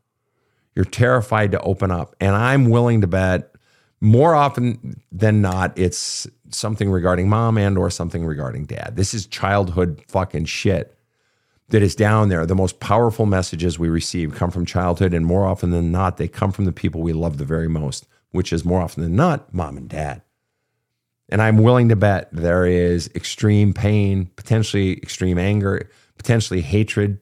You're 0.76 0.86
terrified 0.86 1.52
to 1.52 1.62
open 1.62 1.92
up. 1.92 2.16
And 2.20 2.36
I'm 2.36 2.70
willing 2.70 3.02
to 3.02 3.08
bet 3.08 3.51
more 4.02 4.34
often 4.34 5.00
than 5.12 5.42
not, 5.42 5.78
it's 5.78 6.28
something 6.50 6.90
regarding 6.90 7.30
mom 7.30 7.58
and 7.58 7.78
or 7.78 7.90
something 7.92 8.26
regarding 8.26 8.66
dad. 8.66 8.96
This 8.96 9.14
is 9.14 9.28
childhood 9.28 10.04
fucking 10.08 10.46
shit 10.46 10.98
that 11.70 11.84
is 11.84 11.96
down 11.96 12.30
there. 12.30 12.46
The 12.48 12.56
most 12.56 12.80
powerful 12.80 13.28
messages 13.28 13.78
we 13.78 13.90
receive 13.90 14.36
come 14.36 14.50
from 14.50 14.66
childhood, 14.66 15.14
and 15.14 15.26
more 15.26 15.46
often 15.46 15.70
than 15.70 15.92
not, 15.92 16.18
they 16.18 16.28
come 16.28 16.52
from 16.52 16.66
the 16.66 16.72
people 16.72 17.02
we 17.02 17.14
love 17.14 17.38
the 17.38 17.46
very 17.46 17.70
most, 17.70 18.08
which 18.32 18.52
is 18.52 18.66
more 18.66 18.82
often 18.82 19.04
than 19.04 19.16
not 19.16 19.54
mom 19.54 19.78
and 19.78 19.88
dad. 19.88 20.24
And 21.30 21.42
I'm 21.42 21.58
willing 21.58 21.90
to 21.90 21.96
bet 21.96 22.28
there 22.34 22.66
is 22.66 23.10
extreme 23.16 23.72
pain, 23.72 24.32
potentially 24.36 24.98
extreme 24.98 25.38
anger, 25.38 25.90
potentially 26.18 26.62
hatred, 26.62 27.20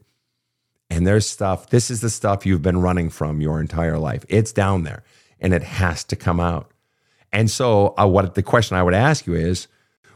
and 0.90 1.06
there's 1.06 1.28
stuff, 1.28 1.70
this 1.70 1.92
is 1.92 2.02
the 2.02 2.10
stuff 2.10 2.46
you've 2.46 2.64
been 2.64 2.82
running 2.82 3.12
from 3.12 3.42
your 3.42 3.62
entire 3.62 4.00
life. 4.00 4.26
It's 4.30 4.52
down 4.52 4.84
there 4.84 5.04
and 5.40 5.54
it 5.54 5.64
has 5.64 6.04
to 6.06 6.16
come 6.16 6.40
out. 6.40 6.72
And 7.32 7.50
so, 7.50 7.94
uh, 7.98 8.08
what 8.08 8.36
the 8.36 8.44
question 8.44 8.78
I 8.78 8.84
would 8.84 8.94
ask 8.94 9.28
you 9.28 9.34
is, 9.34 9.68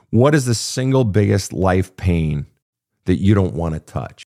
what 0.10 0.36
is 0.36 0.46
the 0.46 0.56
single 0.56 1.04
biggest 1.04 1.54
life 1.54 1.96
pain 1.96 2.46
that 3.06 3.16
you 3.16 3.34
don't 3.34 3.54
want 3.54 3.74
to 3.74 3.80
touch? 3.80 4.26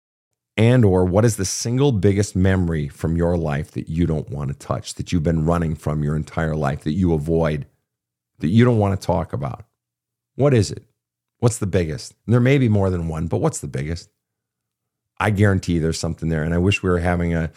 And 0.57 0.85
or 0.85 1.03
what 1.03 1.25
is 1.25 1.35
the 1.35 1.45
single 1.45 1.91
biggest 1.91 2.35
memory 2.35 2.87
from 2.87 3.17
your 3.17 3.37
life 3.37 3.71
that 3.71 3.89
you 3.89 4.05
don't 4.05 4.29
want 4.29 4.49
to 4.49 4.57
touch, 4.57 4.93
that 4.95 5.11
you've 5.11 5.23
been 5.23 5.45
running 5.45 5.75
from 5.75 6.03
your 6.03 6.15
entire 6.15 6.55
life, 6.55 6.83
that 6.83 6.93
you 6.93 7.13
avoid, 7.13 7.65
that 8.39 8.47
you 8.47 8.63
don't 8.63 8.77
want 8.77 8.99
to 8.99 9.05
talk 9.05 9.33
about? 9.33 9.65
What 10.35 10.53
is 10.53 10.71
it? 10.71 10.83
What's 11.39 11.57
the 11.57 11.67
biggest? 11.67 12.13
And 12.25 12.33
there 12.33 12.39
may 12.39 12.57
be 12.57 12.69
more 12.69 12.89
than 12.89 13.07
one, 13.07 13.27
but 13.27 13.41
what's 13.41 13.59
the 13.59 13.67
biggest? 13.67 14.09
I 15.19 15.29
guarantee 15.29 15.79
there's 15.79 15.99
something 15.99 16.29
there. 16.29 16.43
And 16.43 16.53
I 16.53 16.57
wish 16.57 16.81
we 16.81 16.89
were 16.89 16.99
having 16.99 17.33
a, 17.33 17.51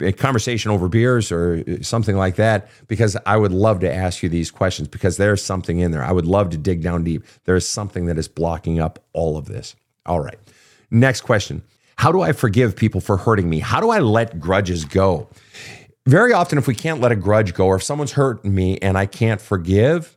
a 0.00 0.12
conversation 0.12 0.70
over 0.70 0.88
beers 0.88 1.32
or 1.32 1.82
something 1.82 2.16
like 2.16 2.36
that 2.36 2.68
because 2.86 3.16
I 3.26 3.36
would 3.36 3.52
love 3.52 3.80
to 3.80 3.92
ask 3.92 4.22
you 4.22 4.28
these 4.28 4.50
questions 4.50 4.88
because 4.88 5.16
there's 5.16 5.42
something 5.42 5.78
in 5.78 5.90
there. 5.90 6.02
I 6.02 6.12
would 6.12 6.26
love 6.26 6.50
to 6.50 6.56
dig 6.56 6.82
down 6.82 7.04
deep. 7.04 7.24
There 7.44 7.56
is 7.56 7.68
something 7.68 8.06
that 8.06 8.18
is 8.18 8.28
blocking 8.28 8.80
up 8.80 9.04
all 9.12 9.36
of 9.36 9.46
this. 9.46 9.76
All 10.06 10.20
right. 10.20 10.38
Next 10.90 11.22
question 11.22 11.62
How 11.96 12.12
do 12.12 12.20
I 12.20 12.32
forgive 12.32 12.76
people 12.76 13.00
for 13.00 13.16
hurting 13.16 13.48
me? 13.48 13.60
How 13.60 13.80
do 13.80 13.90
I 13.90 13.98
let 13.98 14.40
grudges 14.40 14.84
go? 14.84 15.28
Very 16.06 16.32
often, 16.32 16.56
if 16.56 16.66
we 16.66 16.74
can't 16.74 17.02
let 17.02 17.12
a 17.12 17.16
grudge 17.16 17.52
go 17.52 17.66
or 17.66 17.76
if 17.76 17.82
someone's 17.82 18.12
hurting 18.12 18.54
me 18.54 18.78
and 18.78 18.96
I 18.96 19.04
can't 19.04 19.42
forgive, 19.42 20.16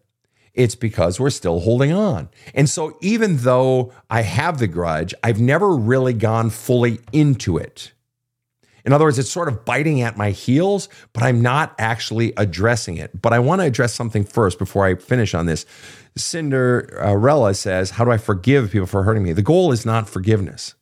it's 0.53 0.75
because 0.75 1.19
we're 1.19 1.29
still 1.29 1.59
holding 1.59 1.91
on. 1.91 2.29
And 2.53 2.69
so, 2.69 2.97
even 3.01 3.37
though 3.37 3.93
I 4.09 4.21
have 4.21 4.59
the 4.59 4.67
grudge, 4.67 5.13
I've 5.21 5.41
never 5.41 5.75
really 5.75 6.13
gone 6.13 6.49
fully 6.49 6.99
into 7.11 7.57
it. 7.57 7.91
In 8.85 8.93
other 8.93 9.05
words, 9.05 9.19
it's 9.19 9.31
sort 9.31 9.47
of 9.47 9.65
biting 9.65 10.01
at 10.01 10.17
my 10.17 10.31
heels, 10.31 10.89
but 11.13 11.23
I'm 11.23 11.41
not 11.41 11.75
actually 11.77 12.33
addressing 12.37 12.97
it. 12.97 13.21
But 13.21 13.33
I 13.33 13.39
want 13.39 13.61
to 13.61 13.65
address 13.65 13.93
something 13.93 14.23
first 14.23 14.59
before 14.59 14.85
I 14.85 14.95
finish 14.95 15.33
on 15.33 15.45
this. 15.45 15.65
Cinderella 16.17 17.53
says, 17.53 17.91
How 17.91 18.05
do 18.05 18.11
I 18.11 18.17
forgive 18.17 18.71
people 18.71 18.87
for 18.87 19.03
hurting 19.03 19.23
me? 19.23 19.33
The 19.33 19.41
goal 19.41 19.71
is 19.71 19.85
not 19.85 20.09
forgiveness. 20.09 20.75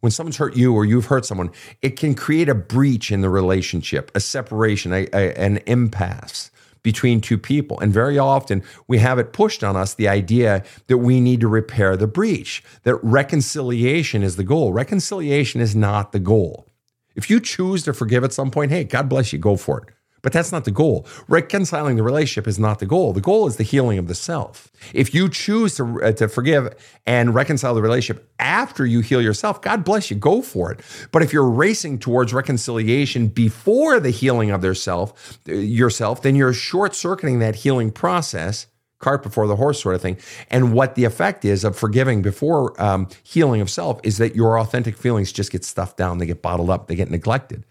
When 0.00 0.12
someone's 0.12 0.36
hurt 0.36 0.56
you 0.56 0.74
or 0.74 0.84
you've 0.84 1.06
hurt 1.06 1.24
someone, 1.24 1.50
it 1.82 1.96
can 1.96 2.14
create 2.14 2.48
a 2.48 2.54
breach 2.54 3.10
in 3.10 3.22
the 3.22 3.30
relationship, 3.30 4.10
a 4.14 4.20
separation, 4.20 4.92
a, 4.92 5.08
a, 5.12 5.34
an 5.34 5.58
impasse 5.66 6.50
between 6.82 7.20
two 7.20 7.36
people. 7.36 7.80
And 7.80 7.92
very 7.92 8.16
often 8.16 8.62
we 8.86 8.98
have 8.98 9.18
it 9.18 9.32
pushed 9.32 9.64
on 9.64 9.74
us 9.74 9.94
the 9.94 10.06
idea 10.06 10.62
that 10.86 10.98
we 10.98 11.20
need 11.20 11.40
to 11.40 11.48
repair 11.48 11.96
the 11.96 12.06
breach, 12.06 12.62
that 12.84 12.94
reconciliation 13.02 14.22
is 14.22 14.36
the 14.36 14.44
goal. 14.44 14.72
Reconciliation 14.72 15.60
is 15.60 15.74
not 15.74 16.12
the 16.12 16.20
goal. 16.20 16.68
If 17.16 17.28
you 17.30 17.40
choose 17.40 17.82
to 17.84 17.92
forgive 17.92 18.22
at 18.22 18.32
some 18.32 18.50
point, 18.50 18.70
hey, 18.70 18.84
God 18.84 19.08
bless 19.08 19.32
you, 19.32 19.38
go 19.38 19.56
for 19.56 19.80
it. 19.80 19.88
But 20.26 20.32
that's 20.32 20.50
not 20.50 20.64
the 20.64 20.72
goal. 20.72 21.06
Reconciling 21.28 21.94
the 21.94 22.02
relationship 22.02 22.48
is 22.48 22.58
not 22.58 22.80
the 22.80 22.86
goal. 22.86 23.12
The 23.12 23.20
goal 23.20 23.46
is 23.46 23.58
the 23.58 23.62
healing 23.62 23.96
of 23.96 24.08
the 24.08 24.14
self. 24.14 24.72
If 24.92 25.14
you 25.14 25.28
choose 25.28 25.76
to, 25.76 26.02
uh, 26.02 26.12
to 26.12 26.26
forgive 26.26 26.74
and 27.06 27.32
reconcile 27.32 27.76
the 27.76 27.82
relationship 27.82 28.28
after 28.40 28.84
you 28.84 29.00
heal 29.00 29.22
yourself, 29.22 29.62
God 29.62 29.84
bless 29.84 30.10
you, 30.10 30.16
go 30.16 30.42
for 30.42 30.72
it. 30.72 30.80
But 31.12 31.22
if 31.22 31.32
you're 31.32 31.48
racing 31.48 32.00
towards 32.00 32.34
reconciliation 32.34 33.28
before 33.28 34.00
the 34.00 34.10
healing 34.10 34.50
of 34.50 34.62
their 34.62 34.74
self, 34.74 35.38
uh, 35.48 35.52
yourself, 35.52 36.22
then 36.22 36.34
you're 36.34 36.52
short 36.52 36.96
circuiting 36.96 37.38
that 37.38 37.56
healing 37.56 37.92
process 37.92 38.66
cart 38.98 39.22
before 39.22 39.46
the 39.46 39.56
horse 39.56 39.82
sort 39.82 39.94
of 39.94 40.02
thing. 40.02 40.16
And 40.50 40.72
what 40.72 40.94
the 40.94 41.04
effect 41.04 41.44
is 41.44 41.64
of 41.64 41.76
forgiving 41.76 42.22
before 42.22 42.80
um, 42.80 43.08
healing 43.22 43.60
of 43.60 43.70
self 43.70 44.00
is 44.02 44.18
that 44.18 44.34
your 44.34 44.58
authentic 44.58 44.96
feelings 44.96 45.32
just 45.32 45.52
get 45.52 45.64
stuffed 45.64 45.96
down, 45.96 46.18
they 46.18 46.26
get 46.26 46.42
bottled 46.42 46.70
up, 46.70 46.88
they 46.88 46.94
get 46.94 47.10
neglected 47.10 47.64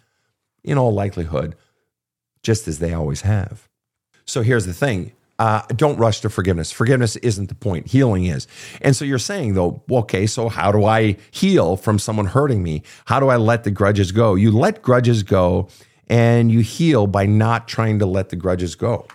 in 0.64 0.78
all 0.78 0.94
likelihood, 0.94 1.56
just 2.44 2.68
as 2.68 2.80
they 2.80 2.94
always 2.94 3.22
have. 3.22 3.68
So 4.26 4.42
here's 4.42 4.66
the 4.66 4.74
thing. 4.74 5.14
Uh, 5.38 5.62
don't 5.76 5.98
rush 5.98 6.22
to 6.22 6.30
forgiveness. 6.30 6.72
Forgiveness 6.72 7.18
isn't 7.18 7.50
the 7.50 7.56
point. 7.56 7.88
Healing 7.88 8.26
is. 8.26 8.48
And 8.82 8.96
so 8.96 9.04
you're 9.04 9.20
saying, 9.20 9.54
though, 9.54 9.84
okay, 9.92 10.28
so 10.28 10.48
how 10.48 10.72
do 10.72 10.86
I 10.86 11.18
heal 11.30 11.76
from 11.76 12.00
someone 12.00 12.28
hurting 12.28 12.64
me? 12.64 12.84
How 13.06 13.20
do 13.20 13.28
I 13.28 13.36
let 13.36 13.66
the 13.66 13.72
grudges 13.72 14.14
go? 14.14 14.36
You 14.36 14.52
let 14.52 14.82
grudges 14.82 15.24
go 15.24 15.68
and 16.08 16.52
you 16.52 16.62
heal 16.62 17.06
by 17.06 17.26
not 17.26 17.68
trying 17.68 18.00
to 18.00 18.06
let 18.06 18.30
the 18.30 18.38
grudges 18.38 18.76
go 18.76 19.08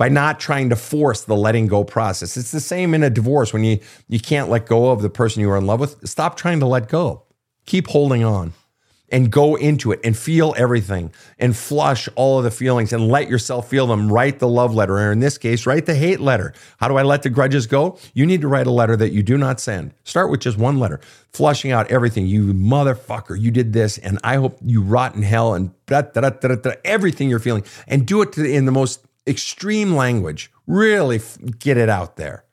by 0.00 0.08
not 0.08 0.40
trying 0.40 0.70
to 0.70 0.76
force 0.76 1.24
the 1.24 1.36
letting 1.36 1.66
go 1.66 1.84
process. 1.84 2.38
It's 2.38 2.52
the 2.52 2.60
same 2.60 2.94
in 2.94 3.02
a 3.02 3.10
divorce 3.10 3.52
when 3.52 3.64
you 3.64 3.80
you 4.08 4.18
can't 4.18 4.48
let 4.48 4.64
go 4.64 4.92
of 4.92 5.02
the 5.02 5.10
person 5.10 5.42
you 5.42 5.50
are 5.50 5.58
in 5.58 5.66
love 5.66 5.78
with. 5.78 6.08
Stop 6.08 6.38
trying 6.38 6.58
to 6.60 6.66
let 6.66 6.88
go. 6.88 7.24
Keep 7.66 7.88
holding 7.88 8.24
on 8.24 8.54
and 9.10 9.30
go 9.30 9.56
into 9.56 9.92
it 9.92 10.00
and 10.02 10.16
feel 10.16 10.54
everything 10.56 11.12
and 11.38 11.54
flush 11.54 12.08
all 12.14 12.38
of 12.38 12.44
the 12.44 12.50
feelings 12.50 12.94
and 12.94 13.08
let 13.08 13.28
yourself 13.28 13.68
feel 13.68 13.86
them. 13.86 14.10
Write 14.10 14.38
the 14.38 14.48
love 14.48 14.74
letter, 14.74 14.96
or 14.96 15.12
in 15.12 15.20
this 15.20 15.36
case, 15.36 15.66
write 15.66 15.84
the 15.84 15.94
hate 15.94 16.20
letter. 16.20 16.54
How 16.78 16.88
do 16.88 16.96
I 16.96 17.02
let 17.02 17.22
the 17.22 17.28
grudges 17.28 17.66
go? 17.66 17.98
You 18.14 18.24
need 18.24 18.40
to 18.40 18.48
write 18.48 18.66
a 18.66 18.70
letter 18.70 18.96
that 18.96 19.10
you 19.10 19.22
do 19.22 19.36
not 19.36 19.60
send. 19.60 19.92
Start 20.04 20.30
with 20.30 20.40
just 20.40 20.56
one 20.56 20.78
letter, 20.78 21.00
flushing 21.34 21.72
out 21.72 21.90
everything. 21.90 22.24
You 22.24 22.54
motherfucker, 22.54 23.38
you 23.38 23.50
did 23.50 23.74
this, 23.74 23.98
and 23.98 24.18
I 24.24 24.36
hope 24.36 24.56
you 24.64 24.80
rot 24.80 25.14
in 25.14 25.20
hell 25.20 25.52
and 25.52 25.72
da, 25.84 26.00
da, 26.00 26.30
da, 26.30 26.72
everything 26.86 27.28
you're 27.28 27.38
feeling, 27.38 27.64
and 27.86 28.06
do 28.06 28.22
it 28.22 28.38
in 28.38 28.64
the 28.64 28.72
most 28.72 29.04
extreme 29.30 29.94
language. 29.94 30.50
Really 30.66 31.16
f- 31.16 31.38
get 31.58 31.76
it 31.76 31.88
out 31.88 32.16
there 32.16 32.44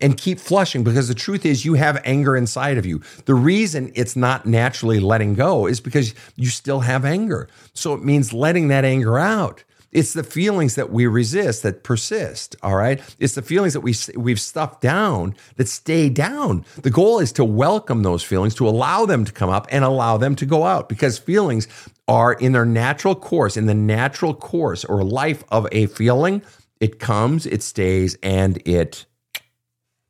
and 0.00 0.16
keep 0.16 0.40
flushing 0.40 0.82
because 0.82 1.08
the 1.08 1.14
truth 1.14 1.44
is 1.44 1.64
you 1.64 1.74
have 1.74 2.00
anger 2.04 2.36
inside 2.36 2.78
of 2.78 2.86
you. 2.86 3.02
The 3.26 3.34
reason 3.34 3.92
it's 3.94 4.16
not 4.16 4.46
naturally 4.46 5.00
letting 5.00 5.34
go 5.34 5.66
is 5.66 5.80
because 5.80 6.14
you 6.36 6.48
still 6.48 6.80
have 6.80 7.04
anger. 7.04 7.48
So 7.74 7.94
it 7.94 8.02
means 8.02 8.32
letting 8.32 8.68
that 8.68 8.84
anger 8.84 9.18
out. 9.18 9.64
It's 9.92 10.12
the 10.12 10.22
feelings 10.22 10.76
that 10.76 10.90
we 10.90 11.08
resist 11.08 11.64
that 11.64 11.82
persist, 11.82 12.54
all 12.62 12.76
right? 12.76 13.00
It's 13.18 13.34
the 13.34 13.42
feelings 13.42 13.72
that 13.72 13.80
we 13.80 13.94
we've 14.16 14.40
stuffed 14.40 14.80
down 14.80 15.34
that 15.56 15.66
stay 15.66 16.08
down. 16.08 16.64
The 16.82 16.90
goal 16.90 17.18
is 17.18 17.32
to 17.32 17.44
welcome 17.44 18.04
those 18.04 18.22
feelings, 18.22 18.54
to 18.56 18.68
allow 18.68 19.04
them 19.04 19.24
to 19.24 19.32
come 19.32 19.50
up 19.50 19.66
and 19.70 19.84
allow 19.84 20.16
them 20.16 20.36
to 20.36 20.46
go 20.46 20.62
out 20.64 20.88
because 20.88 21.18
feelings 21.18 21.66
are 22.10 22.32
in 22.32 22.50
their 22.50 22.66
natural 22.66 23.14
course, 23.14 23.56
in 23.56 23.66
the 23.66 23.74
natural 23.74 24.34
course 24.34 24.84
or 24.84 25.04
life 25.04 25.44
of 25.50 25.68
a 25.70 25.86
feeling, 25.86 26.42
it 26.80 26.98
comes, 26.98 27.46
it 27.46 27.62
stays, 27.62 28.18
and 28.20 28.60
it 28.66 29.06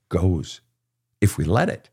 goes 0.08 0.62
if 1.20 1.36
we 1.36 1.44
let 1.44 1.68
it. 1.68 1.90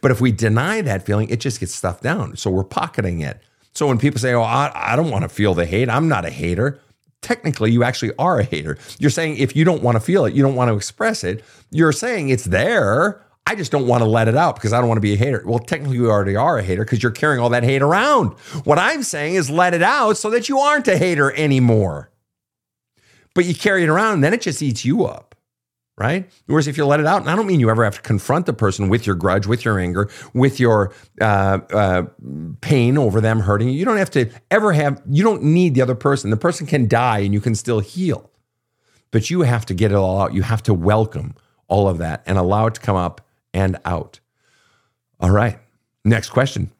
But 0.00 0.12
if 0.12 0.20
we 0.20 0.30
deny 0.30 0.82
that 0.82 1.04
feeling, 1.04 1.28
it 1.30 1.40
just 1.40 1.58
gets 1.58 1.74
stuffed 1.74 2.02
down. 2.02 2.36
So 2.36 2.48
we're 2.48 2.62
pocketing 2.62 3.22
it. 3.22 3.42
So 3.74 3.88
when 3.88 3.98
people 3.98 4.20
say, 4.20 4.34
Oh, 4.34 4.42
I, 4.42 4.70
I 4.72 4.94
don't 4.94 5.10
want 5.10 5.24
to 5.24 5.28
feel 5.28 5.52
the 5.52 5.66
hate, 5.66 5.88
I'm 5.88 6.06
not 6.06 6.24
a 6.24 6.30
hater. 6.30 6.80
Technically, 7.20 7.72
you 7.72 7.82
actually 7.82 8.12
are 8.18 8.38
a 8.38 8.44
hater. 8.44 8.78
You're 8.98 9.10
saying 9.10 9.36
if 9.38 9.56
you 9.56 9.64
don't 9.64 9.82
want 9.82 9.96
to 9.96 10.00
feel 10.00 10.24
it, 10.26 10.34
you 10.34 10.42
don't 10.42 10.54
want 10.54 10.70
to 10.70 10.76
express 10.76 11.24
it, 11.24 11.44
you're 11.70 11.92
saying 11.92 12.28
it's 12.28 12.44
there. 12.44 13.20
I 13.50 13.56
just 13.56 13.72
don't 13.72 13.88
want 13.88 14.00
to 14.02 14.08
let 14.08 14.28
it 14.28 14.36
out 14.36 14.54
because 14.54 14.72
I 14.72 14.78
don't 14.78 14.86
want 14.86 14.98
to 14.98 15.02
be 15.02 15.14
a 15.14 15.16
hater. 15.16 15.42
Well, 15.44 15.58
technically, 15.58 15.96
you 15.96 16.08
already 16.08 16.36
are 16.36 16.58
a 16.58 16.62
hater 16.62 16.84
because 16.84 17.02
you're 17.02 17.10
carrying 17.10 17.40
all 17.40 17.48
that 17.48 17.64
hate 17.64 17.82
around. 17.82 18.34
What 18.62 18.78
I'm 18.78 19.02
saying 19.02 19.34
is 19.34 19.50
let 19.50 19.74
it 19.74 19.82
out 19.82 20.16
so 20.18 20.30
that 20.30 20.48
you 20.48 20.60
aren't 20.60 20.86
a 20.86 20.96
hater 20.96 21.32
anymore. 21.32 22.12
But 23.34 23.46
you 23.46 23.54
carry 23.56 23.82
it 23.82 23.88
around, 23.88 24.14
and 24.14 24.24
then 24.24 24.34
it 24.34 24.40
just 24.40 24.62
eats 24.62 24.84
you 24.84 25.04
up, 25.04 25.34
right? 25.98 26.30
Whereas 26.46 26.68
if 26.68 26.76
you 26.76 26.86
let 26.86 27.00
it 27.00 27.06
out, 27.06 27.22
and 27.22 27.28
I 27.28 27.34
don't 27.34 27.48
mean 27.48 27.58
you 27.58 27.70
ever 27.70 27.82
have 27.82 27.96
to 27.96 28.02
confront 28.02 28.46
the 28.46 28.52
person 28.52 28.88
with 28.88 29.04
your 29.04 29.16
grudge, 29.16 29.48
with 29.48 29.64
your 29.64 29.80
anger, 29.80 30.08
with 30.32 30.60
your 30.60 30.92
uh, 31.20 31.58
uh, 31.72 32.02
pain 32.60 32.96
over 32.96 33.20
them 33.20 33.40
hurting 33.40 33.68
you. 33.68 33.74
You 33.74 33.84
don't 33.84 33.96
have 33.96 34.10
to 34.10 34.30
ever 34.52 34.72
have, 34.72 35.02
you 35.10 35.24
don't 35.24 35.42
need 35.42 35.74
the 35.74 35.82
other 35.82 35.96
person. 35.96 36.30
The 36.30 36.36
person 36.36 36.68
can 36.68 36.86
die 36.86 37.18
and 37.18 37.34
you 37.34 37.40
can 37.40 37.56
still 37.56 37.80
heal. 37.80 38.30
But 39.10 39.28
you 39.28 39.40
have 39.40 39.66
to 39.66 39.74
get 39.74 39.90
it 39.90 39.96
all 39.96 40.20
out. 40.20 40.34
You 40.34 40.42
have 40.42 40.62
to 40.64 40.72
welcome 40.72 41.34
all 41.66 41.88
of 41.88 41.98
that 41.98 42.22
and 42.26 42.38
allow 42.38 42.66
it 42.66 42.74
to 42.74 42.80
come 42.80 42.94
up 42.94 43.26
and 43.52 43.78
out. 43.84 44.20
All 45.18 45.30
right. 45.30 45.58
Next 46.04 46.30
question. 46.30 46.70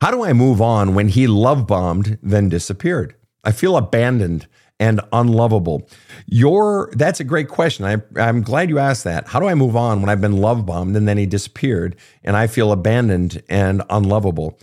How 0.00 0.10
do 0.10 0.24
I 0.24 0.32
move 0.32 0.60
on 0.60 0.94
when 0.94 1.08
he 1.08 1.26
love 1.26 1.66
bombed, 1.66 2.18
then 2.22 2.48
disappeared? 2.48 3.14
I 3.44 3.52
feel 3.52 3.76
abandoned 3.76 4.46
and 4.80 5.00
unlovable. 5.12 5.88
Your 6.26 6.90
that's 6.94 7.20
a 7.20 7.24
great 7.24 7.48
question. 7.48 7.84
I, 7.84 8.02
I'm 8.20 8.42
glad 8.42 8.68
you 8.68 8.80
asked 8.80 9.04
that. 9.04 9.28
How 9.28 9.38
do 9.38 9.46
I 9.46 9.54
move 9.54 9.76
on 9.76 10.00
when 10.00 10.10
I've 10.10 10.20
been 10.20 10.38
love 10.38 10.66
bombed 10.66 10.96
and 10.96 11.06
then 11.06 11.18
he 11.18 11.26
disappeared 11.26 11.94
and 12.24 12.36
I 12.36 12.48
feel 12.48 12.72
abandoned 12.72 13.42
and 13.48 13.82
unlovable? 13.90 14.58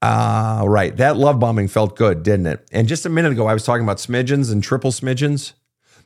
Ah, 0.00 0.60
uh, 0.60 0.64
right. 0.64 0.96
That 0.96 1.16
love 1.16 1.38
bombing 1.40 1.68
felt 1.68 1.96
good, 1.96 2.22
didn't 2.22 2.46
it? 2.46 2.66
And 2.72 2.88
just 2.88 3.04
a 3.04 3.10
minute 3.10 3.32
ago, 3.32 3.46
I 3.46 3.52
was 3.52 3.64
talking 3.64 3.82
about 3.82 3.98
smidgens 3.98 4.50
and 4.50 4.62
triple 4.62 4.92
smidgens. 4.92 5.52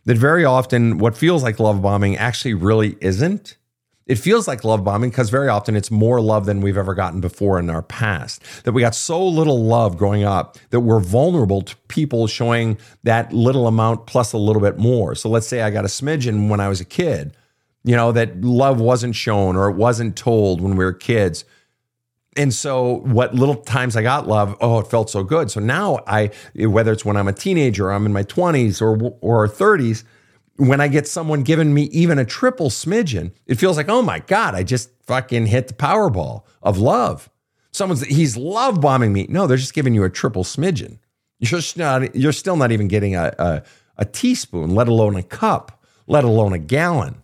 That 0.06 0.16
very 0.16 0.44
often, 0.44 0.98
what 0.98 1.16
feels 1.16 1.44
like 1.44 1.60
love 1.60 1.82
bombing 1.82 2.16
actually 2.16 2.54
really 2.54 2.96
isn't. 3.00 3.56
It 4.06 4.16
feels 4.16 4.48
like 4.48 4.64
love 4.64 4.82
bombing 4.82 5.10
because 5.10 5.30
very 5.30 5.48
often 5.48 5.76
it's 5.76 5.90
more 5.90 6.20
love 6.20 6.46
than 6.46 6.60
we've 6.60 6.76
ever 6.76 6.94
gotten 6.94 7.20
before 7.20 7.58
in 7.58 7.70
our 7.70 7.82
past. 7.82 8.42
That 8.64 8.72
we 8.72 8.80
got 8.80 8.94
so 8.94 9.24
little 9.24 9.64
love 9.64 9.96
growing 9.96 10.24
up 10.24 10.58
that 10.70 10.80
we're 10.80 11.00
vulnerable 11.00 11.62
to 11.62 11.76
people 11.88 12.26
showing 12.26 12.78
that 13.04 13.32
little 13.32 13.66
amount 13.66 14.06
plus 14.06 14.32
a 14.32 14.38
little 14.38 14.62
bit 14.62 14.78
more. 14.78 15.14
So 15.14 15.28
let's 15.28 15.46
say 15.46 15.62
I 15.62 15.70
got 15.70 15.84
a 15.84 15.88
smidgen 15.88 16.48
when 16.48 16.60
I 16.60 16.68
was 16.68 16.80
a 16.80 16.84
kid, 16.84 17.36
you 17.84 17.94
know, 17.94 18.12
that 18.12 18.40
love 18.40 18.80
wasn't 18.80 19.14
shown 19.14 19.56
or 19.56 19.70
it 19.70 19.76
wasn't 19.76 20.16
told 20.16 20.60
when 20.60 20.76
we 20.76 20.84
were 20.84 20.92
kids. 20.92 21.44
And 22.34 22.54
so, 22.54 23.00
what 23.00 23.34
little 23.34 23.56
times 23.56 23.94
I 23.94 24.02
got 24.02 24.26
love, 24.26 24.56
oh, 24.62 24.78
it 24.78 24.86
felt 24.86 25.10
so 25.10 25.22
good. 25.22 25.50
So 25.50 25.60
now 25.60 25.98
I, 26.06 26.30
whether 26.54 26.90
it's 26.90 27.04
when 27.04 27.18
I'm 27.18 27.28
a 27.28 27.32
teenager, 27.32 27.88
or 27.88 27.92
I'm 27.92 28.06
in 28.06 28.12
my 28.12 28.22
20s 28.22 28.80
or 28.80 29.14
or 29.20 29.46
30s, 29.46 30.04
when 30.56 30.80
I 30.80 30.88
get 30.88 31.08
someone 31.08 31.42
giving 31.42 31.72
me 31.72 31.84
even 31.84 32.18
a 32.18 32.24
triple 32.24 32.70
smidgen, 32.70 33.32
it 33.46 33.56
feels 33.56 33.76
like, 33.76 33.88
oh 33.88 34.02
my 34.02 34.20
God, 34.20 34.54
I 34.54 34.62
just 34.62 34.90
fucking 35.04 35.46
hit 35.46 35.68
the 35.68 35.74
Powerball 35.74 36.42
of 36.62 36.78
love. 36.78 37.30
Someone's 37.72 38.04
he's 38.04 38.36
love 38.36 38.80
bombing 38.80 39.12
me. 39.12 39.26
No, 39.28 39.46
they're 39.46 39.56
just 39.56 39.74
giving 39.74 39.94
you 39.94 40.04
a 40.04 40.10
triple 40.10 40.44
smidgen. 40.44 40.98
You're 41.38 41.60
just 41.60 41.76
not, 41.76 42.14
you're 42.14 42.32
still 42.32 42.56
not 42.56 42.70
even 42.70 42.86
getting 42.86 43.16
a, 43.16 43.34
a, 43.38 43.62
a 43.96 44.04
teaspoon, 44.04 44.74
let 44.74 44.88
alone 44.88 45.16
a 45.16 45.22
cup, 45.22 45.82
let 46.06 46.24
alone 46.24 46.52
a 46.52 46.58
gallon. 46.58 47.22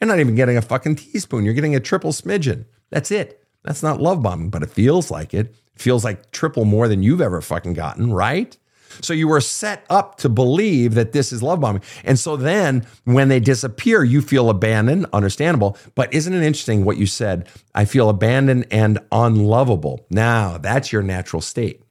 You're 0.00 0.08
not 0.08 0.20
even 0.20 0.34
getting 0.34 0.56
a 0.56 0.62
fucking 0.62 0.96
teaspoon. 0.96 1.44
You're 1.44 1.54
getting 1.54 1.74
a 1.74 1.80
triple 1.80 2.12
smidgen. 2.12 2.66
That's 2.90 3.10
it. 3.10 3.42
That's 3.62 3.82
not 3.82 4.00
love 4.00 4.22
bombing, 4.22 4.50
but 4.50 4.62
it 4.62 4.70
feels 4.70 5.10
like 5.10 5.32
it. 5.32 5.54
It 5.74 5.80
feels 5.80 6.04
like 6.04 6.30
triple 6.30 6.64
more 6.64 6.88
than 6.88 7.02
you've 7.02 7.20
ever 7.20 7.40
fucking 7.40 7.74
gotten, 7.74 8.12
right? 8.12 8.56
So 9.00 9.12
you 9.12 9.28
were 9.28 9.40
set 9.40 9.84
up 9.90 10.16
to 10.18 10.28
believe 10.28 10.94
that 10.94 11.12
this 11.12 11.32
is 11.32 11.42
love 11.42 11.60
bombing. 11.60 11.82
And 12.04 12.18
so 12.18 12.36
then 12.36 12.86
when 13.04 13.28
they 13.28 13.40
disappear, 13.40 14.04
you 14.04 14.20
feel 14.20 14.50
abandoned, 14.50 15.06
understandable. 15.12 15.76
But 15.94 16.12
isn't 16.12 16.32
it 16.32 16.42
interesting 16.42 16.84
what 16.84 16.96
you 16.96 17.06
said? 17.06 17.48
I 17.74 17.84
feel 17.84 18.08
abandoned 18.08 18.66
and 18.70 18.98
unlovable. 19.12 20.06
Now, 20.10 20.58
that's 20.58 20.92
your 20.92 21.02
natural 21.02 21.42
state. 21.42 21.82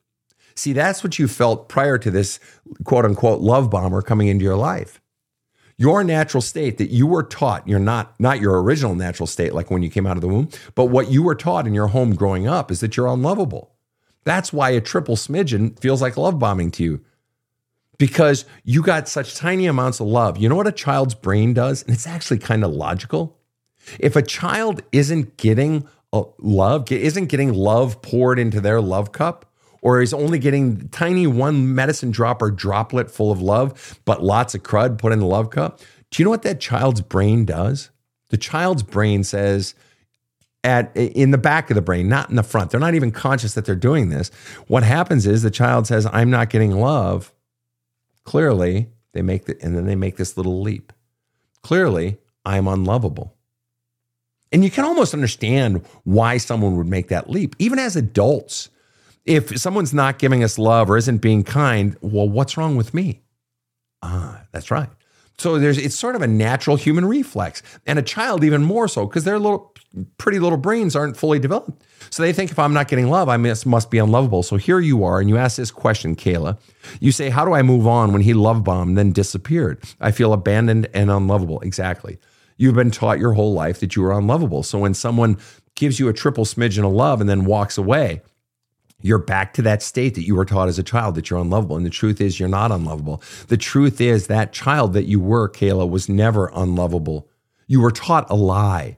See, 0.56 0.74
that's 0.74 1.03
what 1.03 1.20
you 1.20 1.28
felt 1.28 1.68
prior 1.68 1.97
to 1.97 2.10
this 2.10 2.39
quote 2.86 3.06
unquote 3.06 3.41
love 3.41 3.70
bomber 3.70 4.01
coming 4.01 4.28
into 4.28 4.43
your 4.45 4.56
life. 4.56 5.01
Your 5.78 6.06
natural 6.06 6.41
state 6.41 6.78
that 6.78 6.89
you 6.89 7.06
were 7.06 7.24
taught, 7.24 7.68
you're 7.68 7.80
not 7.80 8.18
not 8.18 8.39
your 8.39 8.64
original 8.64 8.95
natural 8.95 9.28
state 9.28 9.53
like 9.53 9.70
when 9.70 9.84
you 9.84 9.89
came 9.89 10.08
out 10.08 10.16
of 10.16 10.22
the 10.22 10.30
womb, 10.30 10.49
but 10.74 10.86
what 10.86 11.12
you 11.12 11.22
were 11.22 11.36
taught 11.36 11.68
in 11.68 11.74
your 11.74 11.88
home 11.88 12.16
growing 12.16 12.47
up 12.47 12.72
is 12.72 12.80
that 12.80 12.95
you're 12.95 13.08
unlovable. 13.08 13.74
That's 14.26 14.51
why 14.51 14.71
a 14.71 14.82
triple 14.82 15.15
smidgen 15.15 15.80
feels 15.80 16.01
like 16.01 16.17
love 16.17 16.39
bombing 16.39 16.71
to 16.71 16.84
you 16.84 17.05
because 17.97 18.45
you 18.63 18.82
got 18.82 19.07
such 19.07 19.36
tiny 19.36 19.67
amounts 19.67 19.99
of 19.99 20.07
love. 20.07 20.38
You 20.38 20.49
know 20.49 20.55
what 20.55 20.67
a 20.67 20.71
child's 20.71 21.15
brain 21.15 21.53
does? 21.53 21.84
And 21.84 21.93
it's 21.93 22.07
actually 22.07 22.39
kind 22.39 22.63
of 22.63 22.71
logical. 22.71 23.38
If 23.99 24.15
a 24.15 24.21
child 24.21 24.82
isn't 24.91 25.38
getting 25.38 25.88
uh, 26.11 26.23
love, 26.39 26.91
isn't 26.91 27.28
getting 27.28 27.53
love 27.53 28.01
poured 28.01 28.39
into 28.39 28.59
their 28.59 28.82
love 28.82 29.11
cup, 29.11 29.51
or 29.82 30.01
is 30.01 30.13
only 30.13 30.39
getting 30.39 30.89
tiny 30.89 31.28
one 31.28 31.76
medicine 31.76 32.09
drop 32.09 32.41
or 32.41 32.49
droplet 32.49 33.11
full 33.11 33.32
of 33.32 33.39
love, 33.39 33.99
but 34.03 34.23
lots 34.23 34.55
of 34.55 34.63
crud 34.63 34.97
put 34.97 35.13
in 35.13 35.19
the 35.19 35.26
love 35.28 35.51
cup, 35.51 35.80
do 36.09 36.21
you 36.21 36.26
know 36.26 36.32
what 36.32 36.41
that 36.41 36.59
child's 36.59 37.01
brain 37.01 37.45
does? 37.45 37.91
The 38.30 38.38
child's 38.38 38.82
brain 38.82 39.23
says, 39.23 39.76
at 40.66 40.91
in 40.97 41.32
the 41.32 41.38
back 41.38 41.70
of 41.70 41.76
the 41.76 41.82
brain, 41.82 42.09
not 42.09 42.30
in 42.30 42.36
the 42.36 42.43
front. 42.43 42.72
They're 42.72 42.80
not 42.80 42.95
even 42.95 43.11
conscious 43.11 43.53
that 43.53 43.66
they're 43.66 43.76
doing 43.76 44.09
this. 44.09 44.30
What 44.68 44.84
happens 44.84 45.26
is 45.26 45.43
the 45.43 45.51
child 45.51 45.88
says, 45.88 46.07
"I'm 46.11 46.30
not 46.30 46.49
getting 46.49 46.72
love." 46.72 47.34
Clearly, 48.24 48.89
they 49.13 49.22
make 49.22 49.45
the, 49.45 49.57
and 49.61 49.78
then 49.78 49.86
they 49.86 49.95
make 49.95 50.18
this 50.18 50.36
little 50.36 50.61
leap. 50.61 50.91
Clearly, 51.61 52.18
I'm 52.43 52.68
unlovable. 52.68 53.36
And 54.51 54.63
you 54.63 54.72
can 54.72 54.86
almost 54.86 55.13
understand 55.13 55.86
why 56.03 56.38
someone 56.38 56.76
would 56.78 56.88
make 56.88 57.09
that 57.09 57.30
leap, 57.30 57.55
even 57.59 57.80
as 57.80 57.95
adults. 57.95 58.70
If 59.26 59.57
someone's 59.59 59.93
not 59.93 60.20
giving 60.20 60.43
us 60.43 60.59
love 60.59 60.89
or 60.89 60.97
isn't 60.97 61.18
being 61.18 61.43
kind, 61.43 61.97
well, 62.01 62.30
what's 62.30 62.57
wrong 62.57 62.76
with 62.76 62.93
me? 62.93 63.22
Ah, 64.01 64.43
that's 64.51 64.70
right. 64.70 64.89
So 65.38 65.60
there's 65.60 65.78
it's 65.78 65.96
sort 65.96 66.16
of 66.16 66.22
a 66.22 66.28
natural 66.28 66.78
human 66.78 67.06
reflex, 67.06 67.62
and 67.86 68.00
a 68.00 68.02
child 68.02 68.44
even 68.44 68.64
more 68.64 68.88
so 68.88 69.06
because 69.06 69.24
their 69.24 69.40
little 69.40 69.74
pretty 70.18 70.40
little 70.40 70.58
brains 70.58 70.96
aren't 70.96 71.18
fully 71.18 71.40
developed. 71.40 71.84
So 72.10 72.24
they 72.24 72.34
think 72.34 72.52
if 72.52 72.60
I'm 72.60 72.74
not 72.74 72.88
getting 72.88 73.10
love, 73.10 73.30
I 73.30 73.38
must, 73.38 73.66
must 73.66 73.90
be 73.90 73.98
unlovable. 73.98 74.44
So 74.44 74.58
here 74.58 74.80
you 74.80 75.04
are, 75.04 75.20
and 75.20 75.30
you 75.30 75.38
ask 75.38 75.58
this 75.58 75.72
question, 75.72 76.16
Kayla. 76.16 76.58
You 77.00 77.12
say, 77.12 77.30
"How 77.30 77.46
do 77.46 77.54
I 77.54 77.62
move 77.62 77.88
on 77.88 78.14
when 78.14 78.22
he 78.22 78.34
love 78.34 78.64
bombed, 78.64 78.98
then 78.98 79.12
disappeared? 79.12 79.82
I 80.00 80.12
feel 80.12 80.34
abandoned 80.34 80.88
and 80.94 81.10
unlovable." 81.12 81.60
Exactly. 81.62 82.18
You've 82.58 82.76
been 82.76 82.92
taught 82.92 83.20
your 83.20 83.34
whole 83.34 83.54
life 83.54 83.80
that 83.82 83.96
you 83.96 84.06
are 84.06 84.18
unlovable. 84.18 84.64
So 84.64 84.80
when 84.80 84.94
someone 84.94 85.38
gives 85.76 86.00
you 86.00 86.08
a 86.08 86.14
triple 86.14 86.46
smidgen 86.46 86.86
of 86.86 86.94
love 86.94 87.20
and 87.20 87.30
then 87.30 87.44
walks 87.44 87.78
away, 87.78 88.22
you're 89.02 89.20
back 89.20 89.54
to 89.54 89.62
that 89.62 89.84
state 89.84 90.16
that 90.16 90.26
you 90.26 90.36
were 90.36 90.46
taught 90.46 90.68
as 90.68 90.80
a 90.80 90.84
child 90.84 91.16
that 91.16 91.30
you're 91.30 91.39
unlovable. 91.39 91.78
And 91.78 91.86
the 91.86 91.91
truth 91.91 92.22
is, 92.22 92.39
you're 92.39 92.50
not 92.50 92.72
unlovable. 92.72 93.22
The 93.48 93.58
truth 93.58 94.00
is, 94.00 94.28
that 94.28 94.54
child 94.54 94.93
that 94.93 95.06
you 95.06 95.20
were, 95.20 95.50
Kayla, 95.50 95.89
was 95.89 96.10
never 96.10 96.50
unlovable. 96.54 97.28
You 97.68 97.82
were 97.82 97.91
taught 97.91 98.30
a 98.30 98.36
lie. 98.36 98.98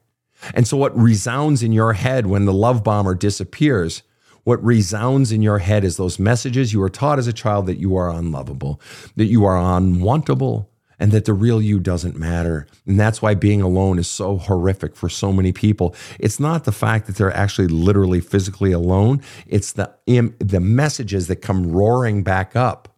And 0.54 0.68
so, 0.68 0.78
what 0.78 0.98
resounds 0.98 1.64
in 1.64 1.72
your 1.72 1.94
head 1.94 2.28
when 2.28 2.46
the 2.46 2.54
love 2.54 2.84
bomber 2.84 3.16
disappears, 3.16 4.04
what 4.44 4.64
resounds 4.64 5.32
in 5.32 5.42
your 5.42 5.60
head 5.60 5.84
is 5.84 5.98
those 5.98 6.20
messages 6.20 6.72
you 6.72 6.80
were 6.80 6.90
taught 6.90 7.20
as 7.20 7.28
a 7.28 7.34
child 7.34 7.66
that 7.66 7.80
you 7.80 7.98
are 7.98 8.10
unlovable, 8.10 8.80
that 9.16 9.26
you 9.26 9.46
are 9.46 9.58
unwantable, 9.58 10.68
and 11.00 11.12
that 11.12 11.26
the 11.26 11.34
real 11.34 11.62
you 11.62 11.80
doesn't 11.80 12.18
matter. 12.18 12.68
And 12.86 13.00
that's 13.00 13.22
why 13.22 13.36
being 13.36 13.62
alone 13.62 14.00
is 14.00 14.08
so 14.08 14.38
horrific 14.38 14.96
for 14.96 15.10
so 15.10 15.32
many 15.32 15.52
people. 15.52 15.96
It's 16.20 16.40
not 16.40 16.64
the 16.64 16.72
fact 16.72 17.08
that 17.08 17.16
they're 17.16 17.36
actually 17.36 17.68
literally 17.68 18.20
physically 18.20 18.72
alone, 18.72 19.22
it's 19.46 19.74
the, 19.74 19.94
the 20.06 20.60
messages 20.60 21.28
that 21.28 21.38
come 21.38 21.68
roaring 21.72 22.24
back 22.24 22.56
up 22.56 22.96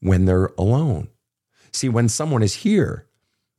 when 0.00 0.24
they're 0.24 0.52
alone. 0.58 1.08
See, 1.72 1.88
when 1.88 2.08
someone 2.08 2.42
is 2.42 2.54
here 2.54 3.06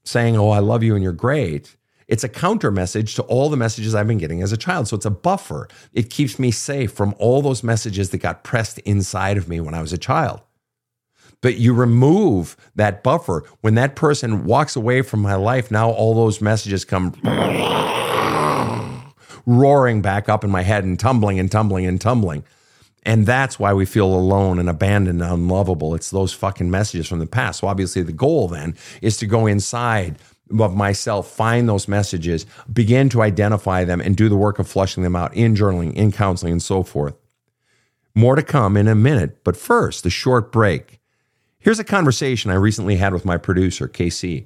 saying, 0.03 0.37
Oh, 0.37 0.49
I 0.49 0.59
love 0.59 0.83
you 0.83 0.95
and 0.95 1.03
you're 1.03 1.13
great, 1.13 1.75
it's 2.07 2.23
a 2.23 2.29
counter 2.29 2.71
message 2.71 3.15
to 3.15 3.23
all 3.23 3.49
the 3.49 3.57
messages 3.57 3.93
I've 3.93 4.07
been 4.07 4.17
getting 4.17 4.41
as 4.41 4.53
a 4.53 4.57
child. 4.57 4.87
So 4.87 4.95
it's 4.95 5.05
a 5.05 5.11
buffer. 5.11 5.67
It 5.93 6.09
keeps 6.09 6.39
me 6.39 6.51
safe 6.51 6.91
from 6.91 7.13
all 7.19 7.41
those 7.41 7.63
messages 7.63 8.11
that 8.11 8.19
got 8.19 8.43
pressed 8.43 8.79
inside 8.79 9.37
of 9.37 9.49
me 9.49 9.59
when 9.59 9.73
I 9.73 9.81
was 9.81 9.91
a 9.91 9.97
child. 9.97 10.41
But 11.41 11.57
you 11.57 11.73
remove 11.73 12.57
that 12.75 13.03
buffer. 13.03 13.43
When 13.61 13.75
that 13.75 13.95
person 13.95 14.45
walks 14.45 14.75
away 14.75 15.01
from 15.01 15.21
my 15.21 15.35
life, 15.35 15.69
now 15.69 15.89
all 15.89 16.15
those 16.15 16.41
messages 16.41 16.83
come 16.83 17.13
roaring 19.45 20.01
back 20.01 20.29
up 20.29 20.43
in 20.43 20.49
my 20.49 20.63
head 20.63 20.83
and 20.83 20.99
tumbling 20.99 21.39
and 21.39 21.51
tumbling 21.51 21.85
and 21.85 22.01
tumbling. 22.01 22.43
And 23.03 23.25
that's 23.25 23.57
why 23.57 23.73
we 23.73 23.85
feel 23.85 24.13
alone 24.13 24.59
and 24.59 24.69
abandoned 24.69 25.21
and 25.21 25.31
unlovable. 25.31 25.95
It's 25.95 26.09
those 26.09 26.33
fucking 26.33 26.69
messages 26.69 27.07
from 27.07 27.19
the 27.19 27.25
past. 27.25 27.59
So 27.59 27.67
obviously 27.67 28.01
the 28.01 28.11
goal 28.11 28.49
then 28.49 28.75
is 29.01 29.15
to 29.17 29.25
go 29.25 29.47
inside 29.47 30.17
of 30.59 30.75
myself, 30.75 31.29
find 31.29 31.69
those 31.69 31.87
messages, 31.87 32.45
begin 32.71 33.09
to 33.09 33.21
identify 33.21 33.83
them 33.83 34.01
and 34.01 34.15
do 34.15 34.27
the 34.27 34.35
work 34.35 34.59
of 34.59 34.67
flushing 34.67 35.03
them 35.03 35.15
out 35.15 35.33
in 35.33 35.55
journaling, 35.55 35.93
in 35.93 36.11
counseling, 36.11 36.51
and 36.51 36.61
so 36.61 36.83
forth. 36.83 37.15
More 38.13 38.35
to 38.35 38.43
come 38.43 38.75
in 38.75 38.87
a 38.87 38.95
minute, 38.95 39.43
but 39.43 39.55
first, 39.55 40.05
a 40.05 40.09
short 40.09 40.51
break. 40.51 40.96
Here's 41.67 41.79
a 41.79 41.83
conversation 41.83 42.49
I 42.49 42.53
recently 42.53 42.95
had 42.95 43.11
with 43.11 43.25
my 43.25 43.35
producer, 43.35 43.89
KC. 43.89 44.45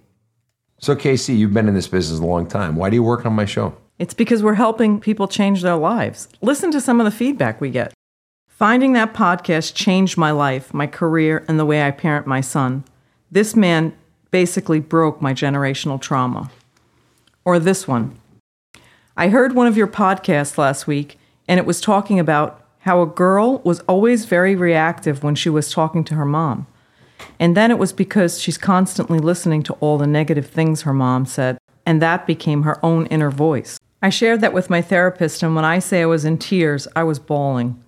So, 0.80 0.96
KC, 0.96 1.38
you've 1.38 1.54
been 1.54 1.68
in 1.68 1.76
this 1.76 1.88
business 1.88 2.20
a 2.20 2.26
long 2.26 2.48
time. 2.48 2.76
Why 2.76 2.90
do 2.90 2.96
you 2.96 3.04
work 3.04 3.28
on 3.28 3.34
my 3.34 3.46
show? 3.46 3.78
It's 4.00 4.16
because 4.16 4.42
we're 4.42 4.56
helping 4.56 5.00
people 5.00 5.28
change 5.28 5.62
their 5.62 5.76
lives. 5.76 6.28
Listen 6.42 6.72
to 6.72 6.82
some 6.82 7.00
of 7.00 7.06
the 7.06 7.12
feedback 7.12 7.62
we 7.62 7.70
get. 7.70 7.94
Finding 8.48 8.94
that 8.94 9.14
podcast 9.14 9.76
changed 9.76 10.18
my 10.18 10.32
life, 10.32 10.74
my 10.74 10.88
career, 10.88 11.46
and 11.48 11.60
the 11.60 11.66
way 11.66 11.84
I 11.86 11.92
parent 11.92 12.26
my 12.26 12.42
son. 12.42 12.86
This 13.30 13.56
man 13.56 13.96
basically 14.32 14.80
broke 14.80 15.22
my 15.22 15.36
generational 15.36 16.02
trauma. 16.02 16.50
Or 17.46 17.60
this 17.60 17.88
one. 17.88 18.18
I 19.16 19.28
heard 19.28 19.54
one 19.54 19.68
of 19.68 19.78
your 19.78 19.86
podcasts 19.86 20.58
last 20.58 20.88
week, 20.88 21.20
and 21.48 21.60
it 21.60 21.68
was 21.68 21.82
talking 21.82 22.20
about 22.20 22.66
how 22.80 23.00
a 23.00 23.06
girl 23.06 23.60
was 23.60 23.82
always 23.82 24.26
very 24.26 24.56
reactive 24.56 25.22
when 25.22 25.36
she 25.36 25.52
was 25.52 25.72
talking 25.72 26.04
to 26.06 26.16
her 26.16 26.26
mom. 26.26 26.66
And 27.40 27.58
then 27.58 27.72
it 27.72 27.78
was 27.78 27.94
because 27.94 28.40
she's 28.40 28.58
constantly 28.58 29.20
listening 29.20 29.64
to 29.64 29.74
all 29.76 29.98
the 29.98 30.08
negative 30.08 30.48
things 30.48 30.82
her 30.82 30.94
mom 30.94 31.26
said, 31.26 31.58
and 31.86 32.02
that 32.02 32.28
became 32.28 32.64
her 32.64 32.84
own 32.86 33.06
inner 33.08 33.32
voice. 33.32 33.80
I 34.02 34.10
shared 34.10 34.42
that 34.42 34.54
with 34.54 34.70
my 34.70 34.82
therapist, 34.82 35.44
and 35.44 35.56
when 35.56 35.66
I 35.66 35.80
say 35.80 36.02
I 36.02 36.06
was 36.06 36.26
in 36.26 36.38
tears, 36.38 36.88
I 36.96 37.04
was 37.04 37.20
bawling. 37.20 37.82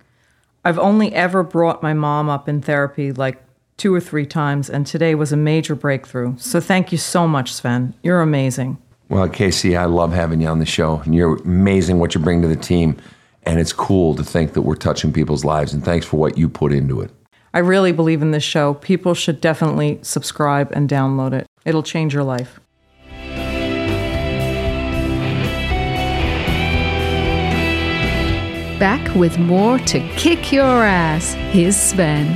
I've 0.64 0.78
only 0.78 1.12
ever 1.12 1.42
brought 1.42 1.82
my 1.82 1.92
mom 1.92 2.28
up 2.28 2.48
in 2.48 2.62
therapy 2.62 3.12
like 3.12 3.42
two 3.76 3.94
or 3.94 4.00
three 4.00 4.26
times, 4.26 4.70
and 4.70 4.86
today 4.86 5.14
was 5.14 5.32
a 5.32 5.36
major 5.36 5.74
breakthrough. 5.74 6.36
So 6.38 6.60
thank 6.60 6.92
you 6.92 6.98
so 6.98 7.26
much, 7.26 7.52
Sven. 7.52 7.94
You're 8.02 8.20
amazing. 8.20 8.78
Well, 9.08 9.28
KC, 9.28 9.76
I 9.76 9.84
love 9.84 10.12
having 10.12 10.40
you 10.40 10.48
on 10.48 10.60
the 10.60 10.66
show, 10.66 11.00
and 11.00 11.14
you're 11.14 11.36
amazing 11.42 11.98
what 11.98 12.14
you 12.14 12.20
bring 12.20 12.40
to 12.42 12.48
the 12.48 12.56
team. 12.56 12.96
And 13.42 13.60
it's 13.60 13.72
cool 13.72 14.14
to 14.14 14.24
think 14.24 14.54
that 14.54 14.62
we're 14.62 14.76
touching 14.76 15.12
people's 15.12 15.44
lives, 15.44 15.74
and 15.74 15.84
thanks 15.84 16.06
for 16.06 16.16
what 16.16 16.38
you 16.38 16.48
put 16.48 16.72
into 16.72 17.02
it. 17.02 17.10
I 17.54 17.60
really 17.60 17.92
believe 17.92 18.20
in 18.20 18.32
this 18.32 18.42
show. 18.42 18.74
People 18.74 19.14
should 19.14 19.40
definitely 19.40 20.00
subscribe 20.02 20.72
and 20.72 20.90
download 20.90 21.32
it. 21.32 21.46
It'll 21.64 21.84
change 21.84 22.12
your 22.12 22.24
life. 22.24 22.58
Back 28.80 29.14
with 29.14 29.38
more 29.38 29.78
to 29.78 30.00
kick 30.16 30.50
your 30.50 30.64
ass. 30.64 31.34
Here's 31.52 31.76
Sven. 31.76 32.26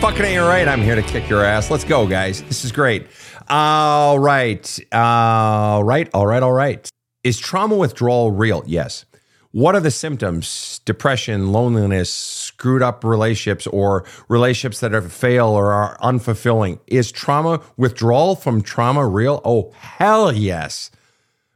Fucking 0.00 0.24
ain't 0.24 0.42
right. 0.42 0.66
I'm 0.66 0.82
here 0.82 0.96
to 0.96 1.02
kick 1.02 1.28
your 1.30 1.44
ass. 1.44 1.70
Let's 1.70 1.84
go, 1.84 2.04
guys. 2.08 2.42
This 2.42 2.64
is 2.64 2.72
great. 2.72 3.06
All 3.48 4.18
right. 4.18 4.80
All 4.90 5.84
right. 5.84 6.10
All 6.12 6.26
right. 6.26 6.42
All 6.42 6.52
right. 6.52 6.88
Is 7.22 7.38
trauma 7.38 7.76
withdrawal 7.76 8.32
real? 8.32 8.64
Yes. 8.66 9.04
What 9.52 9.74
are 9.74 9.80
the 9.80 9.90
symptoms? 9.90 10.80
Depression, 10.86 11.52
loneliness, 11.52 12.10
screwed 12.10 12.80
up 12.80 13.04
relationships, 13.04 13.66
or 13.66 14.06
relationships 14.28 14.80
that 14.80 14.94
are 14.94 15.02
fail 15.02 15.48
or 15.48 15.72
are 15.72 15.98
unfulfilling. 15.98 16.80
Is 16.86 17.12
trauma 17.12 17.60
withdrawal 17.76 18.34
from 18.34 18.62
trauma 18.62 19.06
real? 19.06 19.42
Oh, 19.44 19.70
hell 19.72 20.32
yes. 20.32 20.90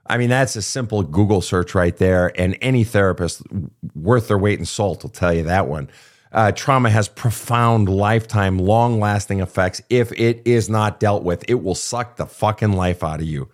I 0.07 0.19
mean, 0.19 0.29
that's 0.29 0.57
a 0.57 0.63
simple 0.63 1.03
Google 1.05 1.41
search 1.41 1.75
right 1.75 1.97
there, 1.97 2.39
and 2.39 2.59
any 2.61 2.85
therapist 2.85 3.43
worth 3.95 4.29
their 4.29 4.39
weight 4.39 4.59
in 4.59 4.67
salt 4.67 5.03
will 5.03 5.11
tell 5.11 5.33
you 5.33 5.45
that 5.45 5.67
one. 5.67 5.89
Uh, 6.33 6.53
trauma 6.53 6.91
has 6.91 7.09
profound, 7.09 7.89
lifetime, 7.89 8.59
long 8.59 9.01
lasting 9.01 9.41
effects 9.41 9.81
if 9.89 10.13
it 10.13 10.43
is 10.45 10.69
not 10.69 11.01
dealt 11.01 11.23
with. 11.23 11.43
It 11.49 11.63
will 11.63 11.75
suck 11.75 12.17
the 12.17 12.27
fucking 12.27 12.73
life 12.73 13.03
out 13.03 13.21
of 13.21 13.27
you. 13.27 13.49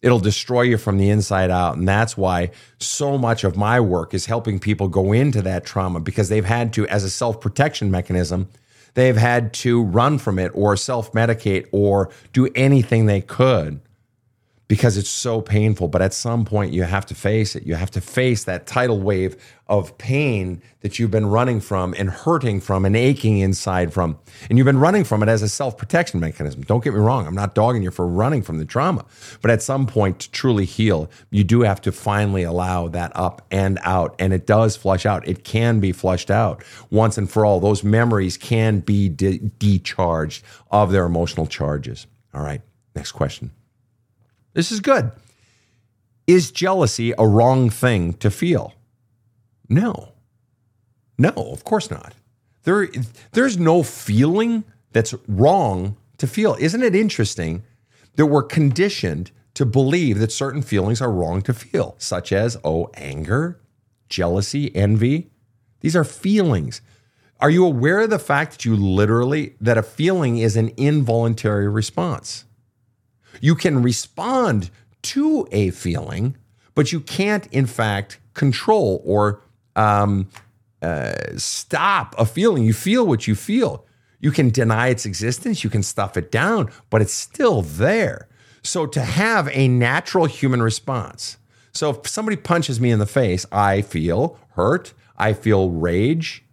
It'll 0.00 0.20
destroy 0.20 0.62
you 0.62 0.78
from 0.78 0.98
the 0.98 1.10
inside 1.10 1.50
out. 1.50 1.76
And 1.76 1.88
that's 1.88 2.16
why 2.16 2.50
so 2.78 3.18
much 3.18 3.42
of 3.42 3.56
my 3.56 3.80
work 3.80 4.14
is 4.14 4.26
helping 4.26 4.60
people 4.60 4.88
go 4.88 5.12
into 5.12 5.42
that 5.42 5.64
trauma 5.64 6.00
because 6.00 6.28
they've 6.28 6.44
had 6.44 6.72
to, 6.74 6.86
as 6.88 7.04
a 7.04 7.10
self 7.10 7.40
protection 7.40 7.90
mechanism, 7.90 8.48
they've 8.94 9.16
had 9.16 9.52
to 9.54 9.82
run 9.82 10.18
from 10.18 10.38
it 10.38 10.52
or 10.54 10.76
self 10.76 11.12
medicate 11.12 11.66
or 11.72 12.10
do 12.32 12.48
anything 12.54 13.06
they 13.06 13.20
could 13.20 13.80
because 14.68 14.98
it's 14.98 15.08
so 15.08 15.40
painful. 15.40 15.88
But 15.88 16.02
at 16.02 16.12
some 16.12 16.44
point, 16.44 16.72
you 16.72 16.84
have 16.84 17.06
to 17.06 17.14
face 17.14 17.56
it. 17.56 17.64
You 17.64 17.74
have 17.74 17.90
to 17.92 18.00
face 18.00 18.44
that 18.44 18.66
tidal 18.66 19.00
wave 19.00 19.36
of 19.66 19.96
pain 19.98 20.62
that 20.80 20.98
you've 20.98 21.10
been 21.10 21.26
running 21.26 21.60
from 21.60 21.94
and 21.98 22.08
hurting 22.08 22.60
from 22.60 22.84
and 22.84 22.94
aching 22.94 23.38
inside 23.38 23.92
from. 23.92 24.18
And 24.48 24.56
you've 24.56 24.66
been 24.66 24.78
running 24.78 25.04
from 25.04 25.22
it 25.22 25.28
as 25.28 25.42
a 25.42 25.48
self 25.48 25.76
protection 25.76 26.20
mechanism. 26.20 26.62
Don't 26.62 26.84
get 26.84 26.92
me 26.92 27.00
wrong. 27.00 27.26
I'm 27.26 27.34
not 27.34 27.54
dogging 27.54 27.82
you 27.82 27.90
for 27.90 28.06
running 28.06 28.42
from 28.42 28.58
the 28.58 28.64
trauma. 28.66 29.04
But 29.40 29.50
at 29.50 29.62
some 29.62 29.86
point, 29.86 30.20
to 30.20 30.30
truly 30.30 30.66
heal, 30.66 31.10
you 31.30 31.44
do 31.44 31.62
have 31.62 31.80
to 31.82 31.92
finally 31.92 32.42
allow 32.42 32.88
that 32.88 33.12
up 33.14 33.46
and 33.50 33.78
out. 33.82 34.14
And 34.18 34.32
it 34.32 34.46
does 34.46 34.76
flush 34.76 35.06
out. 35.06 35.26
It 35.26 35.44
can 35.44 35.80
be 35.80 35.92
flushed 35.92 36.30
out 36.30 36.62
once 36.90 37.16
and 37.16 37.30
for 37.30 37.44
all. 37.44 37.58
Those 37.58 37.82
memories 37.82 38.36
can 38.36 38.80
be 38.80 39.08
de- 39.08 39.38
decharged 39.38 40.42
of 40.70 40.92
their 40.92 41.06
emotional 41.06 41.46
charges. 41.46 42.06
All 42.34 42.42
right. 42.42 42.60
Next 42.94 43.12
question. 43.12 43.50
This 44.58 44.72
is 44.72 44.80
good. 44.80 45.12
Is 46.26 46.50
jealousy 46.50 47.14
a 47.16 47.28
wrong 47.28 47.70
thing 47.70 48.14
to 48.14 48.28
feel? 48.28 48.74
No. 49.68 50.14
No, 51.16 51.30
of 51.30 51.62
course 51.62 51.92
not. 51.92 52.14
There, 52.64 52.88
there's 53.30 53.56
no 53.56 53.84
feeling 53.84 54.64
that's 54.90 55.14
wrong 55.28 55.96
to 56.16 56.26
feel. 56.26 56.56
Isn't 56.58 56.82
it 56.82 56.96
interesting 56.96 57.62
that 58.16 58.26
we're 58.26 58.42
conditioned 58.42 59.30
to 59.54 59.64
believe 59.64 60.18
that 60.18 60.32
certain 60.32 60.62
feelings 60.62 61.00
are 61.00 61.12
wrong 61.12 61.40
to 61.42 61.54
feel, 61.54 61.94
such 61.98 62.32
as, 62.32 62.56
oh, 62.64 62.90
anger, 62.94 63.60
jealousy, 64.08 64.74
envy? 64.74 65.30
These 65.82 65.94
are 65.94 66.02
feelings. 66.02 66.80
Are 67.38 67.48
you 67.48 67.64
aware 67.64 68.00
of 68.00 68.10
the 68.10 68.18
fact 68.18 68.50
that 68.50 68.64
you 68.64 68.74
literally, 68.74 69.54
that 69.60 69.78
a 69.78 69.84
feeling 69.84 70.38
is 70.38 70.56
an 70.56 70.72
involuntary 70.76 71.68
response? 71.68 72.44
You 73.40 73.54
can 73.54 73.82
respond 73.82 74.70
to 75.02 75.48
a 75.52 75.70
feeling, 75.70 76.36
but 76.74 76.92
you 76.92 77.00
can't, 77.00 77.46
in 77.52 77.66
fact, 77.66 78.18
control 78.34 79.02
or 79.04 79.42
um, 79.76 80.28
uh, 80.82 81.12
stop 81.36 82.14
a 82.18 82.24
feeling. 82.24 82.64
You 82.64 82.72
feel 82.72 83.06
what 83.06 83.26
you 83.26 83.34
feel. 83.34 83.84
You 84.20 84.30
can 84.32 84.50
deny 84.50 84.88
its 84.88 85.06
existence, 85.06 85.62
you 85.62 85.70
can 85.70 85.82
stuff 85.82 86.16
it 86.16 86.32
down, 86.32 86.70
but 86.90 87.00
it's 87.00 87.12
still 87.12 87.62
there. 87.62 88.28
So 88.62 88.86
to 88.86 89.00
have 89.00 89.48
a 89.52 89.68
natural 89.68 90.26
human 90.26 90.60
response. 90.60 91.36
So 91.72 91.90
if 91.90 92.08
somebody 92.08 92.36
punches 92.36 92.80
me 92.80 92.90
in 92.90 92.98
the 92.98 93.06
face, 93.06 93.46
I 93.52 93.82
feel 93.82 94.38
hurt, 94.50 94.92
I 95.16 95.32
feel 95.32 95.70
rage, 95.70 96.44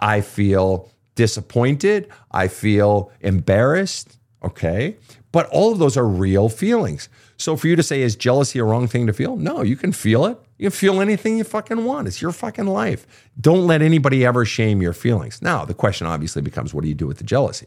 I 0.00 0.20
feel 0.20 0.90
disappointed, 1.14 2.08
I 2.32 2.48
feel 2.48 3.12
embarrassed, 3.20 4.18
okay? 4.42 4.96
But 5.34 5.48
all 5.48 5.72
of 5.72 5.80
those 5.80 5.96
are 5.96 6.06
real 6.06 6.48
feelings. 6.48 7.08
So 7.38 7.56
for 7.56 7.66
you 7.66 7.74
to 7.74 7.82
say, 7.82 8.02
is 8.02 8.14
jealousy 8.14 8.60
a 8.60 8.64
wrong 8.64 8.86
thing 8.86 9.08
to 9.08 9.12
feel? 9.12 9.34
No, 9.34 9.62
you 9.62 9.74
can 9.74 9.90
feel 9.90 10.26
it. 10.26 10.38
You 10.58 10.66
can 10.66 10.70
feel 10.70 11.00
anything 11.00 11.38
you 11.38 11.42
fucking 11.42 11.84
want. 11.84 12.06
It's 12.06 12.22
your 12.22 12.30
fucking 12.30 12.68
life. 12.68 13.04
Don't 13.40 13.66
let 13.66 13.82
anybody 13.82 14.24
ever 14.24 14.44
shame 14.44 14.80
your 14.80 14.92
feelings. 14.92 15.42
Now, 15.42 15.64
the 15.64 15.74
question 15.74 16.06
obviously 16.06 16.40
becomes 16.40 16.72
what 16.72 16.82
do 16.82 16.88
you 16.88 16.94
do 16.94 17.08
with 17.08 17.18
the 17.18 17.24
jealousy? 17.24 17.66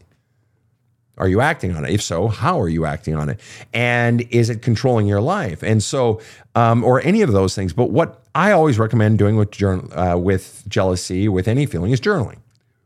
Are 1.18 1.28
you 1.28 1.42
acting 1.42 1.76
on 1.76 1.84
it? 1.84 1.92
If 1.92 2.02
so, 2.02 2.30
how 2.30 2.58
are 2.62 2.70
you 2.70 2.86
acting 2.86 3.18
on 3.18 3.28
it? 3.28 3.42
And 3.74 4.22
is 4.32 4.50
it 4.50 4.62
controlling 4.62 5.06
your 5.06 5.20
life? 5.20 5.62
And 5.62 5.84
so, 5.84 6.22
um, 6.56 6.86
or 6.86 7.02
any 7.02 7.22
of 7.22 7.34
those 7.34 7.54
things. 7.54 7.74
But 7.74 7.90
what 7.90 8.24
I 8.34 8.54
always 8.54 8.80
recommend 8.80 9.20
doing 9.20 9.36
with, 9.36 9.52
journal, 9.52 9.92
uh, 9.94 10.16
with 10.16 10.64
jealousy, 10.70 11.28
with 11.28 11.50
any 11.50 11.66
feeling, 11.66 11.92
is 11.92 12.00
journaling, 12.00 12.38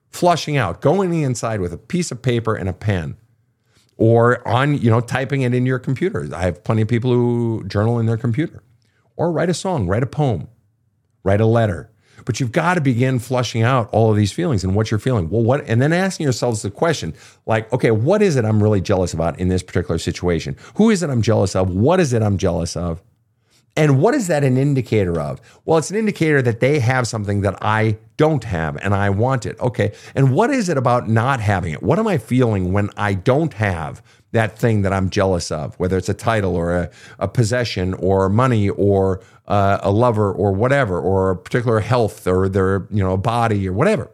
flushing 0.09 0.57
out, 0.57 0.81
going 0.81 1.13
inside 1.13 1.61
with 1.61 1.71
a 1.71 1.77
piece 1.77 2.09
of 2.09 2.23
paper 2.23 2.55
and 2.55 2.67
a 2.67 2.73
pen 2.73 3.17
or 4.01 4.45
on, 4.47 4.79
you 4.79 4.89
know, 4.89 4.99
typing 4.99 5.43
it 5.43 5.53
in 5.53 5.63
your 5.63 5.77
computer. 5.77 6.27
I 6.33 6.41
have 6.41 6.63
plenty 6.63 6.81
of 6.81 6.87
people 6.87 7.11
who 7.11 7.63
journal 7.67 7.99
in 7.99 8.07
their 8.07 8.17
computer 8.17 8.63
or 9.15 9.31
write 9.31 9.47
a 9.47 9.53
song, 9.53 9.87
write 9.87 10.01
a 10.01 10.07
poem, 10.07 10.47
write 11.23 11.39
a 11.39 11.45
letter. 11.45 11.91
But 12.25 12.39
you've 12.39 12.51
got 12.51 12.75
to 12.75 12.81
begin 12.81 13.19
flushing 13.19 13.61
out 13.61 13.89
all 13.91 14.09
of 14.09 14.17
these 14.17 14.31
feelings 14.31 14.63
and 14.63 14.73
what 14.73 14.89
you're 14.89 14.99
feeling. 14.99 15.29
Well, 15.29 15.43
what, 15.43 15.63
and 15.67 15.79
then 15.79 15.93
asking 15.93 16.23
yourselves 16.23 16.63
the 16.63 16.71
question 16.71 17.13
like, 17.45 17.71
okay, 17.71 17.91
what 17.91 18.23
is 18.23 18.37
it 18.37 18.43
I'm 18.43 18.61
really 18.61 18.81
jealous 18.81 19.13
about 19.13 19.39
in 19.39 19.49
this 19.49 19.61
particular 19.61 19.99
situation? 19.99 20.57
Who 20.75 20.89
is 20.89 21.03
it 21.03 21.11
I'm 21.11 21.21
jealous 21.21 21.55
of? 21.55 21.69
What 21.69 21.99
is 21.99 22.11
it 22.11 22.23
I'm 22.23 22.39
jealous 22.39 22.75
of? 22.75 23.03
And 23.75 24.01
what 24.01 24.13
is 24.13 24.27
that 24.27 24.43
an 24.43 24.57
indicator 24.57 25.19
of? 25.19 25.39
Well, 25.63 25.77
it's 25.77 25.91
an 25.91 25.97
indicator 25.97 26.41
that 26.41 26.59
they 26.59 26.79
have 26.79 27.07
something 27.07 27.41
that 27.41 27.57
I 27.61 27.97
don't 28.17 28.43
have 28.43 28.75
and 28.77 28.93
I 28.93 29.09
want 29.09 29.45
it. 29.45 29.59
Okay. 29.59 29.93
And 30.13 30.33
what 30.33 30.49
is 30.49 30.67
it 30.67 30.77
about 30.77 31.07
not 31.07 31.39
having 31.39 31.73
it? 31.73 31.81
What 31.81 31.97
am 31.97 32.07
I 32.07 32.17
feeling 32.17 32.73
when 32.73 32.89
I 32.97 33.13
don't 33.13 33.53
have 33.53 34.03
that 34.33 34.57
thing 34.57 34.81
that 34.81 34.93
I'm 34.93 35.09
jealous 35.09 35.51
of, 35.51 35.75
whether 35.79 35.97
it's 35.97 36.09
a 36.09 36.13
title 36.13 36.55
or 36.55 36.75
a, 36.75 36.89
a 37.19 37.27
possession 37.27 37.93
or 37.95 38.29
money 38.29 38.69
or 38.69 39.21
uh, 39.47 39.79
a 39.81 39.91
lover 39.91 40.31
or 40.31 40.51
whatever, 40.51 40.99
or 40.99 41.31
a 41.31 41.35
particular 41.35 41.79
health 41.79 42.27
or 42.27 42.47
their, 42.47 42.87
you 42.89 43.03
know, 43.03 43.17
body 43.17 43.67
or 43.67 43.73
whatever? 43.73 44.09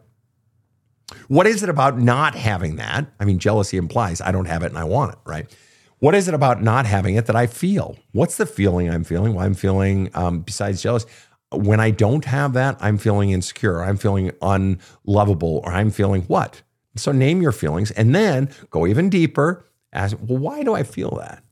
What 1.28 1.46
is 1.46 1.62
it 1.62 1.68
about 1.68 1.98
not 1.98 2.34
having 2.34 2.76
that? 2.76 3.06
I 3.18 3.24
mean, 3.24 3.38
jealousy 3.38 3.76
implies 3.76 4.20
I 4.20 4.32
don't 4.32 4.46
have 4.46 4.62
it 4.62 4.66
and 4.66 4.78
I 4.78 4.84
want 4.84 5.12
it, 5.12 5.18
right? 5.24 5.56
What 6.00 6.14
is 6.14 6.28
it 6.28 6.34
about 6.34 6.62
not 6.62 6.86
having 6.86 7.16
it 7.16 7.26
that 7.26 7.34
I 7.36 7.46
feel? 7.46 7.96
What's 8.12 8.36
the 8.36 8.46
feeling 8.46 8.88
I'm 8.88 9.04
feeling? 9.04 9.34
Well, 9.34 9.44
I'm 9.44 9.54
feeling, 9.54 10.10
um, 10.14 10.40
besides 10.40 10.80
jealous, 10.80 11.06
when 11.50 11.80
I 11.80 11.90
don't 11.90 12.24
have 12.24 12.52
that, 12.52 12.76
I'm 12.80 12.98
feeling 12.98 13.30
insecure. 13.30 13.82
I'm 13.82 13.96
feeling 13.96 14.30
unlovable, 14.40 15.60
or 15.64 15.72
I'm 15.72 15.90
feeling 15.90 16.22
what? 16.22 16.62
So 16.96 17.10
name 17.10 17.42
your 17.42 17.52
feelings 17.52 17.90
and 17.92 18.14
then 18.14 18.50
go 18.70 18.86
even 18.86 19.08
deeper. 19.08 19.64
Ask, 19.92 20.16
well, 20.20 20.38
why 20.38 20.62
do 20.62 20.74
I 20.74 20.82
feel 20.82 21.16
that? 21.16 21.42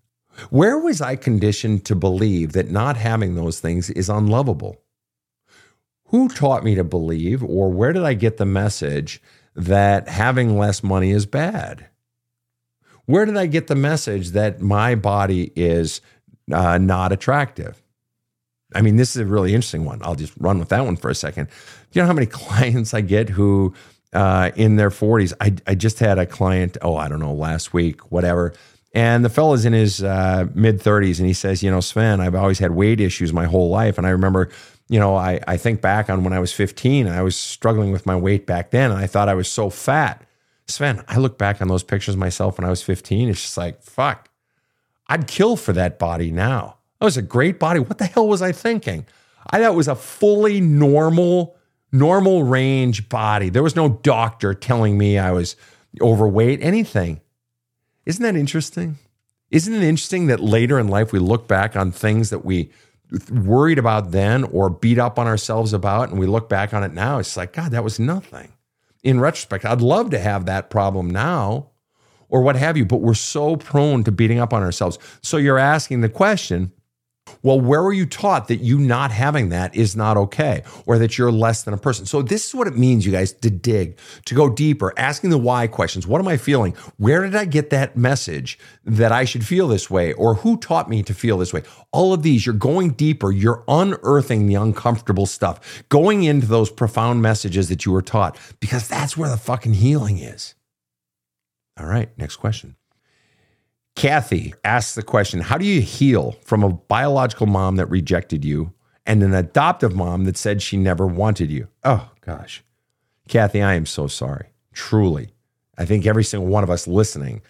Where 0.51 0.79
was 0.79 1.01
I 1.01 1.17
conditioned 1.17 1.85
to 1.87 1.95
believe 1.95 2.53
that 2.53 2.71
not 2.71 2.97
having 2.97 3.35
those 3.35 3.59
things 3.59 3.91
is 3.91 4.09
unlovable? 4.09 4.83
Who 6.09 6.29
taught 6.29 6.63
me 6.63 6.75
to 6.75 6.85
believe, 6.85 7.43
or 7.43 7.71
where 7.71 7.93
did 7.93 8.05
I 8.05 8.15
get 8.15 8.37
the 8.37 8.45
message 8.45 9.21
that 9.57 10.09
having 10.09 10.59
less 10.59 10.83
money 10.83 11.11
is 11.11 11.27
bad? 11.27 11.89
Where 13.07 13.25
did 13.25 13.37
I 13.37 13.47
get 13.47 13.69
the 13.69 13.75
message 13.75 14.31
that 14.31 14.61
my 14.61 14.95
body 14.95 15.53
is 15.57 16.01
uh, 16.53 16.79
not 16.79 17.13
attractive? 17.13 17.83
I 18.75 18.83
mean, 18.83 18.97
this 18.97 19.15
is 19.15 19.23
a 19.23 19.27
really 19.27 19.55
interesting 19.55 19.85
one. 19.85 20.01
I'll 20.03 20.17
just 20.17 20.35
run 20.39 20.59
with 20.59 20.69
that 20.71 20.85
one 20.85 20.97
for 20.97 21.09
a 21.09 21.15
second. 21.15 21.49
You 21.93 22.03
know 22.03 22.07
how 22.07 22.13
many 22.13 22.27
clients 22.27 22.93
I 22.95 23.01
get 23.01 23.29
who, 23.31 23.75
uh, 24.13 24.51
in 24.57 24.77
their 24.77 24.91
40s, 24.91 25.33
I, 25.41 25.55
I 25.67 25.75
just 25.75 25.99
had 25.99 26.19
a 26.19 26.27
client, 26.27 26.77
oh, 26.83 26.97
I 26.97 27.09
don't 27.09 27.21
know, 27.21 27.33
last 27.33 27.73
week, 27.73 28.11
whatever. 28.11 28.55
And 28.93 29.25
the 29.25 29.29
fellow's 29.29 29.65
in 29.65 29.73
his 29.73 30.03
uh, 30.03 30.47
mid 30.55 30.81
30s, 30.81 31.19
and 31.19 31.27
he 31.27 31.35
says, 31.35 31.63
You 31.63 31.71
know, 31.71 31.81
Sven, 31.81 32.21
I've 32.21 32.35
always 32.35 32.59
had 32.59 32.71
weight 32.71 33.01
issues 33.01 33.33
my 33.33 33.45
whole 33.45 33.69
life. 33.69 33.99
And 33.99 34.07
I 34.07 34.11
remember, 34.11 34.49
you 34.89 34.99
know, 34.99 35.15
I, 35.15 35.41
I 35.47 35.59
think 35.59 35.81
back 35.81 36.09
on 36.09 36.25
when 36.25 36.33
I 36.33 36.39
was 36.39 36.53
15, 36.53 37.07
and 37.07 37.15
I 37.15 37.23
was 37.23 37.37
struggling 37.37 37.93
with 37.93 38.07
my 38.07 38.17
weight 38.17 38.47
back 38.47 38.71
then, 38.71 38.91
and 38.91 38.99
I 38.99 39.07
thought 39.07 39.29
I 39.29 39.35
was 39.35 39.49
so 39.49 39.69
fat. 39.69 40.23
Sven, 40.69 41.05
I 41.09 41.19
look 41.19 41.39
back 41.39 41.63
on 41.63 41.69
those 41.69 41.85
pictures 41.85 42.17
myself 42.17 42.59
when 42.59 42.65
I 42.65 42.71
was 42.71 42.83
15. 42.83 43.29
It's 43.29 43.43
just 43.43 43.57
like, 43.57 43.83
fuck, 43.83 44.29
I'd 45.07 45.29
kill 45.29 45.57
for 45.57 45.73
that 45.73 45.99
body 45.99 46.31
now. 46.31 46.79
That 46.99 47.05
was 47.05 47.17
a 47.17 47.23
great 47.23 47.59
body. 47.59 47.81
What 47.81 47.99
the 47.99 48.07
hell 48.07 48.27
was 48.27 48.43
I 48.43 48.53
thinking? 48.53 49.07
I 49.49 49.59
thought 49.59 49.73
it 49.73 49.77
was 49.77 49.89
a 49.89 49.95
fully 49.95 50.61
normal, 50.61 51.57
normal 51.93 52.43
range 52.43 53.09
body. 53.09 53.49
There 53.49 53.63
was 53.63 53.77
no 53.77 53.89
doctor 53.89 54.55
telling 54.55 54.99
me 54.99 55.19
I 55.19 55.31
was 55.31 55.55
overweight, 56.01 56.61
anything. 56.63 57.21
Isn't 58.05 58.23
that 58.23 58.35
interesting? 58.37 58.99
Isn't 59.51 59.75
it 59.75 59.83
interesting 59.83 60.27
that 60.27 60.41
later 60.41 60.81
in 60.81 60.89
life 60.89 61.13
we 61.13 61.21
look 61.21 61.47
back 61.47 61.77
on 61.77 61.93
things 61.93 62.31
that 62.31 62.45
we 62.45 62.71
worried 63.31 63.79
about 63.79 64.11
then 64.11 64.43
or 64.45 64.69
beat 64.69 64.99
up 64.99 65.17
on 65.17 65.29
ourselves 65.29 65.73
about 65.73 66.09
and 66.09 66.19
we 66.19 66.27
look 66.27 66.49
back 66.49 66.75
on 66.75 66.83
it 66.83 66.93
now? 66.93 67.19
It's 67.19 67.37
like, 67.37 67.53
God, 67.53 67.71
that 67.71 67.85
was 67.85 68.01
nothing 68.01 68.53
in 69.07 69.21
retrospect. 69.21 69.65
I'd 69.65 69.81
love 69.81 70.11
to 70.11 70.19
have 70.19 70.47
that 70.47 70.69
problem 70.69 71.09
now 71.09 71.71
or 72.29 72.43
what 72.43 72.57
have 72.57 72.77
you, 72.77 72.85
but 72.85 73.01
we're 73.01 73.15
so 73.15 73.55
prone 73.55 74.03
to 74.03 74.11
beating 74.11 74.41
up 74.41 74.53
on 74.53 74.65
ourselves. 74.65 74.99
So 75.23 75.37
you're 75.37 75.59
asking 75.59 76.01
the 76.01 76.09
question 76.09 76.73
Well, 77.43 77.61
where 77.61 77.83
were 77.83 77.93
you 77.93 78.07
taught 78.07 78.49
that 78.49 78.57
you 78.57 78.79
not 78.79 79.11
having 79.11 79.51
that 79.51 79.75
is 79.75 79.97
not 79.97 80.17
okay 80.17 80.63
or 80.85 80.99
that 80.99 81.19
you're 81.19 81.33
less 81.33 81.63
than 81.63 81.75
a 81.75 81.79
person? 81.79 82.07
So, 82.07 82.23
this 82.23 82.47
is 82.47 82.55
what 82.55 82.67
it 82.67 82.77
means, 82.77 83.05
you 83.05 83.13
guys, 83.13 83.33
to 83.33 83.51
dig, 83.51 83.99
to 84.25 84.35
go 84.35 84.49
deeper, 84.49 84.93
asking 84.97 85.31
the 85.31 85.39
why 85.39 85.67
questions. 85.67 86.07
What 86.07 86.21
am 86.21 86.29
I 86.29 86.37
feeling? 86.37 86.75
Where 86.97 87.23
did 87.23 87.35
I 87.35 87.45
get 87.45 87.71
that 87.71 87.97
message 87.97 88.59
that 88.85 89.13
I 89.13 89.25
should 89.25 89.47
feel 89.47 89.69
this 89.69 89.91
way? 89.91 90.13
Or 90.13 90.35
who 90.35 90.57
taught 90.57 90.89
me 90.89 91.03
to 91.03 91.15
feel 91.15 91.39
this 91.39 91.53
way? 91.53 91.63
All 91.93 92.13
of 92.13 92.23
these, 92.23 92.47
you're 92.47 92.55
going 92.55 92.91
deeper, 92.91 93.33
you're 93.33 93.65
unearthing 93.69 94.47
the 94.47 94.55
uncomfortable 94.55 95.27
stuff, 95.27 95.85
going 95.89 96.25
into 96.25 96.47
those 96.47 96.71
profound 96.71 97.23
messages 97.23 97.69
that 97.69 97.85
you 97.85 97.93
were 97.93 98.03
taught, 98.03 98.39
because 98.61 98.89
that's 98.89 99.17
where 99.17 99.31
the 99.31 99.37
fucking 99.37 99.75
healing 99.75 100.19
is. 100.19 100.55
All 101.79 101.87
right, 101.87 102.09
next 102.17 102.37
question. 102.37 102.77
Kathy 103.97 104.53
asks 104.63 104.95
the 104.95 105.03
question 105.03 105.41
How 105.41 105.59
do 105.59 105.65
you 105.65 105.81
heal 105.81 106.33
from 106.43 106.63
a 106.63 106.69
biological 106.73 107.47
mom 107.47 107.77
that 107.77 107.87
rejected 107.87 108.45
you 108.45 108.73
and 109.07 109.23
an 109.23 109.35
adoptive 109.35 109.97
mom 109.97 110.25
that 110.25 110.37
said 110.37 110.63
she 110.63 110.77
never 110.77 111.07
wanted 111.07 111.51
you? 111.51 111.69
Oh, 111.83 112.11
gosh. 112.21 112.63
Kathy, 113.27 113.63
I 113.63 113.75
am 113.75 113.87
so 113.87 114.07
sorry. 114.07 114.49
Truly. 114.73 115.31
I 115.79 115.87
think 115.87 116.07
every 116.07 116.25
single 116.25 116.49
one 116.49 116.63
of 116.63 116.71
us 116.71 116.87
listening 116.87 117.43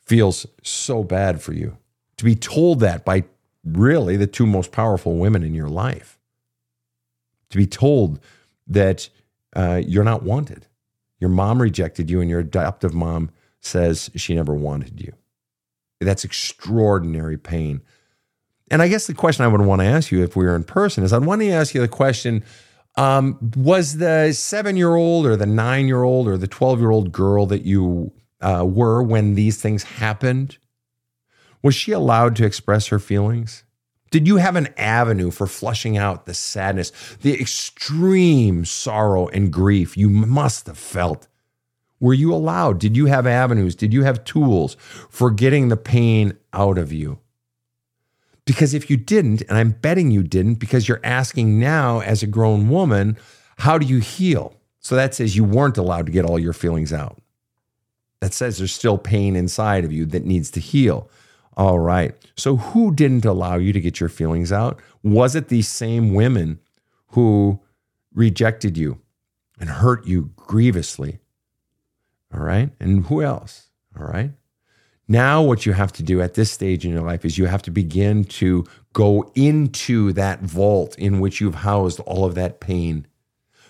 feels 0.00 0.46
so 0.62 1.04
bad 1.04 1.40
for 1.40 1.52
you 1.52 1.76
to 2.16 2.24
be 2.24 2.34
told 2.34 2.80
that 2.80 3.04
by 3.04 3.24
really 3.64 4.16
the 4.16 4.26
two 4.26 4.46
most 4.46 4.72
powerful 4.72 5.16
women 5.16 5.42
in 5.42 5.54
your 5.54 5.68
life. 5.68 6.18
To 7.50 7.58
be 7.58 7.66
told 7.66 8.18
that 8.66 9.08
uh, 9.54 9.82
you're 9.86 10.04
not 10.04 10.22
wanted. 10.22 10.66
Your 11.18 11.30
mom 11.30 11.60
rejected 11.60 12.10
you, 12.10 12.20
and 12.20 12.30
your 12.30 12.40
adoptive 12.40 12.94
mom 12.94 13.30
says 13.60 14.10
she 14.16 14.34
never 14.34 14.54
wanted 14.54 15.00
you. 15.00 15.12
That's 16.04 16.24
extraordinary 16.24 17.38
pain. 17.38 17.82
And 18.70 18.80
I 18.80 18.88
guess 18.88 19.06
the 19.06 19.14
question 19.14 19.44
I 19.44 19.48
would 19.48 19.60
want 19.60 19.80
to 19.80 19.86
ask 19.86 20.10
you 20.10 20.22
if 20.22 20.34
we 20.34 20.44
were 20.44 20.56
in 20.56 20.64
person 20.64 21.04
is 21.04 21.12
I'd 21.12 21.24
want 21.24 21.42
to 21.42 21.50
ask 21.50 21.74
you 21.74 21.80
the 21.80 21.88
question 21.88 22.42
um, 22.96 23.38
was 23.56 23.98
the 23.98 24.32
seven 24.32 24.76
year 24.76 24.94
old 24.94 25.26
or 25.26 25.36
the 25.36 25.46
nine 25.46 25.86
year 25.86 26.02
old 26.02 26.28
or 26.28 26.36
the 26.36 26.46
12 26.46 26.80
year 26.80 26.90
old 26.90 27.12
girl 27.12 27.46
that 27.46 27.62
you 27.62 28.12
uh, 28.40 28.64
were 28.66 29.02
when 29.02 29.34
these 29.34 29.60
things 29.60 29.82
happened, 29.82 30.58
was 31.62 31.74
she 31.74 31.92
allowed 31.92 32.36
to 32.36 32.44
express 32.44 32.88
her 32.88 32.98
feelings? 32.98 33.64
Did 34.10 34.26
you 34.26 34.36
have 34.36 34.56
an 34.56 34.68
avenue 34.76 35.30
for 35.30 35.46
flushing 35.46 35.96
out 35.96 36.26
the 36.26 36.34
sadness, 36.34 36.92
the 37.22 37.40
extreme 37.40 38.66
sorrow 38.66 39.28
and 39.28 39.50
grief 39.50 39.96
you 39.96 40.10
must 40.10 40.66
have 40.66 40.76
felt 40.76 41.28
were 42.02 42.12
you 42.12 42.34
allowed? 42.34 42.80
Did 42.80 42.96
you 42.96 43.06
have 43.06 43.28
avenues? 43.28 43.76
Did 43.76 43.94
you 43.94 44.02
have 44.02 44.24
tools 44.24 44.76
for 45.08 45.30
getting 45.30 45.68
the 45.68 45.76
pain 45.76 46.36
out 46.52 46.76
of 46.76 46.92
you? 46.92 47.20
Because 48.44 48.74
if 48.74 48.90
you 48.90 48.96
didn't, 48.96 49.42
and 49.42 49.56
I'm 49.56 49.70
betting 49.70 50.10
you 50.10 50.24
didn't, 50.24 50.54
because 50.54 50.88
you're 50.88 51.00
asking 51.04 51.60
now 51.60 52.00
as 52.00 52.20
a 52.20 52.26
grown 52.26 52.68
woman, 52.68 53.16
how 53.58 53.78
do 53.78 53.86
you 53.86 54.00
heal? 54.00 54.56
So 54.80 54.96
that 54.96 55.14
says 55.14 55.36
you 55.36 55.44
weren't 55.44 55.78
allowed 55.78 56.06
to 56.06 56.12
get 56.12 56.24
all 56.24 56.40
your 56.40 56.52
feelings 56.52 56.92
out. 56.92 57.22
That 58.20 58.34
says 58.34 58.58
there's 58.58 58.74
still 58.74 58.98
pain 58.98 59.36
inside 59.36 59.84
of 59.84 59.92
you 59.92 60.04
that 60.06 60.24
needs 60.24 60.50
to 60.50 60.60
heal. 60.60 61.08
All 61.56 61.78
right. 61.78 62.16
So 62.36 62.56
who 62.56 62.92
didn't 62.92 63.24
allow 63.24 63.58
you 63.58 63.72
to 63.72 63.80
get 63.80 64.00
your 64.00 64.08
feelings 64.08 64.50
out? 64.50 64.82
Was 65.04 65.36
it 65.36 65.48
these 65.48 65.68
same 65.68 66.14
women 66.14 66.58
who 67.08 67.60
rejected 68.12 68.76
you 68.76 68.98
and 69.60 69.70
hurt 69.70 70.04
you 70.04 70.32
grievously? 70.34 71.20
All 72.34 72.40
right. 72.40 72.70
And 72.80 73.06
who 73.06 73.22
else? 73.22 73.68
All 73.98 74.06
right. 74.06 74.30
Now, 75.08 75.42
what 75.42 75.66
you 75.66 75.72
have 75.72 75.92
to 75.94 76.02
do 76.02 76.22
at 76.22 76.34
this 76.34 76.50
stage 76.50 76.84
in 76.84 76.92
your 76.92 77.02
life 77.02 77.24
is 77.24 77.36
you 77.36 77.46
have 77.46 77.62
to 77.62 77.70
begin 77.70 78.24
to 78.24 78.64
go 78.92 79.30
into 79.34 80.12
that 80.14 80.40
vault 80.40 80.96
in 80.96 81.20
which 81.20 81.40
you've 81.40 81.56
housed 81.56 82.00
all 82.00 82.24
of 82.24 82.34
that 82.36 82.60
pain. 82.60 83.06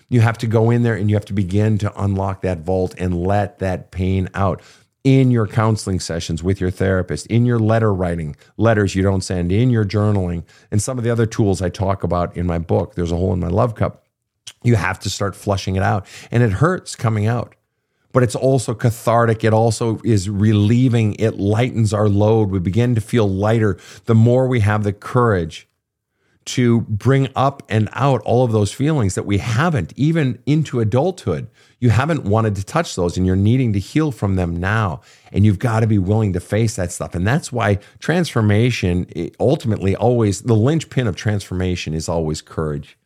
You 0.09 0.21
have 0.21 0.37
to 0.39 0.47
go 0.47 0.69
in 0.69 0.83
there 0.83 0.95
and 0.95 1.09
you 1.09 1.15
have 1.15 1.25
to 1.25 1.33
begin 1.33 1.77
to 1.79 2.01
unlock 2.01 2.41
that 2.41 2.59
vault 2.59 2.93
and 2.97 3.25
let 3.25 3.59
that 3.59 3.91
pain 3.91 4.29
out 4.35 4.61
in 5.03 5.31
your 5.31 5.47
counseling 5.47 5.99
sessions 5.99 6.41
with 6.41 6.61
your 6.61 6.71
therapist, 6.71 7.27
in 7.27 7.45
your 7.45 7.59
letter 7.59 7.93
writing, 7.93 8.35
letters 8.55 8.95
you 8.95 9.03
don't 9.03 9.21
send, 9.21 9.51
in 9.51 9.69
your 9.69 9.83
journaling, 9.83 10.45
and 10.71 10.81
some 10.81 10.97
of 10.97 11.03
the 11.03 11.09
other 11.09 11.25
tools 11.25 11.61
I 11.61 11.69
talk 11.69 12.03
about 12.03 12.37
in 12.37 12.45
my 12.45 12.57
book. 12.57 12.95
There's 12.95 13.11
a 13.11 13.17
hole 13.17 13.33
in 13.33 13.39
my 13.39 13.49
love 13.49 13.75
cup. 13.75 14.05
You 14.63 14.75
have 14.75 14.99
to 14.99 15.09
start 15.09 15.35
flushing 15.35 15.75
it 15.75 15.83
out. 15.83 16.05
And 16.31 16.41
it 16.41 16.53
hurts 16.53 16.95
coming 16.95 17.25
out 17.25 17.55
but 18.13 18.23
it's 18.23 18.35
also 18.35 18.73
cathartic. 18.73 19.43
It 19.43 19.53
also 19.53 19.99
is 20.05 20.29
relieving. 20.29 21.15
It 21.19 21.37
lightens 21.37 21.93
our 21.93 22.07
load. 22.07 22.51
We 22.51 22.59
begin 22.59 22.95
to 22.95 23.01
feel 23.01 23.27
lighter 23.27 23.77
the 24.05 24.15
more 24.15 24.47
we 24.47 24.61
have 24.61 24.83
the 24.83 24.93
courage 24.93 25.67
to 26.45 26.81
bring 26.81 27.29
up 27.35 27.63
and 27.69 27.89
out 27.93 28.21
all 28.21 28.43
of 28.43 28.51
those 28.51 28.73
feelings 28.73 29.15
that 29.15 29.25
we 29.25 29.37
haven't, 29.37 29.93
even 29.95 30.39
into 30.45 30.79
adulthood. 30.79 31.49
You 31.79 31.89
haven't 31.89 32.25
wanted 32.25 32.55
to 32.57 32.63
touch 32.63 32.95
those 32.95 33.17
and 33.17 33.25
you're 33.25 33.35
needing 33.35 33.73
to 33.73 33.79
heal 33.79 34.11
from 34.11 34.35
them 34.35 34.55
now. 34.55 35.01
And 35.31 35.45
you've 35.45 35.59
got 35.59 35.81
to 35.81 35.87
be 35.87 35.97
willing 35.97 36.33
to 36.33 36.39
face 36.39 36.75
that 36.75 36.91
stuff. 36.91 37.15
And 37.15 37.25
that's 37.25 37.51
why 37.51 37.79
transformation 37.99 39.07
ultimately 39.39 39.95
always, 39.95 40.41
the 40.41 40.55
linchpin 40.55 41.07
of 41.07 41.15
transformation 41.15 41.93
is 41.93 42.07
always 42.09 42.41
courage. 42.41 42.97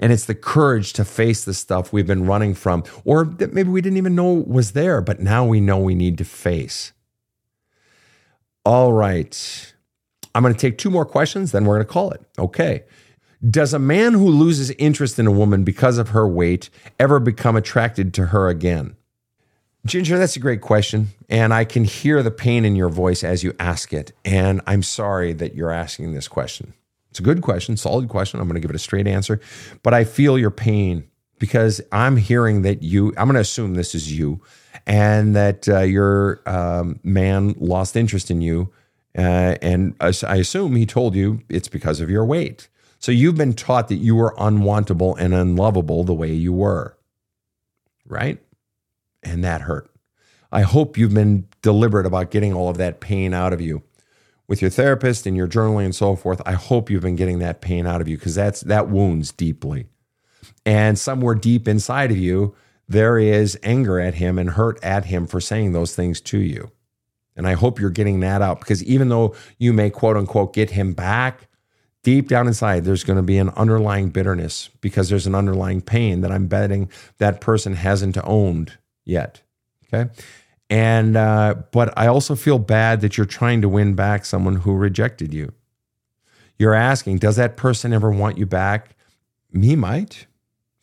And 0.00 0.12
it's 0.12 0.24
the 0.24 0.34
courage 0.34 0.92
to 0.94 1.04
face 1.04 1.44
the 1.44 1.54
stuff 1.54 1.92
we've 1.92 2.06
been 2.06 2.26
running 2.26 2.54
from, 2.54 2.82
or 3.04 3.24
that 3.24 3.52
maybe 3.52 3.68
we 3.68 3.82
didn't 3.82 3.98
even 3.98 4.16
know 4.16 4.32
was 4.32 4.72
there, 4.72 5.00
but 5.00 5.20
now 5.20 5.44
we 5.44 5.60
know 5.60 5.78
we 5.78 5.94
need 5.94 6.18
to 6.18 6.24
face. 6.24 6.92
All 8.64 8.92
right. 8.92 9.74
I'm 10.34 10.42
going 10.42 10.54
to 10.54 10.60
take 10.60 10.78
two 10.78 10.90
more 10.90 11.04
questions, 11.04 11.52
then 11.52 11.64
we're 11.64 11.76
going 11.76 11.86
to 11.86 11.92
call 11.92 12.10
it. 12.10 12.22
Okay. 12.38 12.84
Does 13.48 13.72
a 13.72 13.78
man 13.78 14.14
who 14.14 14.28
loses 14.28 14.70
interest 14.72 15.18
in 15.18 15.26
a 15.26 15.30
woman 15.30 15.64
because 15.64 15.98
of 15.98 16.10
her 16.10 16.26
weight 16.26 16.70
ever 16.98 17.20
become 17.20 17.56
attracted 17.56 18.12
to 18.14 18.26
her 18.26 18.48
again? 18.48 18.96
Ginger, 19.86 20.18
that's 20.18 20.36
a 20.36 20.40
great 20.40 20.60
question. 20.60 21.08
And 21.28 21.54
I 21.54 21.64
can 21.64 21.84
hear 21.84 22.22
the 22.22 22.30
pain 22.30 22.66
in 22.66 22.76
your 22.76 22.90
voice 22.90 23.24
as 23.24 23.42
you 23.42 23.54
ask 23.58 23.92
it. 23.94 24.12
And 24.24 24.60
I'm 24.66 24.82
sorry 24.82 25.32
that 25.34 25.54
you're 25.54 25.70
asking 25.70 26.12
this 26.12 26.28
question. 26.28 26.74
It's 27.10 27.18
a 27.18 27.22
good 27.22 27.42
question, 27.42 27.76
solid 27.76 28.08
question. 28.08 28.40
I'm 28.40 28.46
going 28.46 28.54
to 28.54 28.60
give 28.60 28.70
it 28.70 28.76
a 28.76 28.80
straight 28.80 29.06
answer, 29.06 29.40
but 29.82 29.92
I 29.94 30.04
feel 30.04 30.38
your 30.38 30.50
pain 30.50 31.08
because 31.38 31.80
I'm 31.90 32.16
hearing 32.16 32.62
that 32.62 32.82
you, 32.82 33.08
I'm 33.16 33.26
going 33.26 33.34
to 33.34 33.40
assume 33.40 33.74
this 33.74 33.94
is 33.94 34.16
you, 34.16 34.40
and 34.86 35.34
that 35.34 35.68
uh, 35.68 35.80
your 35.80 36.40
um, 36.46 37.00
man 37.02 37.54
lost 37.58 37.96
interest 37.96 38.30
in 38.30 38.40
you. 38.40 38.72
Uh, 39.18 39.56
and 39.60 39.96
I 40.00 40.36
assume 40.36 40.76
he 40.76 40.86
told 40.86 41.16
you 41.16 41.40
it's 41.48 41.68
because 41.68 42.00
of 42.00 42.08
your 42.08 42.24
weight. 42.24 42.68
So 43.00 43.10
you've 43.10 43.36
been 43.36 43.54
taught 43.54 43.88
that 43.88 43.96
you 43.96 44.14
were 44.14 44.34
unwantable 44.38 45.16
and 45.18 45.34
unlovable 45.34 46.04
the 46.04 46.14
way 46.14 46.32
you 46.32 46.52
were, 46.52 46.96
right? 48.06 48.38
And 49.22 49.42
that 49.42 49.62
hurt. 49.62 49.90
I 50.52 50.62
hope 50.62 50.98
you've 50.98 51.14
been 51.14 51.46
deliberate 51.62 52.06
about 52.06 52.30
getting 52.30 52.52
all 52.52 52.68
of 52.68 52.76
that 52.76 53.00
pain 53.00 53.32
out 53.32 53.52
of 53.52 53.60
you 53.60 53.82
with 54.50 54.60
your 54.60 54.70
therapist 54.70 55.28
and 55.28 55.36
your 55.36 55.46
journaling 55.46 55.84
and 55.84 55.94
so 55.94 56.16
forth, 56.16 56.42
I 56.44 56.54
hope 56.54 56.90
you've 56.90 57.04
been 57.04 57.14
getting 57.14 57.38
that 57.38 57.60
pain 57.60 57.86
out 57.86 58.00
of 58.00 58.08
you 58.08 58.18
because 58.18 58.34
that's 58.34 58.62
that 58.62 58.88
wounds 58.88 59.30
deeply. 59.30 59.86
And 60.66 60.98
somewhere 60.98 61.36
deep 61.36 61.68
inside 61.68 62.10
of 62.10 62.16
you, 62.16 62.56
there 62.88 63.16
is 63.16 63.56
anger 63.62 64.00
at 64.00 64.14
him 64.14 64.40
and 64.40 64.50
hurt 64.50 64.82
at 64.82 65.04
him 65.04 65.28
for 65.28 65.40
saying 65.40 65.72
those 65.72 65.94
things 65.94 66.20
to 66.22 66.38
you. 66.38 66.72
And 67.36 67.46
I 67.46 67.52
hope 67.52 67.78
you're 67.78 67.90
getting 67.90 68.18
that 68.20 68.42
out 68.42 68.58
because 68.58 68.82
even 68.82 69.08
though 69.08 69.36
you 69.58 69.72
may 69.72 69.88
quote 69.88 70.16
unquote 70.16 70.52
get 70.52 70.70
him 70.70 70.94
back, 70.94 71.46
deep 72.02 72.26
down 72.26 72.48
inside, 72.48 72.84
there's 72.84 73.04
going 73.04 73.18
to 73.18 73.22
be 73.22 73.38
an 73.38 73.50
underlying 73.50 74.10
bitterness 74.10 74.68
because 74.80 75.08
there's 75.08 75.28
an 75.28 75.36
underlying 75.36 75.80
pain 75.80 76.22
that 76.22 76.32
I'm 76.32 76.48
betting 76.48 76.90
that 77.18 77.40
person 77.40 77.74
hasn't 77.74 78.18
owned 78.24 78.78
yet. 79.04 79.42
Okay. 79.94 80.10
And 80.70 81.16
uh, 81.16 81.56
but 81.72 81.92
I 81.98 82.06
also 82.06 82.36
feel 82.36 82.60
bad 82.60 83.00
that 83.00 83.16
you're 83.16 83.26
trying 83.26 83.60
to 83.62 83.68
win 83.68 83.94
back 83.94 84.24
someone 84.24 84.56
who 84.56 84.74
rejected 84.74 85.34
you. 85.34 85.52
You're 86.58 86.74
asking, 86.74 87.18
does 87.18 87.36
that 87.36 87.56
person 87.56 87.92
ever 87.92 88.10
want 88.10 88.38
you 88.38 88.46
back? 88.46 88.96
Me 89.52 89.74
might. 89.74 90.26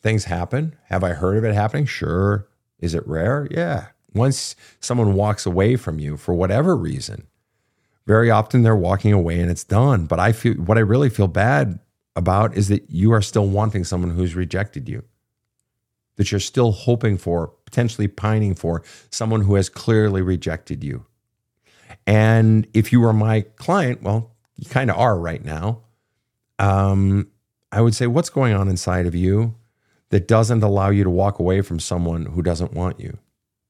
Things 0.02 0.24
happen. 0.24 0.76
Have 0.88 1.02
I 1.02 1.10
heard 1.10 1.38
of 1.38 1.44
it 1.44 1.54
happening? 1.54 1.86
Sure. 1.86 2.46
Is 2.78 2.94
it 2.94 3.06
rare? 3.06 3.48
Yeah. 3.50 3.86
Once 4.12 4.54
someone 4.80 5.14
walks 5.14 5.46
away 5.46 5.76
from 5.76 5.98
you 5.98 6.16
for 6.16 6.34
whatever 6.34 6.76
reason, 6.76 7.26
very 8.06 8.30
often 8.30 8.62
they're 8.62 8.76
walking 8.76 9.12
away 9.12 9.40
and 9.40 9.50
it's 9.50 9.64
done. 9.64 10.06
But 10.06 10.20
I 10.20 10.32
feel 10.32 10.54
what 10.54 10.78
I 10.78 10.82
really 10.82 11.10
feel 11.10 11.28
bad 11.28 11.78
about 12.14 12.56
is 12.56 12.68
that 12.68 12.90
you 12.90 13.12
are 13.12 13.22
still 13.22 13.46
wanting 13.46 13.84
someone 13.84 14.10
who's 14.10 14.34
rejected 14.34 14.88
you 14.88 15.02
that 16.18 16.30
you're 16.30 16.38
still 16.38 16.72
hoping 16.72 17.16
for, 17.16 17.48
potentially 17.64 18.06
pining 18.06 18.54
for, 18.54 18.82
someone 19.10 19.40
who 19.40 19.54
has 19.54 19.70
clearly 19.70 20.20
rejected 20.20 20.84
you. 20.84 21.06
And 22.06 22.66
if 22.74 22.92
you 22.92 23.00
were 23.00 23.14
my 23.14 23.40
client, 23.56 24.02
well, 24.02 24.36
you 24.56 24.68
kind 24.68 24.90
of 24.90 24.98
are 24.98 25.18
right 25.18 25.42
now. 25.42 25.80
Um, 26.58 27.28
I 27.72 27.80
would 27.80 27.94
say, 27.94 28.06
what's 28.06 28.30
going 28.30 28.52
on 28.52 28.68
inside 28.68 29.06
of 29.06 29.14
you 29.14 29.54
that 30.10 30.28
doesn't 30.28 30.62
allow 30.62 30.90
you 30.90 31.04
to 31.04 31.10
walk 31.10 31.38
away 31.38 31.62
from 31.62 31.80
someone 31.80 32.26
who 32.26 32.42
doesn't 32.42 32.74
want 32.74 33.00
you? 33.00 33.16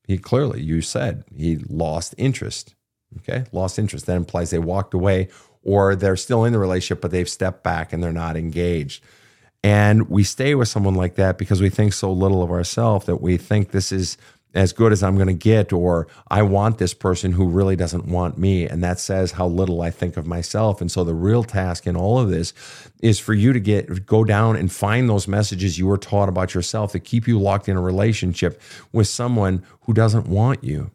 He 0.05 0.19
clearly, 0.19 0.61
you 0.61 0.81
said, 0.81 1.25
he 1.37 1.59
lost 1.69 2.17
interest 2.19 2.75
Okay. 3.17 3.45
Lost 3.53 3.79
interest. 3.79 4.07
That 4.07 4.17
implies 4.17 4.51
they 4.51 4.59
walked 4.59 4.95
away 4.95 5.29
or 5.63 5.97
they're 5.97 6.17
still 6.17 6.45
in 6.45 6.53
the 6.53 6.59
relationship, 6.59 7.01
but 7.01 7.11
they've 7.11 7.29
stepped 7.29 7.63
back 7.63 7.93
and 7.93 8.03
they're 8.03 8.13
not 8.13 8.37
engaged. 8.37 9.03
And 9.65 10.09
we 10.09 10.23
stay 10.23 10.55
with 10.55 10.69
someone 10.69 10.95
like 10.95 11.17
that 11.17 11.37
because 11.37 11.61
we 11.61 11.69
think 11.69 11.93
so 11.93 12.13
little 12.13 12.43
of 12.43 12.51
ourselves 12.51 13.07
that 13.07 13.21
we 13.21 13.37
think 13.37 13.71
this 13.71 13.91
is 13.91 14.17
as 14.55 14.73
good 14.73 14.93
as 14.93 15.03
I'm 15.03 15.17
going 15.17 15.29
to 15.29 15.35
get, 15.35 15.73
or 15.73 16.09
I 16.29 16.43
want 16.43 16.79
this 16.79 16.95
person 16.95 17.33
who 17.33 17.47
really 17.47 17.77
doesn't 17.77 18.07
want 18.07 18.39
me. 18.39 18.67
And 18.67 18.83
that 18.83 18.99
says 18.99 19.33
how 19.33 19.47
little 19.47 19.83
I 19.83 19.91
think 19.91 20.17
of 20.17 20.27
myself. 20.27 20.81
And 20.81 20.91
so 20.91 21.05
the 21.05 21.15
real 21.15 21.45
task 21.45 21.87
in 21.87 21.97
all 21.97 22.19
of 22.19 22.31
this 22.31 22.55
is 23.03 23.19
for 23.19 23.35
you 23.35 23.53
to 23.53 23.61
get 23.61 24.07
go 24.07 24.25
down 24.25 24.57
and 24.57 24.73
find 24.73 25.09
those 25.09 25.29
messages 25.29 25.79
you 25.79 25.87
were 25.87 25.99
taught 25.99 26.29
about 26.29 26.55
yourself 26.55 26.93
that 26.93 27.01
keep 27.01 27.29
you 27.29 27.39
locked 27.39 27.69
in 27.69 27.77
a 27.77 27.81
relationship 27.81 28.61
with 28.93 29.07
someone 29.07 29.63
who 29.83 29.93
doesn't 29.93 30.27
want 30.27 30.65
you 30.65 30.91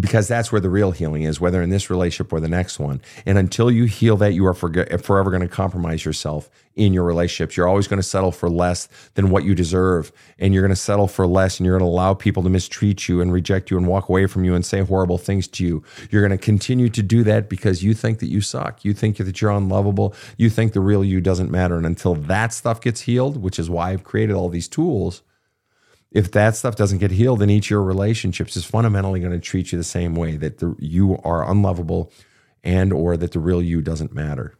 because 0.00 0.26
that's 0.26 0.50
where 0.50 0.60
the 0.60 0.70
real 0.70 0.90
healing 0.90 1.24
is, 1.24 1.38
whether 1.38 1.60
in 1.60 1.68
this 1.68 1.90
relationship 1.90 2.32
or 2.32 2.40
the 2.40 2.48
next 2.48 2.78
one. 2.78 3.02
And 3.26 3.36
until 3.36 3.70
you 3.70 3.84
heal 3.84 4.16
that, 4.16 4.32
you 4.32 4.46
are 4.46 4.54
forever 4.54 5.30
going 5.30 5.42
to 5.42 5.48
compromise 5.48 6.04
yourself 6.04 6.48
in 6.74 6.94
your 6.94 7.04
relationships. 7.04 7.58
You're 7.58 7.68
always 7.68 7.88
going 7.88 7.98
to 7.98 8.02
settle 8.02 8.32
for 8.32 8.48
less 8.48 8.88
than 9.14 9.28
what 9.28 9.44
you 9.44 9.54
deserve. 9.54 10.10
And 10.38 10.54
you're 10.54 10.62
going 10.62 10.70
to 10.70 10.76
settle 10.76 11.08
for 11.08 11.26
less 11.26 11.60
and 11.60 11.66
you're 11.66 11.78
going 11.78 11.86
to 11.86 11.92
allow 11.92 12.14
people 12.14 12.42
to 12.42 12.48
mistreat 12.48 13.06
you 13.06 13.20
and 13.20 13.30
reject 13.30 13.70
you 13.70 13.76
and 13.76 13.86
walk 13.86 14.08
away 14.08 14.26
from 14.26 14.44
you 14.44 14.54
and 14.54 14.64
say 14.64 14.80
horrible 14.80 15.18
things 15.18 15.46
to 15.48 15.64
you. 15.64 15.84
You're 16.10 16.26
going 16.26 16.38
to 16.38 16.42
continue 16.42 16.88
to 16.88 17.02
do 17.02 17.22
that 17.24 17.50
because 17.50 17.82
you 17.82 17.92
think 17.92 18.20
that 18.20 18.28
you 18.28 18.40
suck. 18.40 18.86
You 18.86 18.94
think 18.94 19.18
that 19.18 19.42
you're 19.42 19.50
unlovable. 19.50 20.14
You 20.38 20.48
think 20.48 20.72
the 20.72 20.80
real 20.80 21.04
you 21.04 21.20
doesn't 21.20 21.50
matter. 21.50 21.76
And 21.76 21.84
until 21.84 22.14
that 22.14 22.54
stuff 22.54 22.80
gets 22.80 23.02
healed, 23.02 23.36
which 23.36 23.58
is 23.58 23.68
why 23.68 23.90
I've 23.90 24.04
created 24.04 24.36
all 24.36 24.48
these 24.48 24.68
tools 24.68 25.22
if 26.12 26.30
that 26.32 26.56
stuff 26.56 26.76
doesn't 26.76 26.98
get 26.98 27.10
healed, 27.10 27.40
then 27.40 27.50
each 27.50 27.66
of 27.66 27.70
your 27.70 27.82
relationships 27.82 28.56
is 28.56 28.64
fundamentally 28.64 29.20
going 29.20 29.32
to 29.32 29.40
treat 29.40 29.72
you 29.72 29.78
the 29.78 29.84
same 29.84 30.14
way 30.14 30.36
that 30.36 30.58
the, 30.58 30.76
you 30.78 31.18
are 31.24 31.48
unlovable 31.50 32.12
and 32.62 32.92
or 32.92 33.16
that 33.16 33.32
the 33.32 33.40
real 33.40 33.62
you 33.62 33.80
doesn't 33.80 34.14
matter. 34.14 34.56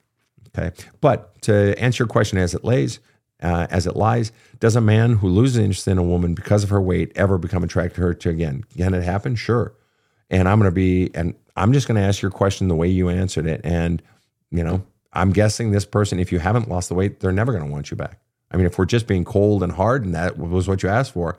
Okay. 0.48 0.72
But 1.00 1.40
to 1.42 1.78
answer 1.78 2.04
your 2.04 2.08
question 2.08 2.38
as 2.38 2.54
it 2.54 2.64
lays, 2.64 3.00
uh, 3.42 3.66
as 3.70 3.86
it 3.86 3.96
lies, 3.96 4.32
does 4.60 4.76
a 4.76 4.80
man 4.80 5.16
who 5.16 5.28
loses 5.28 5.58
interest 5.58 5.88
in 5.88 5.98
a 5.98 6.02
woman 6.02 6.34
because 6.34 6.62
of 6.62 6.70
her 6.70 6.80
weight 6.80 7.12
ever 7.16 7.38
become 7.38 7.64
attracted 7.64 7.96
to 7.96 8.02
her 8.02 8.14
to 8.14 8.30
again? 8.30 8.64
Can 8.76 8.94
it 8.94 9.02
happen? 9.02 9.34
Sure. 9.34 9.74
And 10.30 10.48
I'm 10.48 10.58
going 10.58 10.70
to 10.70 10.74
be, 10.74 11.10
and 11.14 11.34
I'm 11.56 11.72
just 11.72 11.86
going 11.86 12.00
to 12.00 12.06
ask 12.06 12.22
your 12.22 12.30
question 12.30 12.68
the 12.68 12.74
way 12.74 12.88
you 12.88 13.08
answered 13.08 13.46
it. 13.46 13.60
And, 13.64 14.02
you 14.50 14.64
know, 14.64 14.84
I'm 15.12 15.32
guessing 15.32 15.72
this 15.72 15.84
person, 15.84 16.18
if 16.18 16.32
you 16.32 16.38
haven't 16.38 16.68
lost 16.68 16.88
the 16.88 16.94
weight, 16.94 17.20
they're 17.20 17.32
never 17.32 17.52
going 17.52 17.64
to 17.64 17.70
want 17.70 17.90
you 17.90 17.96
back. 17.96 18.18
I 18.52 18.56
mean, 18.56 18.66
if 18.66 18.78
we're 18.78 18.84
just 18.84 19.06
being 19.06 19.24
cold 19.24 19.62
and 19.62 19.72
hard 19.72 20.04
and 20.04 20.14
that 20.14 20.38
was 20.38 20.68
what 20.68 20.82
you 20.82 20.88
asked 20.88 21.12
for, 21.12 21.38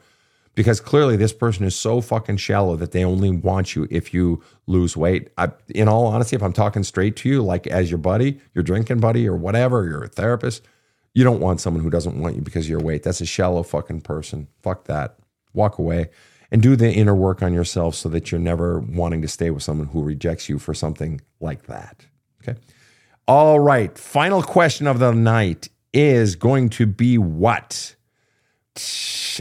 because 0.55 0.79
clearly 0.79 1.15
this 1.15 1.33
person 1.33 1.65
is 1.65 1.75
so 1.75 2.01
fucking 2.01 2.37
shallow 2.37 2.75
that 2.75 2.91
they 2.91 3.03
only 3.03 3.29
want 3.29 3.75
you 3.75 3.87
if 3.89 4.13
you 4.13 4.43
lose 4.67 4.95
weight. 4.95 5.29
I, 5.37 5.51
in 5.69 5.87
all 5.87 6.07
honesty, 6.07 6.35
if 6.35 6.43
I'm 6.43 6.53
talking 6.53 6.83
straight 6.83 7.15
to 7.17 7.29
you, 7.29 7.41
like 7.41 7.65
as 7.67 7.89
your 7.89 7.97
buddy, 7.97 8.39
your 8.53 8.63
drinking 8.63 8.99
buddy, 8.99 9.27
or 9.27 9.35
whatever, 9.35 9.85
you're 9.85 10.03
a 10.03 10.09
therapist, 10.09 10.63
you 11.13 11.23
don't 11.23 11.39
want 11.39 11.61
someone 11.61 11.83
who 11.83 11.89
doesn't 11.89 12.19
want 12.19 12.35
you 12.35 12.41
because 12.41 12.65
of 12.65 12.69
your 12.69 12.81
weight. 12.81 13.03
That's 13.03 13.21
a 13.21 13.25
shallow 13.25 13.63
fucking 13.63 14.01
person. 14.01 14.47
Fuck 14.61 14.85
that. 14.85 15.17
Walk 15.53 15.77
away 15.77 16.09
and 16.51 16.61
do 16.61 16.75
the 16.75 16.91
inner 16.91 17.15
work 17.15 17.41
on 17.41 17.53
yourself 17.53 17.95
so 17.95 18.09
that 18.09 18.31
you're 18.31 18.39
never 18.39 18.79
wanting 18.79 19.21
to 19.23 19.27
stay 19.27 19.49
with 19.49 19.63
someone 19.63 19.87
who 19.87 20.03
rejects 20.03 20.49
you 20.49 20.59
for 20.59 20.73
something 20.73 21.21
like 21.39 21.63
that. 21.63 22.05
Okay. 22.41 22.59
All 23.27 23.59
right. 23.59 23.97
Final 23.97 24.43
question 24.43 24.85
of 24.85 24.99
the 24.99 25.11
night 25.11 25.69
is 25.93 26.35
going 26.35 26.69
to 26.71 26.85
be 26.85 27.17
what? 27.17 27.95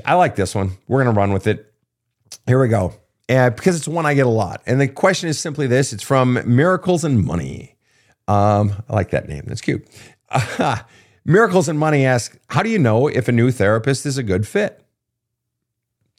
I 0.05 0.15
like 0.15 0.37
this 0.37 0.55
one. 0.55 0.73
We're 0.87 1.03
going 1.03 1.15
to 1.15 1.19
run 1.19 1.33
with 1.33 1.47
it. 1.47 1.73
Here 2.47 2.61
we 2.61 2.69
go. 2.69 2.95
Uh, 3.29 3.51
because 3.51 3.77
it's 3.77 3.89
one 3.89 4.05
I 4.05 4.15
get 4.15 4.27
a 4.27 4.31
lot. 4.31 4.63
And 4.67 4.81
the 4.81 4.89
question 4.89 5.29
is 5.29 5.39
simply 5.39 5.67
this 5.67 5.93
it's 5.93 6.03
from 6.03 6.41
Miracles 6.45 7.05
and 7.05 7.25
Money. 7.25 7.77
Um, 8.29 8.83
I 8.89 8.95
like 8.95 9.11
that 9.11 9.29
name. 9.29 9.45
That's 9.47 9.61
cute. 9.61 9.87
Uh, 10.31 10.79
Miracles 11.25 11.69
and 11.69 11.79
Money 11.79 12.05
asks 12.05 12.37
How 12.49 12.63
do 12.63 12.69
you 12.69 12.79
know 12.79 13.07
if 13.09 13.29
a 13.29 13.33
new 13.33 13.51
therapist 13.51 14.07
is 14.07 14.19
a 14.19 14.23
good 14.23 14.47
fit? 14.47 14.82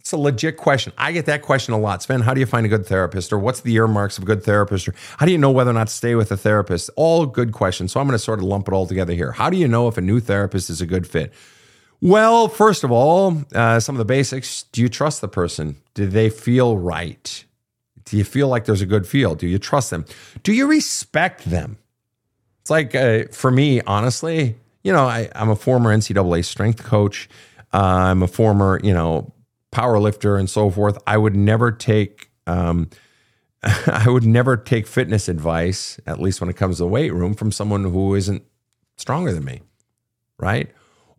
It's 0.03 0.11
a 0.11 0.17
legit 0.17 0.57
question. 0.57 0.91
I 0.97 1.13
get 1.13 1.27
that 1.27 1.43
question 1.43 1.73
a 1.73 1.79
lot. 1.79 2.03
Sven, 2.03 2.19
how 2.19 2.33
do 2.33 2.41
you 2.41 2.45
find 2.45 2.65
a 2.65 2.69
good 2.69 2.85
therapist? 2.85 3.31
Or 3.31 3.39
what's 3.39 3.61
the 3.61 3.73
earmarks 3.75 4.17
of 4.17 4.25
a 4.25 4.27
good 4.27 4.43
therapist? 4.43 4.89
Or 4.89 4.95
how 5.15 5.25
do 5.25 5.31
you 5.31 5.37
know 5.37 5.49
whether 5.49 5.69
or 5.71 5.75
not 5.75 5.87
to 5.87 5.93
stay 5.93 6.13
with 6.13 6.29
a 6.29 6.35
therapist? 6.35 6.89
All 6.97 7.25
good 7.25 7.53
questions. 7.53 7.93
So 7.93 8.01
I'm 8.01 8.05
going 8.05 8.17
to 8.17 8.19
sort 8.19 8.39
of 8.39 8.43
lump 8.43 8.67
it 8.67 8.73
all 8.73 8.85
together 8.85 9.13
here. 9.13 9.31
How 9.31 9.49
do 9.49 9.55
you 9.55 9.65
know 9.65 9.87
if 9.87 9.97
a 9.97 10.01
new 10.01 10.19
therapist 10.19 10.69
is 10.69 10.81
a 10.81 10.85
good 10.85 11.07
fit? 11.07 11.31
Well, 12.01 12.49
first 12.49 12.83
of 12.83 12.91
all, 12.91 13.45
uh, 13.55 13.79
some 13.79 13.95
of 13.95 13.97
the 13.97 14.03
basics. 14.03 14.63
Do 14.73 14.81
you 14.81 14.89
trust 14.89 15.21
the 15.21 15.29
person? 15.29 15.77
Do 15.93 16.05
they 16.05 16.29
feel 16.29 16.77
right? 16.77 17.45
Do 18.03 18.17
you 18.17 18.25
feel 18.25 18.49
like 18.49 18.65
there's 18.65 18.81
a 18.81 18.85
good 18.85 19.07
feel? 19.07 19.35
Do 19.35 19.47
you 19.47 19.57
trust 19.57 19.89
them? 19.89 20.03
Do 20.43 20.51
you 20.51 20.67
respect 20.67 21.45
them? 21.45 21.77
It's 22.59 22.69
like, 22.69 22.93
uh, 22.93 23.25
for 23.31 23.51
me, 23.51 23.79
honestly, 23.87 24.57
you 24.83 24.91
know, 24.91 25.05
I, 25.05 25.29
am 25.33 25.49
a 25.49 25.55
former 25.55 25.95
NCAA 25.95 26.43
strength 26.43 26.83
coach. 26.83 27.29
Uh, 27.73 27.77
I'm 27.77 28.21
a 28.21 28.27
former, 28.27 28.81
you 28.83 28.93
know, 28.93 29.31
power 29.73 29.99
lifter 29.99 30.37
and 30.37 30.49
so 30.49 30.69
forth, 30.69 30.97
I 31.05 31.17
would 31.17 31.35
never 31.35 31.71
take 31.71 32.29
um, 32.47 32.89
I 33.87 34.09
would 34.09 34.25
never 34.25 34.57
take 34.57 34.87
fitness 34.87 35.29
advice, 35.29 35.99
at 36.05 36.19
least 36.19 36.41
when 36.41 36.49
it 36.49 36.57
comes 36.57 36.77
to 36.77 36.83
the 36.83 36.87
weight 36.87 37.13
room, 37.13 37.33
from 37.33 37.51
someone 37.51 37.83
who 37.85 38.13
isn't 38.15 38.43
stronger 38.97 39.31
than 39.31 39.45
me, 39.45 39.61
right? 40.37 40.69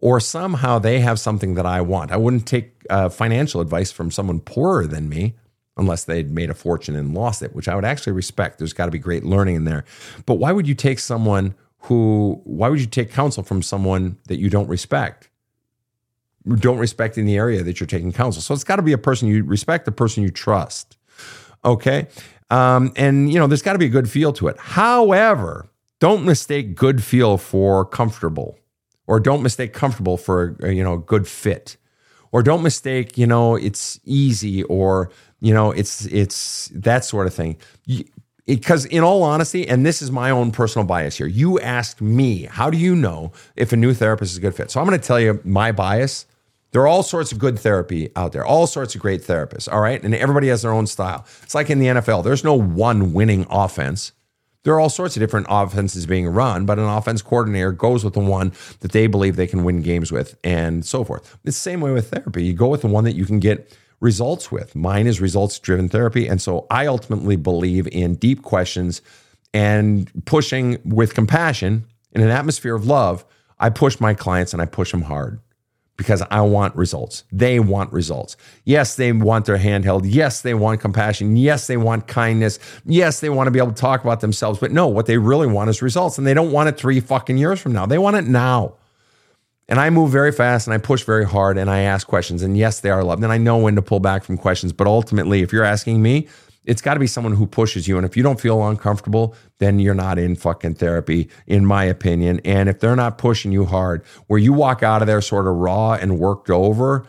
Or 0.00 0.20
somehow 0.20 0.78
they 0.78 1.00
have 1.00 1.18
something 1.18 1.54
that 1.54 1.64
I 1.64 1.80
want. 1.80 2.12
I 2.12 2.18
wouldn't 2.18 2.46
take 2.46 2.74
uh, 2.90 3.08
financial 3.08 3.62
advice 3.62 3.90
from 3.90 4.10
someone 4.10 4.40
poorer 4.40 4.86
than 4.86 5.08
me 5.08 5.34
unless 5.76 6.04
they'd 6.04 6.30
made 6.30 6.50
a 6.50 6.54
fortune 6.54 6.94
and 6.94 7.14
lost 7.14 7.42
it, 7.42 7.54
which 7.54 7.66
I 7.66 7.74
would 7.74 7.84
actually 7.84 8.12
respect. 8.12 8.58
There's 8.58 8.74
got 8.74 8.84
to 8.84 8.90
be 8.92 8.98
great 8.98 9.24
learning 9.24 9.56
in 9.56 9.64
there. 9.64 9.84
But 10.26 10.34
why 10.34 10.52
would 10.52 10.68
you 10.68 10.74
take 10.74 10.98
someone 10.98 11.54
who, 11.78 12.40
why 12.44 12.68
would 12.68 12.80
you 12.80 12.86
take 12.86 13.10
counsel 13.10 13.42
from 13.42 13.62
someone 13.62 14.18
that 14.28 14.38
you 14.38 14.50
don't 14.50 14.68
respect? 14.68 15.30
Don't 16.56 16.78
respect 16.78 17.16
in 17.16 17.26
the 17.26 17.36
area 17.36 17.62
that 17.62 17.80
you're 17.80 17.86
taking 17.86 18.12
counsel. 18.12 18.42
So 18.42 18.52
it's 18.54 18.64
got 18.64 18.76
to 18.76 18.82
be 18.82 18.92
a 18.92 18.98
person 18.98 19.28
you 19.28 19.44
respect, 19.44 19.88
a 19.88 19.92
person 19.92 20.22
you 20.22 20.30
trust. 20.30 20.96
Okay. 21.64 22.08
Um, 22.50 22.92
and, 22.96 23.32
you 23.32 23.38
know, 23.38 23.46
there's 23.46 23.62
got 23.62 23.72
to 23.72 23.78
be 23.78 23.86
a 23.86 23.90
good 23.90 24.10
feel 24.10 24.32
to 24.34 24.48
it. 24.48 24.58
However, 24.58 25.66
don't 26.00 26.24
mistake 26.24 26.74
good 26.74 27.02
feel 27.02 27.38
for 27.38 27.84
comfortable 27.84 28.58
or 29.06 29.18
don't 29.20 29.42
mistake 29.42 29.72
comfortable 29.72 30.16
for, 30.16 30.56
a, 30.62 30.72
you 30.72 30.84
know, 30.84 30.98
good 30.98 31.26
fit 31.26 31.78
or 32.32 32.42
don't 32.42 32.62
mistake, 32.62 33.16
you 33.16 33.26
know, 33.26 33.56
it's 33.56 33.98
easy 34.04 34.62
or, 34.64 35.10
you 35.40 35.54
know, 35.54 35.70
it's, 35.70 36.04
it's 36.06 36.70
that 36.74 37.04
sort 37.04 37.26
of 37.26 37.32
thing. 37.32 37.56
Because, 38.46 38.84
in 38.84 39.02
all 39.02 39.22
honesty, 39.22 39.66
and 39.66 39.86
this 39.86 40.02
is 40.02 40.10
my 40.10 40.28
own 40.28 40.52
personal 40.52 40.86
bias 40.86 41.16
here, 41.16 41.26
you 41.26 41.58
asked 41.60 42.02
me, 42.02 42.42
how 42.42 42.68
do 42.68 42.76
you 42.76 42.94
know 42.94 43.32
if 43.56 43.72
a 43.72 43.76
new 43.76 43.94
therapist 43.94 44.32
is 44.32 44.36
a 44.36 44.40
good 44.42 44.54
fit? 44.54 44.70
So 44.70 44.80
I'm 44.80 44.86
going 44.86 45.00
to 45.00 45.06
tell 45.06 45.18
you 45.18 45.40
my 45.44 45.72
bias 45.72 46.26
there 46.74 46.82
are 46.82 46.88
all 46.88 47.04
sorts 47.04 47.30
of 47.30 47.38
good 47.38 47.56
therapy 47.56 48.10
out 48.16 48.32
there, 48.32 48.44
all 48.44 48.66
sorts 48.66 48.96
of 48.96 49.00
great 49.00 49.22
therapists, 49.22 49.72
all 49.72 49.80
right? 49.80 50.02
And 50.02 50.12
everybody 50.12 50.48
has 50.48 50.62
their 50.62 50.72
own 50.72 50.88
style. 50.88 51.24
It's 51.44 51.54
like 51.54 51.70
in 51.70 51.78
the 51.78 51.86
NFL, 51.86 52.24
there's 52.24 52.42
no 52.42 52.54
one 52.54 53.12
winning 53.12 53.46
offense. 53.48 54.10
There 54.64 54.74
are 54.74 54.80
all 54.80 54.90
sorts 54.90 55.16
of 55.16 55.20
different 55.20 55.46
offenses 55.48 56.04
being 56.04 56.26
run, 56.26 56.66
but 56.66 56.80
an 56.80 56.86
offense 56.86 57.22
coordinator 57.22 57.70
goes 57.70 58.02
with 58.02 58.14
the 58.14 58.20
one 58.20 58.52
that 58.80 58.90
they 58.90 59.06
believe 59.06 59.36
they 59.36 59.46
can 59.46 59.62
win 59.62 59.82
games 59.82 60.10
with 60.10 60.36
and 60.42 60.84
so 60.84 61.04
forth. 61.04 61.38
It's 61.44 61.56
the 61.56 61.62
same 61.62 61.80
way 61.80 61.92
with 61.92 62.10
therapy. 62.10 62.42
You 62.42 62.54
go 62.54 62.66
with 62.66 62.80
the 62.80 62.88
one 62.88 63.04
that 63.04 63.14
you 63.14 63.24
can 63.24 63.38
get 63.38 63.72
results 64.00 64.50
with. 64.50 64.74
Mine 64.74 65.06
is 65.06 65.20
results 65.20 65.60
driven 65.60 65.88
therapy. 65.88 66.26
And 66.26 66.42
so 66.42 66.66
I 66.72 66.86
ultimately 66.86 67.36
believe 67.36 67.86
in 67.92 68.16
deep 68.16 68.42
questions 68.42 69.00
and 69.52 70.10
pushing 70.24 70.78
with 70.84 71.14
compassion 71.14 71.84
in 72.10 72.20
an 72.20 72.30
atmosphere 72.30 72.74
of 72.74 72.84
love. 72.84 73.24
I 73.60 73.70
push 73.70 74.00
my 74.00 74.12
clients 74.12 74.52
and 74.52 74.60
I 74.60 74.66
push 74.66 74.90
them 74.90 75.02
hard 75.02 75.38
because 75.96 76.22
I 76.30 76.40
want 76.40 76.74
results. 76.74 77.24
They 77.30 77.60
want 77.60 77.92
results. 77.92 78.36
Yes, 78.64 78.96
they 78.96 79.12
want 79.12 79.46
their 79.46 79.58
handheld. 79.58 80.02
Yes, 80.04 80.42
they 80.42 80.54
want 80.54 80.80
compassion. 80.80 81.36
Yes, 81.36 81.66
they 81.66 81.76
want 81.76 82.08
kindness. 82.08 82.58
Yes, 82.84 83.20
they 83.20 83.30
want 83.30 83.46
to 83.46 83.50
be 83.52 83.58
able 83.58 83.72
to 83.72 83.80
talk 83.80 84.02
about 84.02 84.20
themselves. 84.20 84.58
But 84.58 84.72
no, 84.72 84.88
what 84.88 85.06
they 85.06 85.18
really 85.18 85.46
want 85.46 85.70
is 85.70 85.82
results. 85.82 86.18
And 86.18 86.26
they 86.26 86.34
don't 86.34 86.50
want 86.50 86.68
it 86.68 86.76
three 86.76 87.00
fucking 87.00 87.38
years 87.38 87.60
from 87.60 87.72
now. 87.72 87.86
They 87.86 87.98
want 87.98 88.16
it 88.16 88.26
now. 88.26 88.74
And 89.68 89.80
I 89.80 89.88
move 89.88 90.10
very 90.10 90.32
fast 90.32 90.66
and 90.66 90.74
I 90.74 90.78
push 90.78 91.04
very 91.04 91.24
hard 91.24 91.56
and 91.56 91.70
I 91.70 91.80
ask 91.80 92.06
questions. 92.06 92.42
And 92.42 92.56
yes, 92.58 92.80
they 92.80 92.90
are 92.90 93.02
loved. 93.02 93.22
And 93.22 93.32
I 93.32 93.38
know 93.38 93.56
when 93.56 93.76
to 93.76 93.82
pull 93.82 94.00
back 94.00 94.24
from 94.24 94.36
questions. 94.36 94.72
But 94.72 94.86
ultimately, 94.86 95.42
if 95.42 95.52
you're 95.52 95.64
asking 95.64 96.02
me, 96.02 96.28
it's 96.64 96.80
got 96.82 96.94
to 96.94 97.00
be 97.00 97.06
someone 97.06 97.34
who 97.34 97.46
pushes 97.46 97.86
you. 97.86 97.96
And 97.96 98.06
if 98.06 98.16
you 98.16 98.22
don't 98.22 98.40
feel 98.40 98.66
uncomfortable, 98.66 99.34
then 99.58 99.78
you're 99.78 99.94
not 99.94 100.18
in 100.18 100.34
fucking 100.36 100.74
therapy, 100.74 101.28
in 101.46 101.66
my 101.66 101.84
opinion. 101.84 102.40
And 102.44 102.68
if 102.68 102.80
they're 102.80 102.96
not 102.96 103.18
pushing 103.18 103.52
you 103.52 103.66
hard, 103.66 104.04
where 104.26 104.38
you 104.40 104.52
walk 104.52 104.82
out 104.82 105.02
of 105.02 105.06
there 105.06 105.20
sort 105.20 105.46
of 105.46 105.54
raw 105.54 105.92
and 105.92 106.18
worked 106.18 106.50
over, 106.50 107.06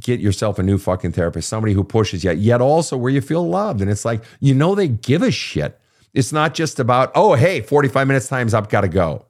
get 0.00 0.20
yourself 0.20 0.58
a 0.58 0.62
new 0.62 0.78
fucking 0.78 1.12
therapist, 1.12 1.48
somebody 1.48 1.72
who 1.72 1.82
pushes 1.82 2.22
you, 2.22 2.32
yet 2.32 2.60
also 2.60 2.96
where 2.96 3.10
you 3.10 3.20
feel 3.20 3.46
loved. 3.48 3.80
And 3.80 3.90
it's 3.90 4.04
like, 4.04 4.22
you 4.38 4.54
know, 4.54 4.74
they 4.74 4.88
give 4.88 5.22
a 5.22 5.30
shit. 5.30 5.80
It's 6.14 6.32
not 6.32 6.54
just 6.54 6.78
about, 6.80 7.12
oh, 7.14 7.34
hey, 7.34 7.60
45 7.60 8.06
minutes 8.06 8.28
time's 8.28 8.54
up, 8.54 8.68
gotta 8.68 8.88
go. 8.88 9.26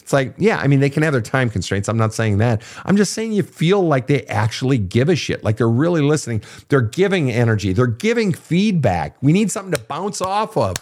It's 0.00 0.12
like, 0.12 0.34
yeah, 0.38 0.58
I 0.58 0.66
mean, 0.66 0.80
they 0.80 0.90
can 0.90 1.02
have 1.02 1.12
their 1.12 1.22
time 1.22 1.50
constraints. 1.50 1.88
I'm 1.88 1.96
not 1.96 2.14
saying 2.14 2.38
that. 2.38 2.62
I'm 2.84 2.96
just 2.96 3.12
saying 3.12 3.32
you 3.32 3.42
feel 3.42 3.82
like 3.82 4.06
they 4.06 4.22
actually 4.26 4.78
give 4.78 5.08
a 5.08 5.16
shit, 5.16 5.42
like 5.42 5.56
they're 5.56 5.68
really 5.68 6.02
listening. 6.02 6.42
They're 6.68 6.80
giving 6.80 7.30
energy, 7.30 7.72
they're 7.72 7.86
giving 7.86 8.32
feedback. 8.32 9.16
We 9.22 9.32
need 9.32 9.50
something 9.50 9.72
to 9.72 9.80
bounce 9.80 10.20
off 10.20 10.56
of. 10.56 10.76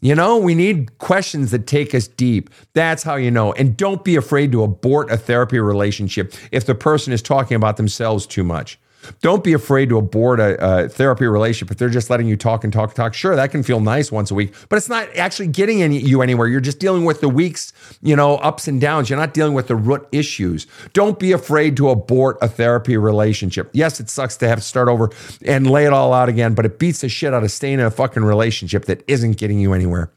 You 0.00 0.14
know, 0.14 0.36
we 0.36 0.54
need 0.54 0.98
questions 0.98 1.50
that 1.52 1.66
take 1.66 1.94
us 1.94 2.06
deep. 2.06 2.50
That's 2.74 3.02
how 3.02 3.14
you 3.16 3.30
know. 3.30 3.54
And 3.54 3.74
don't 3.74 4.04
be 4.04 4.16
afraid 4.16 4.52
to 4.52 4.62
abort 4.62 5.10
a 5.10 5.16
therapy 5.16 5.58
relationship 5.58 6.34
if 6.52 6.66
the 6.66 6.74
person 6.74 7.10
is 7.12 7.22
talking 7.22 7.54
about 7.54 7.78
themselves 7.78 8.26
too 8.26 8.44
much. 8.44 8.78
Don't 9.20 9.44
be 9.44 9.52
afraid 9.52 9.88
to 9.90 9.98
abort 9.98 10.40
a, 10.40 10.84
a, 10.84 10.88
therapy 10.88 11.26
relationship 11.26 11.70
if 11.70 11.78
they're 11.78 11.88
just 11.88 12.10
letting 12.10 12.26
you 12.26 12.36
talk 12.36 12.64
and 12.64 12.72
talk 12.72 12.90
and 12.90 12.96
talk. 12.96 13.14
Sure, 13.14 13.36
that 13.36 13.50
can 13.50 13.62
feel 13.62 13.80
nice 13.80 14.12
once 14.12 14.30
a 14.30 14.34
week, 14.34 14.54
but 14.68 14.76
it's 14.76 14.88
not 14.88 15.08
actually 15.16 15.48
getting 15.48 15.82
any, 15.82 15.98
you 15.98 16.22
anywhere. 16.22 16.46
You're 16.46 16.60
just 16.60 16.78
dealing 16.78 17.04
with 17.04 17.20
the 17.20 17.28
weeks, 17.28 17.72
you 18.02 18.16
know, 18.16 18.36
ups 18.36 18.68
and 18.68 18.80
downs. 18.80 19.10
You're 19.10 19.18
not 19.18 19.34
dealing 19.34 19.54
with 19.54 19.68
the 19.68 19.76
root 19.76 20.06
issues. 20.12 20.66
Don't 20.92 21.18
be 21.18 21.32
afraid 21.32 21.76
to 21.78 21.90
abort 21.90 22.38
a 22.42 22.48
therapy 22.48 22.96
relationship. 22.96 23.70
Yes, 23.72 24.00
it 24.00 24.08
sucks 24.10 24.36
to 24.38 24.48
have 24.48 24.58
to 24.58 24.64
start 24.64 24.88
over 24.88 25.10
and 25.44 25.70
lay 25.70 25.84
it 25.84 25.92
all 25.92 26.12
out 26.12 26.28
again, 26.28 26.54
but 26.54 26.64
it 26.64 26.78
beats 26.78 27.00
the 27.00 27.08
shit 27.08 27.34
out 27.34 27.44
of 27.44 27.50
staying 27.50 27.80
in 27.80 27.86
a 27.86 27.90
fucking 27.90 28.24
relationship 28.24 28.86
that 28.86 29.02
isn't 29.08 29.36
getting 29.36 29.58
you 29.58 29.72
anywhere. 29.72 30.10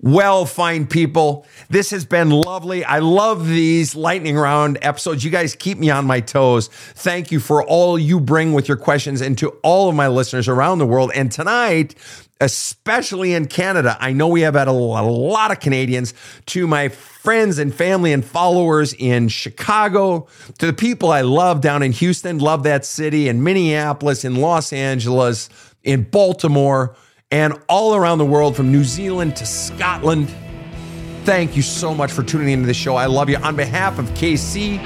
Well, 0.00 0.46
fine 0.46 0.86
people, 0.86 1.46
this 1.70 1.90
has 1.90 2.04
been 2.04 2.30
lovely. 2.30 2.84
I 2.84 2.98
love 2.98 3.46
these 3.48 3.94
lightning 3.94 4.36
round 4.36 4.78
episodes. 4.82 5.24
You 5.24 5.30
guys 5.30 5.54
keep 5.54 5.78
me 5.78 5.90
on 5.90 6.04
my 6.06 6.20
toes. 6.20 6.68
Thank 6.68 7.30
you 7.30 7.40
for 7.40 7.62
all 7.64 7.98
you 7.98 8.20
bring 8.20 8.52
with 8.52 8.68
your 8.68 8.76
questions 8.76 9.20
and 9.20 9.38
to 9.38 9.50
all 9.62 9.88
of 9.88 9.94
my 9.94 10.08
listeners 10.08 10.48
around 10.48 10.78
the 10.78 10.86
world. 10.86 11.12
And 11.14 11.30
tonight, 11.30 11.94
especially 12.40 13.32
in 13.32 13.46
Canada, 13.46 13.96
I 14.00 14.12
know 14.12 14.26
we 14.26 14.40
have 14.40 14.54
had 14.54 14.66
a 14.68 14.72
lot 14.72 15.52
of 15.52 15.60
Canadians, 15.60 16.12
to 16.46 16.66
my 16.66 16.88
friends 16.88 17.58
and 17.58 17.72
family 17.72 18.12
and 18.12 18.24
followers 18.24 18.94
in 18.94 19.28
Chicago, 19.28 20.26
to 20.58 20.66
the 20.66 20.72
people 20.72 21.12
I 21.12 21.20
love 21.20 21.60
down 21.60 21.84
in 21.84 21.92
Houston, 21.92 22.38
love 22.38 22.64
that 22.64 22.84
city, 22.84 23.28
in 23.28 23.44
Minneapolis, 23.44 24.24
in 24.24 24.36
Los 24.36 24.72
Angeles, 24.72 25.48
in 25.84 26.02
Baltimore 26.02 26.96
and 27.32 27.54
all 27.68 27.96
around 27.96 28.18
the 28.18 28.26
world 28.26 28.54
from 28.54 28.70
New 28.70 28.84
Zealand 28.84 29.34
to 29.36 29.46
Scotland. 29.46 30.32
Thank 31.24 31.56
you 31.56 31.62
so 31.62 31.94
much 31.94 32.12
for 32.12 32.22
tuning 32.22 32.50
into 32.50 32.66
the 32.66 32.74
show. 32.74 32.94
I 32.96 33.06
love 33.06 33.30
you. 33.30 33.38
On 33.38 33.56
behalf 33.56 33.98
of 33.98 34.06
KC 34.10 34.78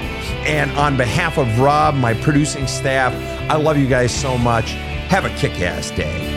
and 0.45 0.71
on 0.71 0.95
behalf 0.95 1.37
of 1.37 1.59
Rob, 1.59 1.95
my 1.95 2.13
producing 2.13 2.65
staff, 2.67 3.13
I 3.51 3.57
love 3.57 3.77
you 3.77 3.87
guys 3.87 4.15
so 4.15 4.37
much. 4.37 4.71
Have 5.09 5.25
a 5.25 5.29
kick 5.31 5.59
ass 5.61 5.91
day. 5.91 6.35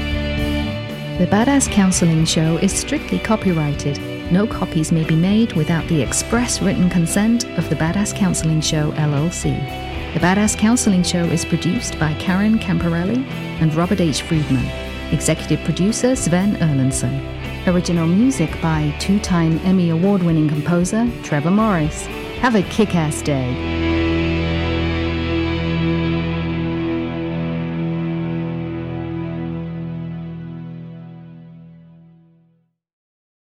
The 1.18 1.26
Badass 1.26 1.70
Counseling 1.70 2.24
Show 2.24 2.56
is 2.56 2.72
strictly 2.72 3.18
copyrighted. 3.18 4.00
No 4.32 4.46
copies 4.46 4.90
may 4.90 5.04
be 5.04 5.16
made 5.16 5.52
without 5.52 5.86
the 5.88 6.00
express 6.00 6.62
written 6.62 6.88
consent 6.88 7.44
of 7.58 7.68
the 7.68 7.76
Badass 7.76 8.16
Counseling 8.16 8.62
Show, 8.62 8.90
LLC. 8.92 9.54
The 10.14 10.20
Badass 10.20 10.56
Counseling 10.56 11.02
Show 11.02 11.24
is 11.24 11.44
produced 11.44 11.98
by 11.98 12.14
Karen 12.14 12.58
Camparelli 12.58 13.22
and 13.60 13.74
Robert 13.74 14.00
H. 14.00 14.22
Friedman. 14.22 14.89
Executive 15.12 15.62
producer 15.64 16.14
Sven 16.16 16.56
Erlandson. 16.56 17.20
Original 17.66 18.06
music 18.06 18.50
by 18.62 18.94
two 18.98 19.18
time 19.20 19.58
Emmy 19.64 19.90
Award 19.90 20.22
winning 20.22 20.48
composer 20.48 21.10
Trevor 21.22 21.50
Morris. 21.50 22.06
Have 22.40 22.54
a 22.54 22.62
kick 22.62 22.94
ass 22.94 23.20
day. 23.22 24.19